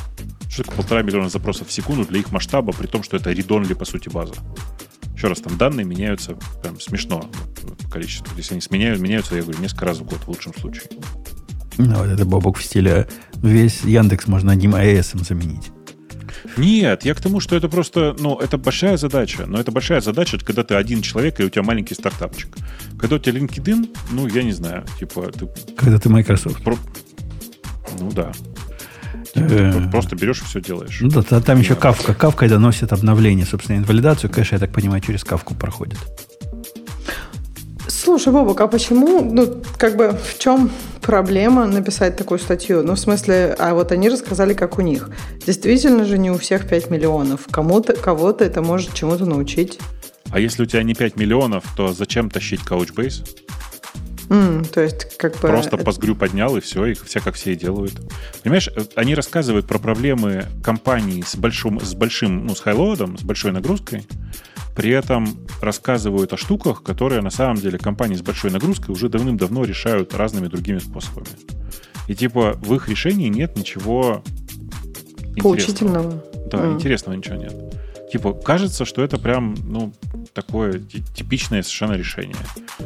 [0.50, 3.74] Что такое полтора миллиона запросов в секунду для их масштаба, при том, что это редонли,
[3.74, 4.36] по сути, база?
[5.16, 7.30] Еще раз, там данные меняются прям смешно
[7.90, 8.32] количество.
[8.36, 10.84] Если они сменяют, меняются, я говорю, несколько раз в год в лучшем случае.
[11.78, 15.72] Ну, вот это бобок в стиле весь Яндекс можно одним АЭСом заменить.
[16.58, 19.46] Нет, я к тому, что это просто, ну, это большая задача.
[19.46, 22.56] Но это большая задача, когда ты один человек, и у тебя маленький стартапчик.
[23.00, 25.32] Когда у тебя LinkedIn, ну, я не знаю, типа...
[25.32, 25.48] Ты...
[25.76, 26.64] Когда ты Microsoft.
[26.64, 26.78] Про...
[28.00, 28.32] Ну, да.
[29.36, 31.00] Типа, просто берешь и все делаешь.
[31.02, 32.14] Ну да, там еще кавка.
[32.14, 34.32] Кавка доносит обновление, собственно, инвалидацию.
[34.32, 36.00] Конечно, я так понимаю, через кавку проходит.
[37.88, 42.82] Слушай, Бобок, а почему, ну, как бы, в чем проблема написать такую статью?
[42.82, 45.10] Ну, в смысле, а вот они рассказали, как у них.
[45.46, 47.42] Действительно же не у всех 5 миллионов.
[47.52, 49.80] Кому-то, кого-то это может чему-то научить.
[50.32, 53.28] А если у тебя не 5 миллионов, то зачем тащить Couchbase?
[54.30, 55.48] Mm, то есть, как бы...
[55.48, 57.94] Просто Postgre поднял, и все, и все как все и делают.
[58.44, 63.22] Понимаешь, э, они рассказывают про проблемы компаний с большим, с большим, ну, с хайлоадом, с
[63.22, 64.06] большой нагрузкой,
[64.76, 65.28] при этом
[65.62, 70.48] рассказывают о штуках, которые на самом деле компании с большой нагрузкой уже давным-давно решают разными
[70.48, 71.28] другими способами.
[72.08, 74.24] И типа в их решении нет ничего
[75.42, 76.24] Поучительного.
[76.50, 76.74] Да, mm.
[76.76, 77.54] интересного ничего нет.
[78.16, 79.92] Типа, кажется, что это прям, ну,
[80.32, 82.38] такое типичное совершенно решение.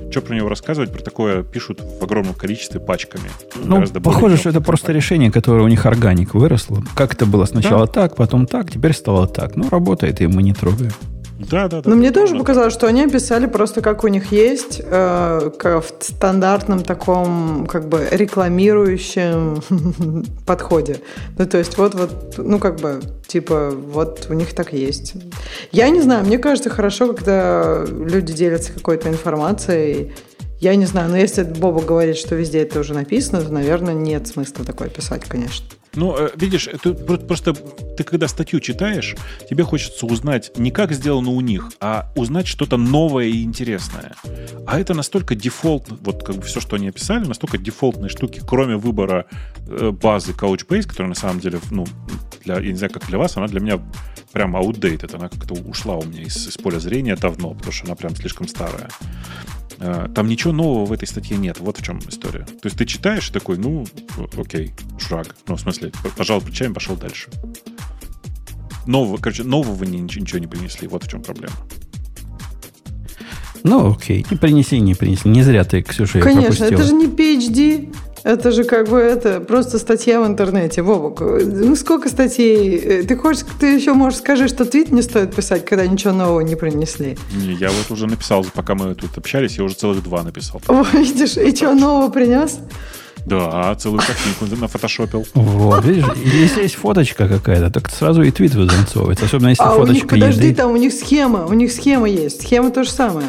[0.10, 0.92] Что про него рассказывать?
[0.92, 3.30] Про такое пишут в огромном количестве пачками.
[3.64, 6.82] Ну, похоже, что это просто решение, которое у них органик выросло.
[6.96, 7.94] Как это было сначала да?
[7.94, 9.56] так, потом так, теперь стало так.
[9.56, 10.94] Ну, работает, и мы не трогаем.
[11.40, 11.90] Да, да, да.
[11.90, 16.84] Но мне тоже показалось, что они описали просто, как у них есть, э, в стандартном
[16.84, 19.64] таком, как бы, рекламирующем
[20.46, 20.98] подходе.
[21.38, 25.14] Ну, то есть, вот, вот, ну, как бы, типа, вот у них так есть.
[25.72, 30.12] Я не знаю, мне кажется, хорошо, когда люди делятся какой-то информацией,
[30.60, 34.28] я не знаю, но если Боба говорит, что везде это уже написано, то, наверное, нет
[34.28, 35.66] смысла такое писать, конечно.
[36.00, 39.18] Ну, э, видишь, ты просто ты когда статью читаешь,
[39.50, 44.14] тебе хочется узнать не как сделано у них, а узнать что-то новое и интересное.
[44.66, 48.78] А это настолько дефолт, вот как бы все, что они описали, настолько дефолтные штуки, кроме
[48.78, 49.26] выбора
[49.68, 51.86] э, базы Couchbase, которая на самом деле, ну,
[52.46, 53.82] для, я не знаю, как для вас, она для меня
[54.32, 57.96] прям outdated, она как-то ушла у меня из, из поля зрения давно, потому что она
[57.96, 58.88] прям слишком старая.
[59.80, 61.60] Э, там ничего нового в этой статье нет.
[61.60, 62.46] Вот в чем история.
[62.46, 63.86] То есть ты читаешь такой, ну,
[64.38, 65.36] окей, шраг.
[65.48, 67.30] Ну, в смысле, пожал плечами, пошел дальше.
[68.86, 70.88] Нового, короче, нового ничего, ничего не принесли.
[70.88, 71.56] Вот в чем проблема.
[73.64, 74.26] Ну, окей.
[74.30, 75.28] Не принеси, не принеси.
[75.28, 77.94] Не зря ты, Ксюша, Конечно, это же не PhD.
[78.30, 80.84] Это же как бы это просто статья в интернете.
[80.84, 83.02] Вовок, ну сколько статей?
[83.02, 86.56] Ты хочешь, ты еще можешь скажи, что твит не стоит писать, когда ничего нового не
[86.56, 87.18] принесли?
[87.36, 90.62] Не, я вот уже написал, пока мы тут общались, я уже целых два написал.
[90.68, 92.60] О, видишь, и что нового принес?
[93.26, 95.26] Да, целую картинку нафотошопил.
[95.34, 99.26] Вот, видишь, если есть фоточка какая-то, так сразу и твит вызанцовывается.
[99.26, 100.56] Особенно если а фоточка у них, подожди, еды.
[100.56, 102.44] там у них схема, у них схема есть.
[102.44, 103.28] Схема то же самое.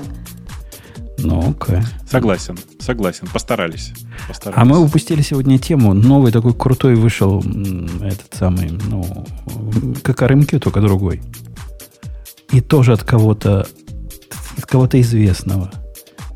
[1.23, 1.85] Ну-ка.
[2.09, 3.29] Согласен, согласен.
[3.33, 3.93] Постарались.
[4.29, 4.61] Постарались.
[4.61, 5.95] А мы упустили сегодня тему.
[5.95, 9.27] Новый такой крутой вышел этот самый, ну,
[10.03, 11.23] как RMQ, только другой.
[12.51, 13.67] И тоже от кого-то,
[14.57, 15.71] от кого-то известного.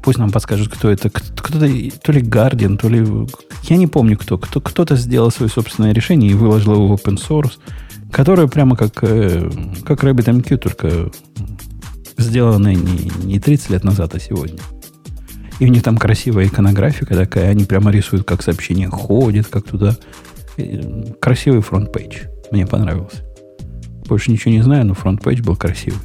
[0.02, 1.08] Пусть нам подскажут, кто это.
[1.10, 3.06] Кто-то, то ли Guardian, то ли...
[3.62, 4.38] Я не помню, кто.
[4.38, 7.52] кто кто-то сделал свое собственное решение и выложил его в open source,
[8.12, 9.50] которое прямо как, э,
[9.84, 11.10] как RabbitMQ, только
[12.18, 14.58] сделанное не, не 30 лет назад, а сегодня.
[15.64, 17.48] И у них там красивая иконографика такая.
[17.48, 19.96] Они прямо рисуют, как сообщение ходит, как туда.
[21.20, 22.24] Красивый front page.
[22.50, 23.24] Мне понравился.
[24.06, 26.00] Больше ничего не знаю, но front page был красивый.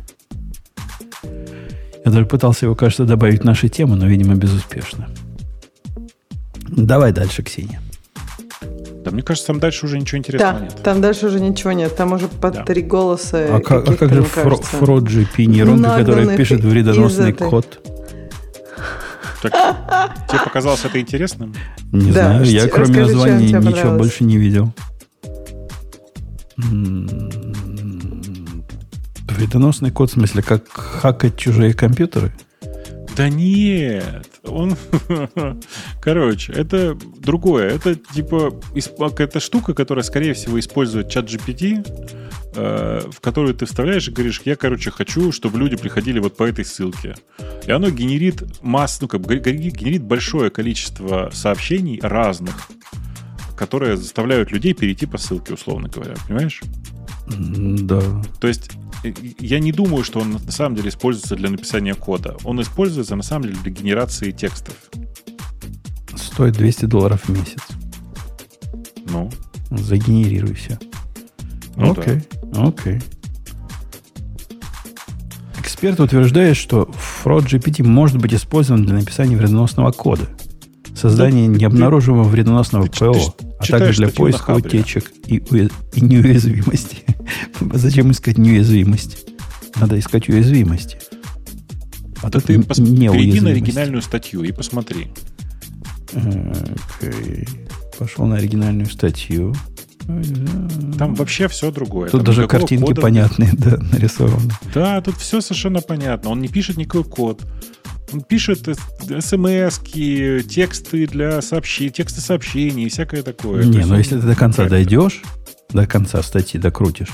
[2.05, 5.09] Я даже пытался его, кажется, добавить в наши темы, но, видимо, безуспешно.
[6.69, 7.81] Давай дальше, Ксения.
[9.03, 10.77] Да, мне кажется, там дальше уже ничего интересного да, нет.
[10.81, 11.93] там дальше уже ничего нет.
[11.97, 12.63] Там уже по да.
[12.63, 13.57] три голоса.
[13.57, 17.98] А, как, а как же фро, FraudGPT нейронка, которая пишет вредоносный код?
[19.41, 21.53] Так, тебе показалось это интересным?
[21.91, 24.73] Не да, знаю, я кроме названия ничего больше не видел.
[29.27, 32.33] Вредоносный код, в смысле, как хакать чужие компьютеры?
[33.15, 34.75] Да нет, он,
[36.01, 37.69] короче, это другое.
[37.69, 38.53] Это типа
[38.97, 41.85] какая-то штука, которая, скорее всего, использует чат GPT,
[42.55, 46.43] э, в которую ты вставляешь и говоришь, я, короче, хочу, чтобы люди приходили вот по
[46.43, 47.15] этой ссылке.
[47.65, 52.69] И оно генерит масс, ну, как генерит большое количество сообщений разных,
[53.57, 56.15] которые заставляют людей перейти по ссылке, условно говоря.
[56.27, 56.61] Понимаешь?
[57.27, 58.01] Да.
[58.39, 58.71] То есть
[59.03, 62.35] я не думаю, что он на самом деле используется для написания кода.
[62.43, 64.75] Он используется на самом деле для генерации текстов.
[66.15, 67.61] Стоит 200 долларов в месяц.
[69.09, 69.29] Ну?
[69.71, 70.77] Загенерируй все.
[71.75, 72.63] Ну, окей, да.
[72.63, 72.99] окей.
[75.59, 76.89] Эксперт утверждает, что
[77.23, 80.27] Fraud GPT может быть использован для написания вредоносного кода,
[80.93, 86.01] создания да, необнаруживаемого ты, вредоносного ты, ПО, ты, а также для поиска утечек и, и
[86.01, 87.03] неуязвимости.
[87.73, 89.25] Зачем искать неуязвимость?
[89.75, 90.97] Надо искать уязвимости.
[92.21, 95.07] А да ты пос- перейди на оригинальную статью и посмотри.
[96.11, 97.47] Okay.
[97.97, 99.53] Пошел на оригинальную статью.
[100.97, 102.09] Там вообще все другое.
[102.09, 103.01] Тут Там даже картинки кода...
[103.01, 104.51] понятные, да, нарисованы.
[104.73, 106.31] Да, тут все совершенно понятно.
[106.31, 107.45] Он не пишет никакой код.
[108.27, 108.67] Пишет
[109.19, 113.63] смс тексты для сообщений, тексты сообщений и всякое такое.
[113.63, 115.21] Не, но ну если ты до конца дойдешь,
[115.69, 117.09] до конца статьи докрутишь,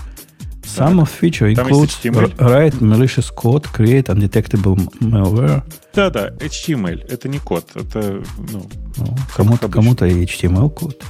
[0.64, 2.36] Some of feature includes HTML.
[2.38, 5.64] write malicious code, create undetectable malware.
[5.94, 7.06] Да, да, HTML.
[7.08, 7.70] Это не код.
[7.76, 11.02] Это, ну, Ну, кому-то, кому-то и HTML код.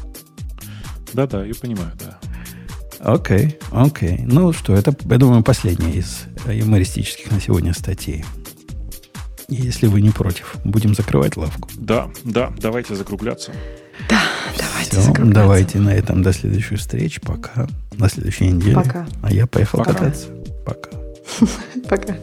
[1.14, 2.20] да, да, я понимаю, да.
[3.00, 4.20] Окей, окей.
[4.26, 8.24] Ну что, это, я думаю, последняя из юмористических на сегодня статей.
[9.48, 11.70] Если вы не против, будем закрывать лавку.
[11.76, 13.52] Да, да, давайте закругляться.
[14.58, 15.34] Давайте Все, закругляться.
[15.34, 17.22] давайте на этом до следующих встреч.
[17.22, 17.68] Пока.
[17.98, 18.76] На следующей неделе.
[18.76, 19.08] Пока.
[19.22, 19.94] А я поехал Пока.
[19.94, 20.28] кататься.
[20.66, 20.90] Пока.
[21.90, 22.16] Пока.